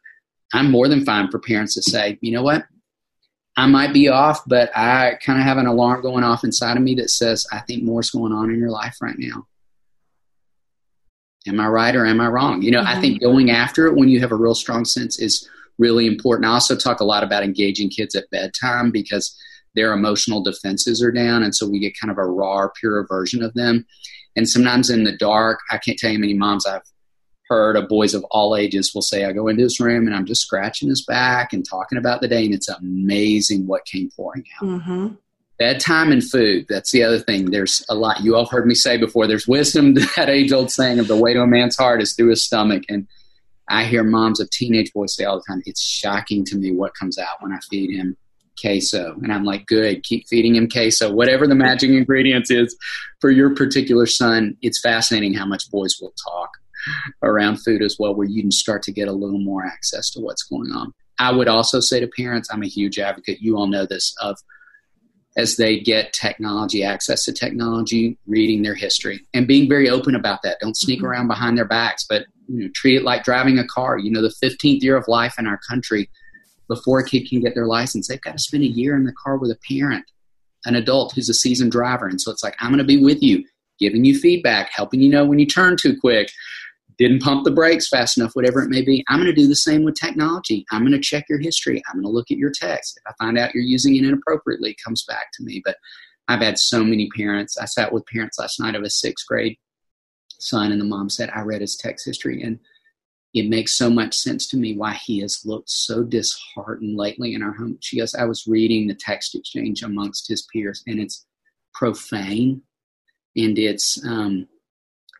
I'm 0.53 0.71
more 0.71 0.87
than 0.87 1.05
fine 1.05 1.29
for 1.29 1.39
parents 1.39 1.75
to 1.75 1.83
say, 1.83 2.17
you 2.21 2.31
know 2.31 2.43
what, 2.43 2.65
I 3.57 3.67
might 3.67 3.93
be 3.93 4.07
off, 4.07 4.41
but 4.47 4.75
I 4.75 5.17
kind 5.23 5.39
of 5.39 5.45
have 5.45 5.57
an 5.57 5.67
alarm 5.67 6.01
going 6.01 6.23
off 6.23 6.43
inside 6.43 6.77
of 6.77 6.83
me 6.83 6.95
that 6.95 7.09
says, 7.09 7.45
I 7.51 7.59
think 7.59 7.83
more's 7.83 8.09
going 8.09 8.31
on 8.31 8.49
in 8.49 8.59
your 8.59 8.69
life 8.69 8.97
right 9.01 9.17
now. 9.17 9.47
Am 11.47 11.59
I 11.59 11.67
right 11.67 11.95
or 11.95 12.05
am 12.05 12.21
I 12.21 12.27
wrong? 12.27 12.61
You 12.61 12.71
know, 12.71 12.79
mm-hmm. 12.79 12.97
I 12.97 13.01
think 13.01 13.21
going 13.21 13.51
after 13.51 13.87
it 13.87 13.95
when 13.95 14.09
you 14.09 14.19
have 14.21 14.31
a 14.31 14.37
real 14.37 14.55
strong 14.55 14.85
sense 14.85 15.19
is 15.19 15.49
really 15.77 16.05
important. 16.07 16.45
I 16.45 16.53
also 16.53 16.75
talk 16.75 16.99
a 16.99 17.05
lot 17.05 17.23
about 17.23 17.43
engaging 17.43 17.89
kids 17.89 18.15
at 18.15 18.29
bedtime 18.29 18.91
because 18.91 19.35
their 19.75 19.93
emotional 19.93 20.43
defenses 20.43 21.01
are 21.01 21.11
down. 21.11 21.43
And 21.43 21.55
so 21.55 21.67
we 21.67 21.79
get 21.79 21.99
kind 21.99 22.11
of 22.11 22.17
a 22.17 22.25
raw, 22.25 22.67
pure 22.79 23.05
version 23.07 23.43
of 23.43 23.53
them. 23.53 23.85
And 24.35 24.47
sometimes 24.47 24.89
in 24.89 25.03
the 25.03 25.17
dark, 25.17 25.59
I 25.71 25.77
can't 25.77 25.97
tell 25.97 26.11
you 26.11 26.17
how 26.17 26.21
many 26.21 26.33
moms 26.35 26.65
I've 26.65 26.81
heard 27.51 27.75
of 27.75 27.89
boys 27.89 28.13
of 28.13 28.23
all 28.31 28.55
ages 28.55 28.93
will 28.95 29.01
say, 29.01 29.25
I 29.25 29.33
go 29.33 29.49
into 29.49 29.63
his 29.63 29.77
room 29.77 30.07
and 30.07 30.15
I'm 30.15 30.25
just 30.25 30.41
scratching 30.41 30.87
his 30.87 31.03
back 31.03 31.51
and 31.51 31.67
talking 31.67 31.97
about 31.97 32.21
the 32.21 32.29
day. 32.29 32.45
And 32.45 32.53
it's 32.53 32.69
amazing 32.69 33.67
what 33.67 33.83
came 33.83 34.09
pouring 34.15 34.45
out. 34.55 34.67
Mm-hmm. 34.69 35.07
Bedtime 35.59 36.13
and 36.13 36.23
food. 36.23 36.65
That's 36.69 36.91
the 36.91 37.03
other 37.03 37.19
thing. 37.19 37.51
There's 37.51 37.85
a 37.89 37.93
lot. 37.93 38.21
You 38.21 38.37
all 38.37 38.45
heard 38.45 38.65
me 38.65 38.73
say 38.73 38.95
before, 38.95 39.27
there's 39.27 39.49
wisdom 39.49 39.93
to 39.95 40.09
that 40.15 40.29
age 40.29 40.53
old 40.53 40.71
saying 40.71 40.99
of 40.99 41.09
the 41.09 41.17
way 41.17 41.33
to 41.33 41.41
a 41.41 41.47
man's 41.47 41.75
heart 41.75 42.01
is 42.01 42.13
through 42.13 42.29
his 42.29 42.41
stomach. 42.41 42.83
And 42.87 43.05
I 43.67 43.83
hear 43.83 44.05
moms 44.05 44.39
of 44.39 44.49
teenage 44.49 44.93
boys 44.93 45.13
say 45.13 45.25
all 45.25 45.35
the 45.35 45.43
time, 45.45 45.61
it's 45.65 45.81
shocking 45.81 46.45
to 46.45 46.55
me 46.55 46.71
what 46.71 46.95
comes 46.95 47.17
out 47.17 47.41
when 47.41 47.51
I 47.51 47.59
feed 47.69 47.93
him 47.93 48.15
queso. 48.61 49.17
And 49.21 49.33
I'm 49.33 49.43
like, 49.43 49.65
good, 49.65 50.03
keep 50.03 50.25
feeding 50.29 50.55
him 50.55 50.69
queso. 50.69 51.11
Whatever 51.11 51.47
the 51.47 51.55
magic 51.55 51.89
ingredients 51.89 52.49
is 52.49 52.77
for 53.19 53.29
your 53.29 53.53
particular 53.53 54.05
son, 54.05 54.55
it's 54.61 54.79
fascinating 54.79 55.33
how 55.33 55.45
much 55.45 55.69
boys 55.69 55.97
will 56.01 56.13
talk 56.23 56.49
around 57.21 57.57
food 57.57 57.81
as 57.81 57.97
well, 57.99 58.15
where 58.15 58.27
you 58.27 58.41
can 58.41 58.51
start 58.51 58.83
to 58.83 58.91
get 58.91 59.07
a 59.07 59.13
little 59.13 59.39
more 59.39 59.65
access 59.65 60.09
to 60.11 60.19
what's 60.19 60.43
going 60.43 60.71
on. 60.71 60.93
I 61.19 61.31
would 61.31 61.47
also 61.47 61.79
say 61.79 61.99
to 61.99 62.07
parents, 62.07 62.49
I'm 62.51 62.63
a 62.63 62.67
huge 62.67 62.97
advocate, 62.97 63.41
you 63.41 63.55
all 63.55 63.67
know 63.67 63.85
this, 63.85 64.13
of 64.21 64.37
as 65.37 65.55
they 65.55 65.79
get 65.79 66.13
technology, 66.13 66.83
access 66.83 67.23
to 67.23 67.31
technology, 67.31 68.17
reading 68.25 68.63
their 68.63 68.75
history 68.75 69.25
and 69.33 69.47
being 69.47 69.69
very 69.69 69.89
open 69.89 70.15
about 70.15 70.41
that. 70.43 70.57
Don't 70.59 70.75
sneak 70.75 70.99
mm-hmm. 70.99 71.07
around 71.07 71.27
behind 71.27 71.57
their 71.57 71.67
backs, 71.67 72.05
but 72.07 72.25
you 72.47 72.63
know, 72.63 72.69
treat 72.75 72.97
it 72.97 73.03
like 73.03 73.23
driving 73.23 73.57
a 73.57 73.67
car. 73.67 73.97
You 73.97 74.11
know, 74.11 74.21
the 74.21 74.33
15th 74.43 74.81
year 74.81 74.97
of 74.97 75.07
life 75.07 75.35
in 75.39 75.47
our 75.47 75.59
country, 75.69 76.09
before 76.67 76.99
a 76.99 77.05
kid 77.05 77.29
can 77.29 77.41
get 77.41 77.55
their 77.55 77.67
license, 77.67 78.07
they've 78.07 78.21
got 78.21 78.33
to 78.33 78.39
spend 78.39 78.63
a 78.63 78.67
year 78.67 78.95
in 78.95 79.05
the 79.05 79.13
car 79.13 79.37
with 79.37 79.51
a 79.51 79.57
parent, 79.69 80.05
an 80.65 80.75
adult 80.75 81.13
who's 81.13 81.29
a 81.29 81.33
seasoned 81.33 81.71
driver. 81.71 82.07
And 82.07 82.19
so 82.19 82.31
it's 82.31 82.43
like, 82.43 82.55
I'm 82.59 82.69
going 82.69 82.79
to 82.79 82.83
be 82.83 83.01
with 83.01 83.21
you, 83.21 83.45
giving 83.79 84.05
you 84.05 84.17
feedback, 84.17 84.69
helping 84.73 85.01
you 85.01 85.09
know 85.09 85.25
when 85.25 85.39
you 85.39 85.45
turn 85.45 85.77
too 85.77 85.97
quick, 85.99 86.31
didn't 87.01 87.21
pump 87.21 87.43
the 87.43 87.51
brakes 87.51 87.87
fast 87.87 88.17
enough, 88.17 88.35
whatever 88.35 88.61
it 88.61 88.69
may 88.69 88.81
be. 88.81 89.03
I'm 89.07 89.17
going 89.17 89.33
to 89.33 89.41
do 89.41 89.47
the 89.47 89.55
same 89.55 89.83
with 89.83 89.95
technology. 89.95 90.65
I'm 90.71 90.81
going 90.81 90.91
to 90.91 90.99
check 90.99 91.25
your 91.29 91.39
history. 91.39 91.81
I'm 91.87 91.95
going 91.95 92.03
to 92.03 92.09
look 92.09 92.31
at 92.31 92.37
your 92.37 92.51
text. 92.51 92.97
If 92.97 93.11
I 93.11 93.23
find 93.23 93.37
out 93.37 93.53
you're 93.53 93.63
using 93.63 93.95
it 93.95 94.05
inappropriately, 94.05 94.71
it 94.71 94.83
comes 94.83 95.03
back 95.05 95.27
to 95.33 95.43
me. 95.43 95.61
But 95.63 95.77
I've 96.27 96.41
had 96.41 96.59
so 96.59 96.83
many 96.83 97.09
parents. 97.15 97.57
I 97.57 97.65
sat 97.65 97.91
with 97.91 98.05
parents 98.05 98.37
last 98.39 98.59
night 98.59 98.75
of 98.75 98.83
a 98.83 98.89
sixth 98.89 99.25
grade 99.27 99.57
son, 100.39 100.71
and 100.71 100.79
the 100.79 100.85
mom 100.85 101.09
said, 101.09 101.29
I 101.33 101.41
read 101.41 101.61
his 101.61 101.75
text 101.75 102.05
history, 102.05 102.41
and 102.43 102.59
it 103.33 103.49
makes 103.49 103.75
so 103.75 103.89
much 103.89 104.15
sense 104.15 104.47
to 104.49 104.57
me 104.57 104.75
why 104.75 104.93
he 104.93 105.19
has 105.21 105.41
looked 105.45 105.69
so 105.69 106.03
disheartened 106.03 106.97
lately 106.97 107.33
in 107.33 107.41
our 107.41 107.53
home. 107.53 107.77
She 107.81 107.97
goes, 107.97 108.13
I 108.13 108.25
was 108.25 108.47
reading 108.47 108.87
the 108.87 108.95
text 108.95 109.35
exchange 109.35 109.81
amongst 109.83 110.27
his 110.27 110.47
peers, 110.53 110.83
and 110.87 110.99
it's 110.99 111.25
profane 111.73 112.61
and 113.35 113.57
it's 113.57 114.03
um, 114.05 114.47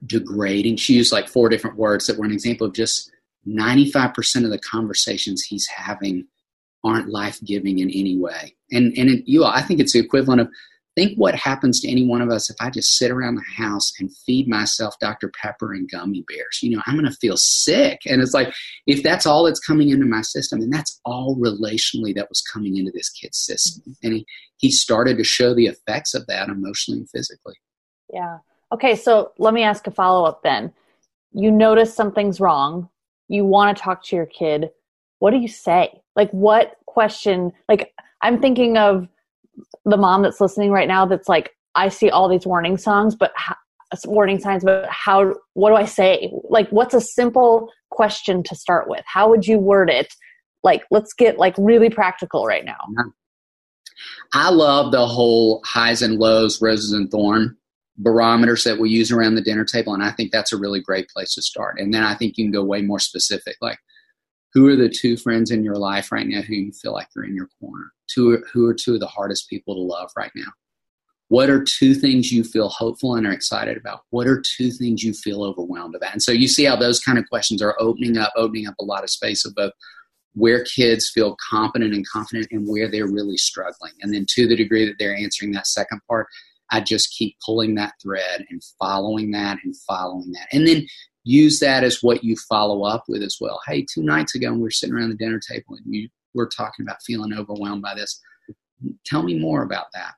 degrading. 0.05 0.77
She 0.77 0.93
used 0.93 1.11
like 1.11 1.27
four 1.27 1.49
different 1.49 1.77
words 1.77 2.07
that 2.07 2.17
were 2.17 2.25
an 2.25 2.31
example 2.31 2.67
of 2.67 2.73
just 2.73 3.11
95% 3.47 4.43
of 4.43 4.49
the 4.51 4.59
conversations 4.59 5.43
he's 5.43 5.67
having 5.67 6.27
aren't 6.83 7.09
life 7.09 7.39
giving 7.45 7.79
in 7.79 7.89
any 7.89 8.17
way. 8.17 8.55
And 8.71 8.93
and 8.97 9.09
it, 9.09 9.23
you, 9.27 9.43
all, 9.43 9.51
I 9.51 9.61
think 9.61 9.79
it's 9.79 9.93
the 9.93 9.99
equivalent 9.99 10.41
of 10.41 10.49
think 10.95 11.17
what 11.17 11.35
happens 11.35 11.79
to 11.79 11.89
any 11.89 12.05
one 12.05 12.21
of 12.21 12.29
us 12.29 12.49
if 12.49 12.55
I 12.59 12.69
just 12.69 12.97
sit 12.97 13.11
around 13.11 13.35
the 13.35 13.63
house 13.63 13.93
and 13.99 14.13
feed 14.25 14.47
myself 14.47 14.95
Dr. 14.99 15.31
Pepper 15.41 15.73
and 15.73 15.89
gummy 15.89 16.25
bears. 16.27 16.59
You 16.61 16.75
know, 16.75 16.81
I'm 16.85 16.95
going 16.95 17.09
to 17.09 17.17
feel 17.17 17.37
sick. 17.37 18.01
And 18.05 18.21
it's 18.21 18.33
like 18.33 18.53
if 18.87 19.01
that's 19.01 19.25
all 19.25 19.45
that's 19.45 19.59
coming 19.59 19.89
into 19.89 20.05
my 20.05 20.21
system, 20.21 20.59
and 20.59 20.73
that's 20.73 20.99
all 21.05 21.37
relationally 21.37 22.13
that 22.15 22.29
was 22.29 22.41
coming 22.41 22.77
into 22.77 22.91
this 22.93 23.09
kid's 23.09 23.37
system, 23.37 23.95
and 24.03 24.13
he 24.13 24.25
he 24.57 24.71
started 24.71 25.17
to 25.17 25.23
show 25.23 25.53
the 25.53 25.67
effects 25.67 26.13
of 26.13 26.27
that 26.27 26.49
emotionally 26.49 26.99
and 26.99 27.09
physically. 27.09 27.55
Yeah. 28.13 28.37
Okay, 28.73 28.95
so 28.95 29.31
let 29.37 29.53
me 29.53 29.63
ask 29.63 29.85
a 29.87 29.91
follow 29.91 30.25
up 30.25 30.43
then. 30.43 30.71
You 31.33 31.51
notice 31.51 31.93
something's 31.93 32.39
wrong. 32.39 32.89
You 33.27 33.45
want 33.45 33.75
to 33.75 33.83
talk 33.83 34.03
to 34.05 34.15
your 34.15 34.25
kid. 34.25 34.69
What 35.19 35.31
do 35.31 35.37
you 35.37 35.47
say? 35.47 36.01
Like, 36.15 36.31
what 36.31 36.75
question? 36.85 37.51
Like, 37.69 37.93
I'm 38.21 38.41
thinking 38.41 38.77
of 38.77 39.07
the 39.85 39.97
mom 39.97 40.21
that's 40.21 40.41
listening 40.41 40.71
right 40.71 40.87
now 40.87 41.05
that's 41.05 41.29
like, 41.29 41.51
I 41.75 41.89
see 41.89 42.09
all 42.09 42.27
these 42.27 42.45
warning 42.45 42.77
songs, 42.77 43.15
but 43.15 43.31
how, 43.35 43.55
warning 44.05 44.39
signs, 44.39 44.63
but 44.63 44.87
how, 44.89 45.35
what 45.53 45.69
do 45.69 45.75
I 45.75 45.85
say? 45.85 46.31
Like, 46.49 46.69
what's 46.69 46.93
a 46.93 47.01
simple 47.01 47.69
question 47.89 48.41
to 48.43 48.55
start 48.55 48.89
with? 48.89 49.03
How 49.05 49.29
would 49.29 49.47
you 49.47 49.59
word 49.59 49.89
it? 49.89 50.13
Like, 50.63 50.83
let's 50.91 51.13
get 51.13 51.37
like 51.37 51.55
really 51.57 51.89
practical 51.89 52.45
right 52.45 52.63
now. 52.63 52.77
I 54.33 54.49
love 54.49 54.91
the 54.91 55.05
whole 55.05 55.61
highs 55.65 56.01
and 56.01 56.19
lows, 56.19 56.61
roses 56.61 56.93
and 56.93 57.11
thorn 57.11 57.57
barometers 58.01 58.63
that 58.63 58.79
we 58.79 58.89
use 58.89 59.11
around 59.11 59.35
the 59.35 59.41
dinner 59.41 59.63
table. 59.63 59.93
And 59.93 60.03
I 60.03 60.11
think 60.11 60.31
that's 60.31 60.51
a 60.51 60.57
really 60.57 60.81
great 60.81 61.07
place 61.09 61.35
to 61.35 61.41
start. 61.41 61.79
And 61.79 61.93
then 61.93 62.03
I 62.03 62.15
think 62.15 62.37
you 62.37 62.45
can 62.45 62.51
go 62.51 62.63
way 62.63 62.81
more 62.81 62.99
specific, 62.99 63.57
like 63.61 63.79
who 64.53 64.67
are 64.67 64.75
the 64.75 64.89
two 64.89 65.17
friends 65.17 65.51
in 65.51 65.63
your 65.63 65.75
life 65.75 66.11
right 66.11 66.27
now 66.27 66.41
who 66.41 66.55
you 66.55 66.71
feel 66.71 66.93
like 66.93 67.07
you're 67.15 67.25
in 67.25 67.35
your 67.35 67.49
corner? 67.59 67.93
Two, 68.13 68.43
who 68.51 68.65
are 68.65 68.73
two 68.73 68.95
of 68.95 68.99
the 68.99 69.07
hardest 69.07 69.49
people 69.49 69.75
to 69.75 69.81
love 69.81 70.11
right 70.17 70.31
now? 70.35 70.51
What 71.29 71.49
are 71.49 71.63
two 71.63 71.93
things 71.93 72.31
you 72.31 72.43
feel 72.43 72.67
hopeful 72.67 73.15
and 73.15 73.25
are 73.25 73.31
excited 73.31 73.77
about? 73.77 74.01
What 74.09 74.27
are 74.27 74.41
two 74.41 74.69
things 74.71 75.01
you 75.01 75.13
feel 75.13 75.43
overwhelmed 75.43 75.95
about? 75.95 76.11
And 76.11 76.21
so 76.21 76.33
you 76.33 76.49
see 76.49 76.65
how 76.65 76.75
those 76.75 76.99
kind 76.99 77.17
of 77.17 77.29
questions 77.29 77.61
are 77.61 77.77
opening 77.79 78.17
up, 78.17 78.33
opening 78.35 78.67
up 78.67 78.75
a 78.81 78.83
lot 78.83 79.03
of 79.03 79.09
space 79.09 79.45
of 79.45 79.55
both 79.55 79.71
where 80.33 80.63
kids 80.63 81.09
feel 81.09 81.37
competent 81.49 81.93
and 81.93 82.07
confident 82.07 82.47
and 82.51 82.67
where 82.67 82.89
they're 82.89 83.07
really 83.07 83.37
struggling. 83.37 83.93
And 84.01 84.13
then 84.13 84.25
to 84.29 84.47
the 84.47 84.55
degree 84.55 84.85
that 84.85 84.95
they're 84.99 85.15
answering 85.15 85.51
that 85.53 85.67
second 85.67 86.01
part, 86.07 86.27
I 86.71 86.81
just 86.81 87.13
keep 87.15 87.35
pulling 87.45 87.75
that 87.75 87.93
thread 88.01 88.45
and 88.49 88.61
following 88.79 89.31
that 89.31 89.59
and 89.63 89.75
following 89.87 90.31
that. 90.31 90.47
And 90.51 90.67
then 90.67 90.87
use 91.23 91.59
that 91.59 91.83
as 91.83 92.01
what 92.01 92.23
you 92.23 92.35
follow 92.49 92.83
up 92.83 93.03
with 93.07 93.21
as 93.21 93.37
well. 93.39 93.59
Hey, 93.67 93.85
two 93.93 94.03
nights 94.03 94.35
ago, 94.35 94.53
we 94.53 94.61
were 94.61 94.71
sitting 94.71 94.95
around 94.95 95.09
the 95.09 95.15
dinner 95.15 95.39
table 95.39 95.75
and 95.75 95.93
you 95.93 96.09
were 96.33 96.47
talking 96.47 96.85
about 96.85 97.03
feeling 97.05 97.33
overwhelmed 97.33 97.81
by 97.81 97.93
this. 97.95 98.19
Tell 99.05 99.21
me 99.21 99.37
more 99.37 99.63
about 99.63 99.87
that. 99.93 100.13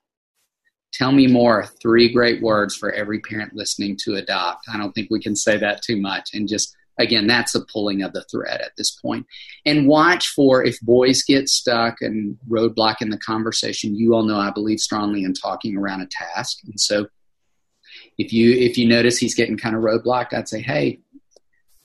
Tell 0.92 1.10
me 1.10 1.26
more. 1.26 1.66
Three 1.82 2.12
great 2.12 2.40
words 2.40 2.76
for 2.76 2.92
every 2.92 3.18
parent 3.20 3.54
listening 3.54 3.98
to 4.04 4.14
adopt. 4.14 4.68
I 4.72 4.78
don't 4.78 4.92
think 4.92 5.08
we 5.10 5.20
can 5.20 5.34
say 5.34 5.56
that 5.56 5.82
too 5.82 6.00
much. 6.00 6.30
And 6.34 6.48
just 6.48 6.74
again, 6.98 7.26
that's 7.26 7.52
the 7.52 7.66
pulling 7.72 8.02
of 8.02 8.12
the 8.12 8.24
thread 8.30 8.60
at 8.60 8.72
this 8.76 8.90
point. 8.90 9.26
And 9.66 9.88
watch 9.88 10.28
for 10.28 10.64
if 10.64 10.80
boys 10.80 11.22
get 11.22 11.48
stuck 11.48 11.96
and 12.00 12.36
roadblock 12.48 12.96
in 13.00 13.10
the 13.10 13.18
conversation. 13.18 13.96
You 13.96 14.14
all 14.14 14.24
know 14.24 14.38
I 14.38 14.50
believe 14.50 14.80
strongly 14.80 15.24
in 15.24 15.34
talking 15.34 15.76
around 15.76 16.02
a 16.02 16.06
task, 16.06 16.58
and 16.64 16.80
so 16.80 17.06
if 18.18 18.32
you 18.32 18.52
if 18.52 18.78
you 18.78 18.86
notice 18.88 19.18
he's 19.18 19.34
getting 19.34 19.56
kind 19.56 19.76
of 19.76 19.82
roadblocked, 19.82 20.32
I'd 20.32 20.48
say, 20.48 20.60
hey, 20.60 21.00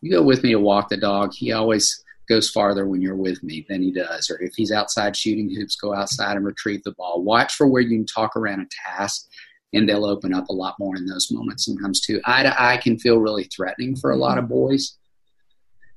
you 0.01 0.11
go 0.11 0.23
with 0.23 0.43
me 0.43 0.51
to 0.51 0.59
walk 0.59 0.89
the 0.89 0.97
dog. 0.97 1.33
He 1.33 1.51
always 1.51 2.03
goes 2.27 2.49
farther 2.49 2.87
when 2.87 3.01
you're 3.01 3.15
with 3.15 3.41
me 3.43 3.65
than 3.67 3.81
he 3.81 3.91
does. 3.91 4.29
Or 4.29 4.39
if 4.41 4.53
he's 4.55 4.71
outside 4.71 5.17
shooting 5.17 5.49
hoops, 5.49 5.75
go 5.75 5.95
outside 5.95 6.37
and 6.37 6.45
retrieve 6.45 6.83
the 6.83 6.91
ball. 6.91 7.23
Watch 7.23 7.55
for 7.55 7.67
where 7.67 7.81
you 7.81 7.97
can 7.97 8.05
talk 8.05 8.35
around 8.35 8.61
a 8.61 8.67
task 8.87 9.27
and 9.73 9.89
they'll 9.89 10.05
open 10.05 10.33
up 10.33 10.47
a 10.49 10.53
lot 10.53 10.75
more 10.79 10.95
in 10.95 11.05
those 11.05 11.31
moments 11.31 11.65
sometimes 11.65 11.99
too. 11.99 12.21
Eye 12.25 12.43
to 12.43 12.61
eye 12.61 12.77
can 12.77 12.97
feel 12.99 13.17
really 13.17 13.45
threatening 13.45 13.95
for 13.95 14.11
a 14.11 14.15
lot 14.15 14.37
of 14.37 14.47
boys. 14.47 14.97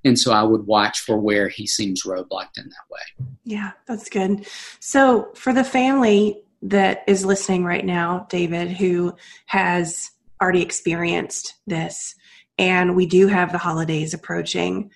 And 0.04 0.18
so 0.18 0.32
I 0.32 0.42
would 0.42 0.66
watch 0.66 1.00
for 1.00 1.16
where 1.16 1.48
he 1.48 1.66
seems 1.66 2.02
roadblocked 2.02 2.58
in 2.58 2.64
that 2.64 2.90
way. 2.90 3.26
Yeah, 3.44 3.72
that's 3.86 4.08
good. 4.08 4.46
So 4.80 5.30
for 5.34 5.52
the 5.52 5.64
family 5.64 6.42
that 6.62 7.02
is 7.06 7.24
listening 7.24 7.64
right 7.64 7.84
now, 7.84 8.26
David, 8.28 8.70
who 8.70 9.14
has 9.46 10.10
already 10.40 10.62
experienced 10.62 11.54
this, 11.66 12.14
and 12.58 12.96
we 12.96 13.06
do 13.06 13.28
have 13.28 13.52
the 13.52 13.58
holidays 13.58 14.14
approaching, 14.14 14.90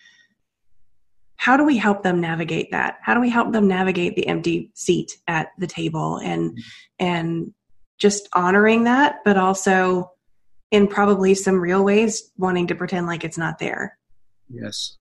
how 1.36 1.56
do 1.56 1.64
we 1.64 1.76
help 1.76 2.02
them 2.02 2.20
navigate 2.20 2.70
that? 2.72 2.98
How 3.02 3.14
do 3.14 3.20
we 3.20 3.30
help 3.30 3.52
them 3.52 3.68
navigate 3.68 4.16
the 4.16 4.26
empty 4.26 4.70
seat 4.74 5.18
at 5.28 5.48
the 5.58 5.66
table 5.66 6.18
and 6.18 6.58
and 6.98 7.52
just 7.98 8.28
honoring 8.32 8.84
that, 8.84 9.18
but 9.24 9.36
also 9.36 10.10
in 10.70 10.86
probably 10.86 11.34
some 11.34 11.60
real 11.60 11.84
ways 11.84 12.30
wanting 12.36 12.66
to 12.66 12.74
pretend 12.74 13.06
like 13.06 13.22
it's 13.22 13.38
not 13.38 13.58
there? 13.58 13.96
Yes. 14.48 14.96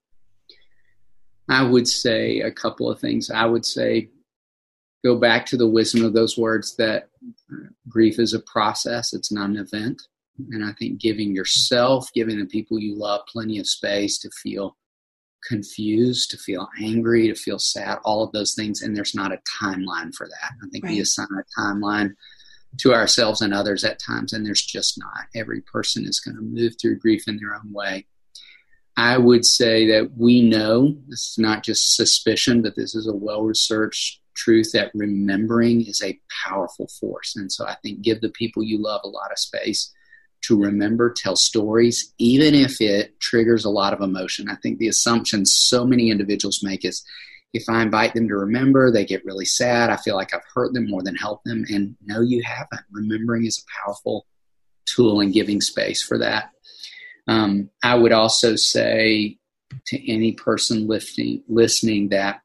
I 1.48 1.62
would 1.62 1.86
say 1.86 2.40
a 2.40 2.50
couple 2.50 2.90
of 2.90 3.00
things. 3.00 3.30
I 3.30 3.46
would 3.46 3.64
say 3.64 4.10
go 5.04 5.16
back 5.16 5.46
to 5.46 5.56
the 5.56 5.68
wisdom 5.68 6.04
of 6.04 6.12
those 6.12 6.36
words 6.36 6.76
that 6.76 7.10
grief 7.88 8.18
is 8.18 8.34
a 8.34 8.40
process, 8.40 9.12
it's 9.12 9.30
not 9.30 9.50
an 9.50 9.56
event. 9.56 10.02
And 10.50 10.64
I 10.64 10.72
think 10.72 11.00
giving 11.00 11.34
yourself, 11.34 12.12
giving 12.12 12.38
the 12.38 12.44
people 12.44 12.78
you 12.78 12.94
love 12.94 13.22
plenty 13.26 13.58
of 13.58 13.66
space 13.66 14.18
to 14.18 14.30
feel 14.42 14.76
confused, 15.48 16.30
to 16.30 16.36
feel 16.36 16.68
angry, 16.80 17.28
to 17.28 17.34
feel 17.34 17.58
sad, 17.58 17.98
all 18.04 18.22
of 18.22 18.32
those 18.32 18.54
things. 18.54 18.82
And 18.82 18.94
there's 18.94 19.14
not 19.14 19.32
a 19.32 19.40
timeline 19.62 20.14
for 20.14 20.26
that. 20.26 20.52
I 20.62 20.68
think 20.70 20.84
right. 20.84 20.94
we 20.94 21.00
assign 21.00 21.28
a 21.30 21.60
timeline 21.60 22.14
to 22.80 22.92
ourselves 22.92 23.40
and 23.40 23.54
others 23.54 23.84
at 23.84 23.98
times, 23.98 24.32
and 24.32 24.44
there's 24.44 24.64
just 24.64 24.98
not. 24.98 25.26
Every 25.34 25.62
person 25.62 26.04
is 26.04 26.20
going 26.20 26.36
to 26.36 26.42
move 26.42 26.74
through 26.80 26.98
grief 26.98 27.26
in 27.26 27.38
their 27.38 27.54
own 27.54 27.72
way. 27.72 28.06
I 28.96 29.18
would 29.18 29.44
say 29.44 29.86
that 29.88 30.12
we 30.16 30.42
know, 30.42 30.96
this 31.08 31.32
is 31.32 31.38
not 31.38 31.62
just 31.62 31.96
suspicion, 31.96 32.62
but 32.62 32.76
this 32.76 32.94
is 32.94 33.06
a 33.06 33.14
well 33.14 33.42
researched 33.42 34.20
truth 34.34 34.70
that 34.72 34.90
remembering 34.94 35.82
is 35.82 36.02
a 36.02 36.18
powerful 36.44 36.88
force. 37.00 37.36
And 37.36 37.50
so 37.50 37.66
I 37.66 37.76
think 37.82 38.02
give 38.02 38.20
the 38.20 38.30
people 38.30 38.62
you 38.62 38.78
love 38.80 39.00
a 39.04 39.08
lot 39.08 39.32
of 39.32 39.38
space 39.38 39.92
to 40.42 40.62
remember, 40.62 41.12
tell 41.12 41.36
stories, 41.36 42.14
even 42.18 42.54
if 42.54 42.80
it 42.80 43.18
triggers 43.20 43.64
a 43.64 43.70
lot 43.70 43.92
of 43.92 44.00
emotion. 44.00 44.48
I 44.48 44.56
think 44.56 44.78
the 44.78 44.88
assumption 44.88 45.44
so 45.44 45.84
many 45.84 46.10
individuals 46.10 46.62
make 46.62 46.84
is 46.84 47.04
if 47.52 47.64
I 47.68 47.82
invite 47.82 48.14
them 48.14 48.28
to 48.28 48.36
remember, 48.36 48.90
they 48.90 49.04
get 49.04 49.24
really 49.24 49.46
sad. 49.46 49.90
I 49.90 49.96
feel 49.96 50.14
like 50.14 50.34
I've 50.34 50.42
hurt 50.54 50.74
them 50.74 50.88
more 50.88 51.02
than 51.02 51.16
helped 51.16 51.44
them. 51.44 51.64
And 51.68 51.96
no, 52.04 52.20
you 52.20 52.42
haven't. 52.44 52.82
Remembering 52.90 53.46
is 53.46 53.58
a 53.58 53.84
powerful 53.84 54.26
tool 54.84 55.20
in 55.20 55.32
giving 55.32 55.60
space 55.60 56.02
for 56.02 56.18
that. 56.18 56.50
Um, 57.28 57.70
I 57.82 57.94
would 57.94 58.12
also 58.12 58.56
say 58.56 59.38
to 59.86 60.12
any 60.12 60.32
person 60.32 60.86
lifting, 60.86 61.42
listening 61.48 62.08
that 62.10 62.40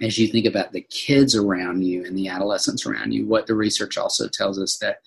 as 0.00 0.18
you 0.18 0.28
think 0.28 0.46
about 0.46 0.72
the 0.72 0.86
kids 0.90 1.34
around 1.34 1.82
you 1.82 2.04
and 2.04 2.16
the 2.16 2.28
adolescents 2.28 2.86
around 2.86 3.12
you, 3.12 3.26
what 3.26 3.46
the 3.46 3.54
research 3.54 3.98
also 3.98 4.28
tells 4.28 4.58
us 4.58 4.78
that 4.78 4.98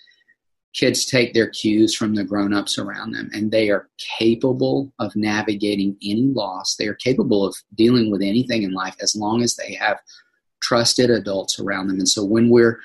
kids 0.73 1.05
take 1.05 1.33
their 1.33 1.49
cues 1.49 1.95
from 1.95 2.15
the 2.15 2.23
grown-ups 2.23 2.77
around 2.77 3.11
them 3.11 3.29
and 3.33 3.51
they 3.51 3.69
are 3.69 3.89
capable 4.17 4.91
of 4.99 5.15
navigating 5.15 5.97
any 6.03 6.27
loss. 6.33 6.75
They 6.75 6.87
are 6.87 6.95
capable 6.95 7.45
of 7.45 7.55
dealing 7.75 8.11
with 8.11 8.21
anything 8.21 8.63
in 8.63 8.73
life 8.73 8.95
as 9.01 9.15
long 9.15 9.41
as 9.41 9.55
they 9.55 9.73
have 9.73 9.99
trusted 10.61 11.09
adults 11.09 11.59
around 11.59 11.87
them. 11.87 11.99
And 11.99 12.07
so 12.07 12.23
when 12.23 12.49
we're 12.49 12.79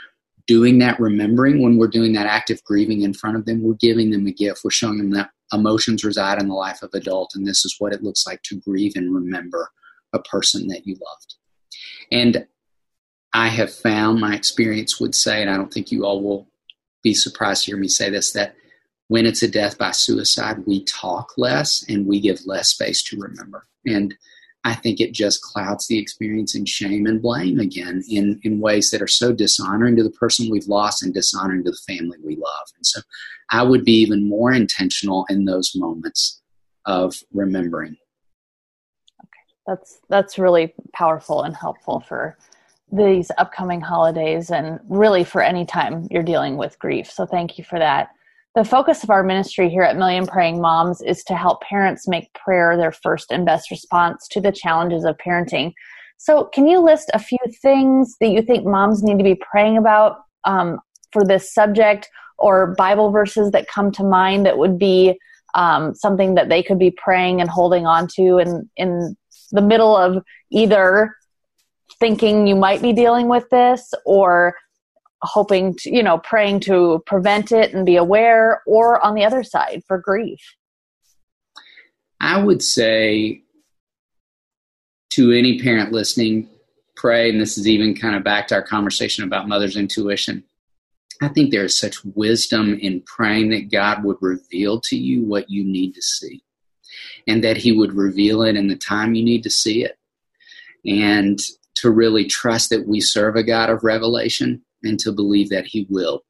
doing 0.46 0.78
that 0.78 0.98
remembering 1.00 1.60
when 1.62 1.76
we're 1.76 1.88
doing 1.88 2.12
that 2.12 2.26
active 2.26 2.62
grieving 2.62 3.02
in 3.02 3.12
front 3.12 3.36
of 3.36 3.44
them 3.46 3.62
we're 3.62 3.74
giving 3.74 4.10
them 4.10 4.26
a 4.26 4.32
gift. 4.32 4.60
We're 4.64 4.70
showing 4.70 4.98
them 4.98 5.10
that 5.10 5.30
emotions 5.52 6.04
reside 6.04 6.40
in 6.40 6.48
the 6.48 6.54
life 6.54 6.82
of 6.82 6.90
adult 6.94 7.32
and 7.34 7.46
this 7.46 7.64
is 7.64 7.76
what 7.78 7.92
it 7.92 8.02
looks 8.02 8.26
like 8.26 8.42
to 8.42 8.60
grieve 8.60 8.92
and 8.96 9.14
remember 9.14 9.70
a 10.12 10.18
person 10.20 10.66
that 10.68 10.86
you 10.86 10.94
loved 10.94 11.34
and 12.10 12.46
i 13.32 13.48
have 13.48 13.72
found 13.72 14.20
my 14.20 14.34
experience 14.34 15.00
would 15.00 15.14
say 15.14 15.40
and 15.40 15.50
i 15.50 15.56
don't 15.56 15.72
think 15.72 15.90
you 15.90 16.04
all 16.04 16.22
will 16.22 16.48
be 17.02 17.14
surprised 17.14 17.64
to 17.64 17.70
hear 17.70 17.78
me 17.78 17.88
say 17.88 18.10
this 18.10 18.32
that 18.32 18.56
when 19.08 19.26
it's 19.26 19.42
a 19.42 19.48
death 19.48 19.78
by 19.78 19.92
suicide, 19.92 20.64
we 20.66 20.84
talk 20.84 21.32
less 21.36 21.84
and 21.88 22.06
we 22.06 22.20
give 22.20 22.44
less 22.46 22.70
space 22.70 23.02
to 23.04 23.18
remember. 23.18 23.66
And 23.84 24.14
I 24.66 24.74
think 24.74 24.98
it 24.98 25.12
just 25.12 25.42
clouds 25.42 25.86
the 25.86 25.96
experience 25.96 26.56
in 26.56 26.66
shame 26.66 27.06
and 27.06 27.22
blame 27.22 27.60
again 27.60 28.02
in, 28.10 28.40
in 28.42 28.58
ways 28.58 28.90
that 28.90 29.00
are 29.00 29.06
so 29.06 29.32
dishonoring 29.32 29.94
to 29.94 30.02
the 30.02 30.10
person 30.10 30.50
we've 30.50 30.66
lost 30.66 31.04
and 31.04 31.14
dishonoring 31.14 31.62
to 31.64 31.70
the 31.70 31.80
family 31.86 32.18
we 32.24 32.34
love. 32.34 32.66
And 32.74 32.84
so 32.84 33.00
I 33.48 33.62
would 33.62 33.84
be 33.84 33.92
even 33.92 34.28
more 34.28 34.52
intentional 34.52 35.24
in 35.30 35.44
those 35.44 35.76
moments 35.76 36.42
of 36.84 37.14
remembering. 37.32 37.96
Okay. 39.22 39.44
That's 39.68 40.00
that's 40.08 40.36
really 40.36 40.74
powerful 40.92 41.44
and 41.44 41.54
helpful 41.54 42.00
for 42.00 42.36
these 42.90 43.30
upcoming 43.38 43.80
holidays 43.80 44.50
and 44.50 44.80
really 44.88 45.22
for 45.22 45.42
any 45.42 45.64
time 45.64 46.08
you're 46.10 46.24
dealing 46.24 46.56
with 46.56 46.76
grief. 46.80 47.08
So 47.08 47.24
thank 47.24 47.56
you 47.56 47.62
for 47.62 47.78
that. 47.78 48.08
The 48.56 48.64
focus 48.64 49.04
of 49.04 49.10
our 49.10 49.22
ministry 49.22 49.68
here 49.68 49.82
at 49.82 49.98
Million 49.98 50.26
Praying 50.26 50.62
Moms 50.62 51.02
is 51.02 51.22
to 51.24 51.36
help 51.36 51.60
parents 51.60 52.08
make 52.08 52.32
prayer 52.32 52.74
their 52.78 52.90
first 52.90 53.30
and 53.30 53.44
best 53.44 53.70
response 53.70 54.26
to 54.28 54.40
the 54.40 54.50
challenges 54.50 55.04
of 55.04 55.18
parenting. 55.18 55.74
So, 56.16 56.44
can 56.44 56.66
you 56.66 56.80
list 56.80 57.10
a 57.12 57.18
few 57.18 57.38
things 57.60 58.16
that 58.18 58.28
you 58.28 58.40
think 58.40 58.64
moms 58.64 59.02
need 59.02 59.18
to 59.18 59.24
be 59.24 59.34
praying 59.34 59.76
about 59.76 60.22
um, 60.44 60.78
for 61.12 61.22
this 61.22 61.52
subject, 61.52 62.08
or 62.38 62.74
Bible 62.78 63.10
verses 63.10 63.50
that 63.50 63.68
come 63.68 63.92
to 63.92 64.02
mind 64.02 64.46
that 64.46 64.56
would 64.56 64.78
be 64.78 65.18
um, 65.54 65.94
something 65.94 66.34
that 66.36 66.48
they 66.48 66.62
could 66.62 66.78
be 66.78 66.90
praying 66.90 67.42
and 67.42 67.50
holding 67.50 67.84
on 67.84 68.08
to 68.16 68.38
in, 68.38 68.70
in 68.78 69.18
the 69.52 69.60
middle 69.60 69.94
of 69.94 70.24
either 70.50 71.14
thinking 72.00 72.46
you 72.46 72.56
might 72.56 72.80
be 72.80 72.94
dealing 72.94 73.28
with 73.28 73.50
this 73.50 73.92
or 74.06 74.54
hoping 75.22 75.74
to, 75.76 75.94
you 75.94 76.02
know, 76.02 76.18
praying 76.18 76.60
to 76.60 77.02
prevent 77.06 77.52
it 77.52 77.72
and 77.72 77.86
be 77.86 77.96
aware, 77.96 78.62
or 78.66 79.04
on 79.04 79.14
the 79.14 79.24
other 79.24 79.42
side 79.42 79.82
for 79.86 79.98
grief? 79.98 80.40
I 82.20 82.42
would 82.42 82.62
say 82.62 83.42
to 85.10 85.32
any 85.32 85.60
parent 85.60 85.92
listening, 85.92 86.48
pray, 86.96 87.30
and 87.30 87.40
this 87.40 87.58
is 87.58 87.68
even 87.68 87.94
kind 87.94 88.16
of 88.16 88.24
back 88.24 88.48
to 88.48 88.54
our 88.54 88.62
conversation 88.62 89.24
about 89.24 89.48
mother's 89.48 89.76
intuition. 89.76 90.44
I 91.22 91.28
think 91.28 91.50
there 91.50 91.64
is 91.64 91.78
such 91.78 92.04
wisdom 92.04 92.74
in 92.74 93.02
praying 93.02 93.50
that 93.50 93.70
God 93.70 94.04
would 94.04 94.18
reveal 94.20 94.80
to 94.82 94.96
you 94.96 95.24
what 95.24 95.48
you 95.48 95.64
need 95.64 95.94
to 95.94 96.02
see 96.02 96.42
and 97.26 97.42
that 97.42 97.56
He 97.56 97.72
would 97.72 97.94
reveal 97.94 98.42
it 98.42 98.56
in 98.56 98.68
the 98.68 98.76
time 98.76 99.14
you 99.14 99.24
need 99.24 99.42
to 99.44 99.50
see 99.50 99.84
it. 99.84 99.98
And 100.84 101.38
to 101.76 101.90
really 101.90 102.26
trust 102.26 102.70
that 102.70 102.86
we 102.86 103.00
serve 103.00 103.36
a 103.36 103.42
God 103.42 103.70
of 103.70 103.84
revelation 103.84 104.62
and 104.86 104.98
to 105.00 105.12
believe 105.12 105.50
that 105.50 105.66
He 105.66 105.86
will. 105.90 106.24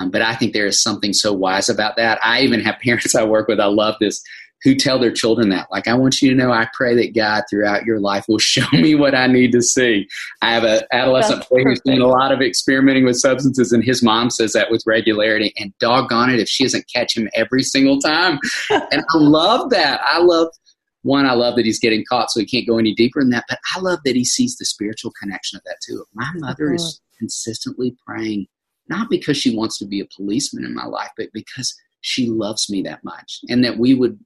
Um, 0.00 0.10
but 0.10 0.22
I 0.22 0.34
think 0.34 0.52
there 0.52 0.66
is 0.66 0.82
something 0.82 1.12
so 1.12 1.32
wise 1.32 1.68
about 1.68 1.96
that. 1.96 2.18
I 2.22 2.40
even 2.40 2.60
have 2.60 2.78
parents 2.82 3.14
I 3.14 3.24
work 3.24 3.48
with, 3.48 3.60
I 3.60 3.66
love 3.66 3.96
this, 4.00 4.22
who 4.64 4.74
tell 4.74 4.98
their 4.98 5.12
children 5.12 5.50
that. 5.50 5.68
Like, 5.70 5.86
I 5.86 5.94
want 5.94 6.22
you 6.22 6.30
to 6.30 6.36
know, 6.36 6.50
I 6.50 6.66
pray 6.72 6.94
that 6.96 7.14
God 7.14 7.44
throughout 7.48 7.84
your 7.84 8.00
life 8.00 8.24
will 8.28 8.38
show 8.38 8.66
me 8.72 8.94
what 8.94 9.14
I 9.14 9.26
need 9.26 9.52
to 9.52 9.60
see. 9.60 10.08
I 10.40 10.52
have 10.52 10.64
an 10.64 10.82
adolescent 10.90 11.46
boy 11.48 11.64
who's 11.64 11.82
doing 11.84 12.00
a 12.00 12.08
lot 12.08 12.32
of 12.32 12.40
experimenting 12.40 13.04
with 13.04 13.16
substances, 13.16 13.72
and 13.72 13.84
his 13.84 14.02
mom 14.02 14.30
says 14.30 14.54
that 14.54 14.70
with 14.70 14.82
regularity. 14.86 15.52
And 15.58 15.74
doggone 15.78 16.30
it, 16.30 16.40
if 16.40 16.48
she 16.48 16.64
doesn't 16.64 16.86
catch 16.92 17.16
him 17.16 17.28
every 17.34 17.62
single 17.62 17.98
time. 17.98 18.38
and 18.70 19.04
I 19.14 19.16
love 19.16 19.70
that. 19.70 20.00
I 20.02 20.20
love 20.20 20.48
one, 21.02 21.26
I 21.26 21.34
love 21.34 21.56
that 21.56 21.66
he's 21.66 21.78
getting 21.78 22.02
caught, 22.08 22.30
so 22.30 22.40
he 22.40 22.46
can't 22.46 22.66
go 22.66 22.78
any 22.78 22.94
deeper 22.94 23.20
in 23.20 23.28
that. 23.28 23.44
But 23.46 23.58
I 23.76 23.80
love 23.80 23.98
that 24.06 24.16
he 24.16 24.24
sees 24.24 24.56
the 24.56 24.64
spiritual 24.64 25.12
connection 25.20 25.58
of 25.58 25.62
that 25.64 25.76
too. 25.86 26.06
My 26.14 26.30
mother 26.36 26.72
is 26.72 27.02
consistently 27.18 27.96
praying, 28.06 28.46
not 28.88 29.10
because 29.10 29.36
she 29.36 29.56
wants 29.56 29.78
to 29.78 29.86
be 29.86 30.00
a 30.00 30.08
policeman 30.16 30.64
in 30.64 30.74
my 30.74 30.86
life, 30.86 31.10
but 31.16 31.28
because 31.32 31.74
she 32.00 32.26
loves 32.26 32.68
me 32.68 32.82
that 32.82 33.02
much, 33.02 33.40
and 33.48 33.64
that 33.64 33.78
we 33.78 33.94
would, 33.94 34.18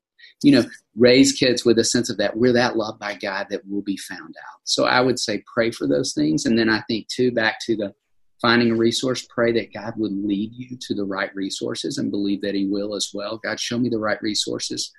you 0.42 0.52
know, 0.52 0.64
raise 0.96 1.32
kids 1.32 1.64
with 1.64 1.78
a 1.78 1.84
sense 1.84 2.10
of 2.10 2.16
that 2.18 2.36
we're 2.36 2.52
that 2.52 2.76
loved 2.76 2.98
by 2.98 3.14
God 3.14 3.46
that 3.50 3.62
will 3.68 3.82
be 3.82 3.96
found 3.96 4.34
out. 4.36 4.60
So 4.64 4.84
I 4.84 5.00
would 5.00 5.18
say 5.18 5.44
pray 5.52 5.70
for 5.70 5.86
those 5.86 6.12
things, 6.12 6.44
and 6.44 6.58
then 6.58 6.68
I 6.68 6.82
think 6.88 7.08
too 7.08 7.30
back 7.30 7.58
to 7.66 7.76
the 7.76 7.94
finding 8.40 8.70
a 8.70 8.76
resource, 8.76 9.26
pray 9.28 9.50
that 9.52 9.72
God 9.72 9.94
would 9.96 10.12
lead 10.12 10.52
you 10.54 10.76
to 10.80 10.94
the 10.94 11.04
right 11.04 11.34
resources, 11.34 11.98
and 11.98 12.10
believe 12.10 12.42
that 12.42 12.54
He 12.54 12.66
will 12.66 12.94
as 12.94 13.10
well. 13.14 13.38
God, 13.42 13.60
show 13.60 13.78
me 13.78 13.88
the 13.88 13.98
right 13.98 14.20
resources 14.22 14.92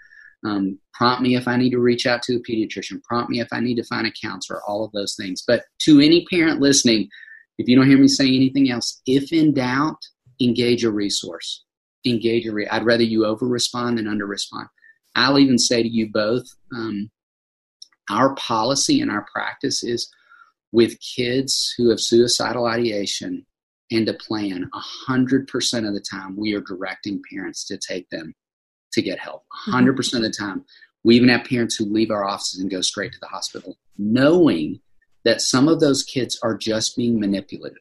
um, 0.45 0.79
prompt 0.93 1.21
me 1.21 1.35
if 1.35 1.47
I 1.47 1.57
need 1.57 1.71
to 1.71 1.79
reach 1.79 2.05
out 2.05 2.21
to 2.23 2.35
a 2.35 2.39
pediatrician. 2.39 3.03
Prompt 3.03 3.29
me 3.29 3.39
if 3.39 3.49
I 3.51 3.59
need 3.59 3.75
to 3.75 3.83
find 3.83 4.07
a 4.07 4.11
counselor. 4.11 4.61
All 4.67 4.85
of 4.85 4.91
those 4.91 5.15
things. 5.15 5.43
But 5.45 5.63
to 5.79 5.99
any 5.99 6.25
parent 6.31 6.61
listening, 6.61 7.09
if 7.59 7.67
you 7.67 7.75
don't 7.75 7.87
hear 7.87 7.97
me 7.97 8.07
say 8.07 8.25
anything 8.25 8.71
else, 8.71 9.01
if 9.05 9.33
in 9.33 9.53
doubt, 9.53 9.97
engage 10.41 10.85
a 10.85 10.91
resource. 10.91 11.65
Engage 12.05 12.47
a. 12.47 12.53
Re- 12.53 12.69
I'd 12.69 12.85
rather 12.85 13.03
you 13.03 13.25
over 13.25 13.45
respond 13.45 13.97
than 13.97 14.07
under 14.07 14.25
respond. 14.25 14.67
I'll 15.13 15.37
even 15.37 15.57
say 15.59 15.83
to 15.83 15.89
you 15.89 16.09
both, 16.09 16.45
um, 16.73 17.11
our 18.09 18.33
policy 18.35 19.01
and 19.01 19.11
our 19.11 19.25
practice 19.33 19.83
is 19.83 20.09
with 20.71 20.97
kids 21.01 21.73
who 21.77 21.89
have 21.89 21.99
suicidal 21.99 22.65
ideation 22.65 23.45
and 23.91 24.07
a 24.07 24.13
plan. 24.13 24.69
A 24.73 24.79
hundred 24.79 25.47
percent 25.47 25.85
of 25.85 25.93
the 25.93 26.03
time, 26.09 26.37
we 26.37 26.55
are 26.55 26.61
directing 26.61 27.21
parents 27.29 27.65
to 27.65 27.77
take 27.77 28.09
them 28.09 28.33
to 28.93 29.01
get 29.01 29.19
help 29.19 29.43
100% 29.67 29.93
mm-hmm. 29.93 30.17
of 30.17 30.23
the 30.23 30.31
time. 30.31 30.63
We 31.03 31.15
even 31.15 31.29
have 31.29 31.45
parents 31.45 31.75
who 31.75 31.85
leave 31.85 32.09
our 32.09 32.23
offices 32.23 32.61
and 32.61 32.71
go 32.71 32.81
straight 32.81 33.11
to 33.11 33.19
the 33.19 33.27
hospital, 33.27 33.77
knowing 33.97 34.79
that 35.25 35.41
some 35.41 35.67
of 35.67 35.79
those 35.79 36.03
kids 36.03 36.39
are 36.43 36.57
just 36.57 36.95
being 36.95 37.19
manipulative, 37.19 37.77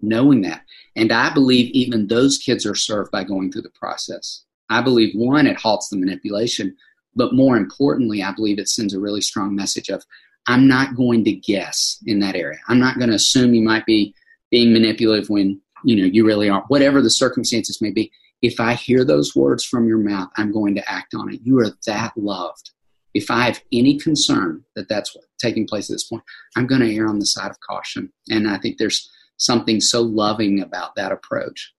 knowing 0.00 0.42
that. 0.42 0.62
And 0.96 1.12
I 1.12 1.32
believe 1.32 1.70
even 1.70 2.06
those 2.06 2.38
kids 2.38 2.66
are 2.66 2.74
served 2.74 3.10
by 3.10 3.24
going 3.24 3.52
through 3.52 3.62
the 3.62 3.70
process. 3.70 4.42
I 4.68 4.82
believe, 4.82 5.14
one, 5.14 5.46
it 5.46 5.60
halts 5.60 5.88
the 5.88 5.96
manipulation, 5.96 6.76
but 7.14 7.34
more 7.34 7.56
importantly, 7.56 8.22
I 8.22 8.32
believe 8.32 8.58
it 8.58 8.68
sends 8.68 8.94
a 8.94 9.00
really 9.00 9.20
strong 9.20 9.54
message 9.54 9.90
of, 9.90 10.04
I'm 10.46 10.66
not 10.66 10.96
going 10.96 11.24
to 11.24 11.32
guess 11.32 12.02
in 12.06 12.18
that 12.20 12.34
area. 12.34 12.58
I'm 12.68 12.80
not 12.80 12.98
going 12.98 13.10
to 13.10 13.16
assume 13.16 13.54
you 13.54 13.62
might 13.62 13.86
be 13.86 14.14
being 14.50 14.72
manipulative 14.72 15.30
when 15.30 15.60
you 15.84 15.96
know 15.96 16.04
you 16.04 16.26
really 16.26 16.48
aren't. 16.48 16.68
Whatever 16.68 17.00
the 17.00 17.10
circumstances 17.10 17.80
may 17.80 17.90
be, 17.90 18.10
if 18.40 18.58
I 18.58 18.74
hear 18.74 19.04
those 19.04 19.36
words 19.36 19.64
from 19.64 19.86
your 19.86 19.98
mouth, 19.98 20.30
I'm 20.36 20.52
going 20.52 20.74
to 20.74 20.90
act 20.90 21.14
on 21.14 21.32
it. 21.32 21.40
You 21.44 21.60
are 21.60 21.70
that 21.86 22.12
loved. 22.16 22.71
If 23.14 23.30
I 23.30 23.44
have 23.44 23.62
any 23.72 23.98
concern 23.98 24.64
that 24.74 24.88
that's 24.88 25.16
taking 25.38 25.66
place 25.66 25.90
at 25.90 25.94
this 25.94 26.04
point, 26.04 26.22
I'm 26.56 26.66
going 26.66 26.80
to 26.80 26.94
err 26.94 27.08
on 27.08 27.18
the 27.18 27.26
side 27.26 27.50
of 27.50 27.60
caution. 27.60 28.12
And 28.30 28.48
I 28.48 28.58
think 28.58 28.78
there's 28.78 29.10
something 29.36 29.80
so 29.80 30.00
loving 30.02 30.60
about 30.60 30.94
that 30.96 31.12
approach. 31.12 31.72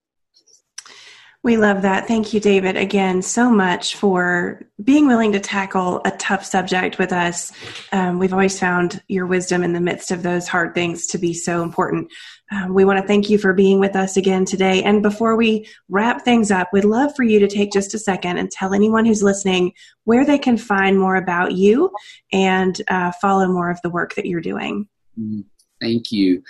We 1.44 1.58
love 1.58 1.82
that. 1.82 2.08
Thank 2.08 2.34
you, 2.34 2.40
David, 2.40 2.78
again 2.78 3.22
so 3.22 3.52
much 3.52 3.98
for 3.98 4.62
being 4.82 5.08
willing 5.08 5.34
to 5.34 5.42
tackle 5.42 6.00
a 6.06 6.12
tough 6.12 6.46
subject 6.46 6.98
with 6.98 7.12
us. 7.12 7.52
Um, 7.92 8.18
we've 8.18 8.32
always 8.32 8.58
found 8.58 9.04
your 9.10 9.26
wisdom 9.26 9.62
in 9.62 9.74
the 9.74 9.82
midst 9.82 10.10
of 10.12 10.24
those 10.24 10.48
hard 10.48 10.74
things 10.74 11.06
to 11.08 11.18
be 11.18 11.34
so 11.34 11.62
important. 11.62 12.10
Um, 12.54 12.74
we 12.74 12.86
want 12.86 13.02
to 13.02 13.08
thank 13.08 13.30
you 13.30 13.38
for 13.38 13.52
being 13.52 13.82
with 13.82 13.94
us 13.94 14.16
again 14.16 14.46
today. 14.46 14.84
And 14.84 15.04
before 15.04 15.36
we 15.36 15.68
wrap 15.90 16.22
things 16.22 16.50
up, 16.50 16.70
we'd 16.72 16.86
love 16.86 17.14
for 17.14 17.24
you 17.24 17.40
to 17.40 17.48
take 17.48 17.74
just 17.74 17.94
a 17.94 18.00
second 18.00 18.38
and 18.38 18.50
tell 18.50 18.74
anyone 18.74 19.04
who's 19.04 19.22
listening 19.22 19.74
where 20.06 20.26
they 20.26 20.38
can 20.38 20.56
find 20.56 20.98
more 20.98 21.18
about 21.18 21.52
you 21.52 21.92
and 22.32 22.82
uh, 22.88 23.12
follow 23.22 23.50
more 23.50 23.70
of 23.70 23.82
the 23.82 23.90
work 23.90 24.16
that 24.16 24.26
you're 24.26 24.40
doing. 24.40 24.88
Mm-hmm. 25.20 25.42
Thank 25.82 26.10
you 26.14 26.42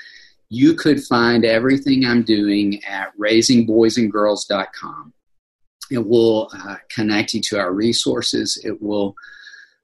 you 0.53 0.75
could 0.75 1.03
find 1.03 1.45
everything 1.45 2.05
I'm 2.05 2.21
doing 2.21 2.83
at 2.83 3.17
raisingboysandgirls.com. 3.17 5.13
It 5.89 6.07
will 6.07 6.51
uh, 6.53 6.75
connect 6.91 7.33
you 7.33 7.41
to 7.41 7.57
our 7.57 7.73
resources. 7.73 8.61
It 8.63 8.79
will 8.79 9.15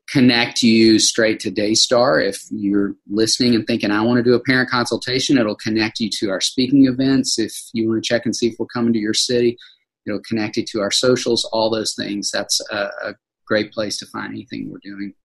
connect 0.07 0.61
you 0.61 0.99
straight 0.99 1.39
to 1.39 1.49
Daystar. 1.49 2.21
If 2.21 2.43
you're 2.51 2.93
listening 3.09 3.55
and 3.55 3.65
thinking, 3.65 3.89
I 3.89 4.01
want 4.01 4.17
to 4.17 4.23
do 4.23 4.35
a 4.35 4.43
parent 4.43 4.69
consultation, 4.69 5.39
it'll 5.39 5.55
connect 5.55 5.99
you 5.99 6.09
to 6.19 6.29
our 6.29 6.39
speaking 6.39 6.85
events. 6.85 7.39
If 7.39 7.55
you 7.73 7.89
want 7.89 8.03
to 8.03 8.07
check 8.07 8.25
and 8.25 8.35
see 8.35 8.49
if 8.49 8.55
we're 8.59 8.67
coming 8.67 8.93
to 8.93 8.99
your 8.99 9.15
city, 9.15 9.57
it'll 10.05 10.21
connect 10.21 10.57
you 10.57 10.65
to 10.65 10.81
our 10.81 10.91
socials, 10.91 11.45
all 11.51 11.71
those 11.71 11.95
things. 11.95 12.29
That's 12.29 12.61
a, 12.71 12.91
a 13.03 13.15
great 13.47 13.71
place 13.71 13.97
to 13.99 14.05
find 14.05 14.33
anything 14.33 14.69
we're 14.69 14.77
doing. 14.83 15.15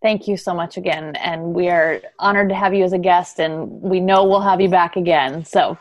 Thank 0.00 0.28
you 0.28 0.36
so 0.36 0.54
much 0.54 0.76
again. 0.76 1.16
And 1.16 1.54
we 1.54 1.68
are 1.68 2.00
honored 2.20 2.48
to 2.50 2.54
have 2.54 2.72
you 2.72 2.84
as 2.84 2.92
a 2.92 2.98
guest, 2.98 3.40
and 3.40 3.68
we 3.82 3.98
know 3.98 4.24
we'll 4.24 4.40
have 4.40 4.60
you 4.60 4.68
back 4.68 4.96
again. 4.96 5.44
So 5.44 5.76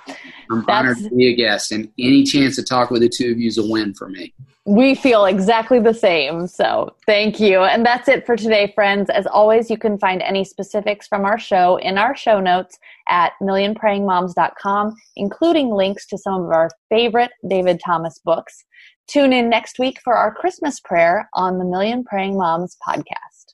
I'm 0.51 0.65
honored 0.67 0.97
to 0.97 1.09
be 1.09 1.27
a 1.27 1.35
guest, 1.35 1.71
and 1.71 1.91
any 1.99 2.23
chance 2.23 2.55
to 2.55 2.63
talk 2.63 2.89
with 2.89 3.01
the 3.01 3.09
two 3.09 3.31
of 3.31 3.37
you 3.37 3.47
is 3.47 3.59
a 3.59 3.67
win 3.67 3.93
for 3.93 4.09
me. 4.09 4.33
We 4.65 4.95
feel 4.95 5.25
exactly 5.25 5.79
the 5.79 5.93
same. 5.93 6.47
So 6.47 6.93
thank 7.05 7.39
you. 7.39 7.61
And 7.61 7.85
that's 7.85 8.09
it 8.09 8.25
for 8.25 8.35
today, 8.35 8.71
friends. 8.75 9.09
As 9.09 9.25
always, 9.25 9.69
you 9.69 9.77
can 9.77 9.97
find 9.97 10.21
any 10.21 10.43
specifics 10.43 11.07
from 11.07 11.23
our 11.23 11.39
show 11.39 11.77
in 11.77 11.97
our 11.97 12.15
show 12.17 12.41
notes 12.41 12.77
at 13.07 13.31
millionprayingmoms.com, 13.41 14.95
including 15.15 15.69
links 15.69 16.05
to 16.07 16.17
some 16.17 16.41
of 16.41 16.49
our 16.49 16.69
favorite 16.89 17.31
David 17.47 17.79
Thomas 17.85 18.19
books. 18.25 18.65
Tune 19.07 19.31
in 19.31 19.47
next 19.47 19.79
week 19.79 20.01
for 20.03 20.15
our 20.15 20.33
Christmas 20.33 20.81
prayer 20.81 21.29
on 21.33 21.59
the 21.59 21.65
Million 21.65 22.03
Praying 22.03 22.37
Moms 22.37 22.75
podcast. 22.85 23.53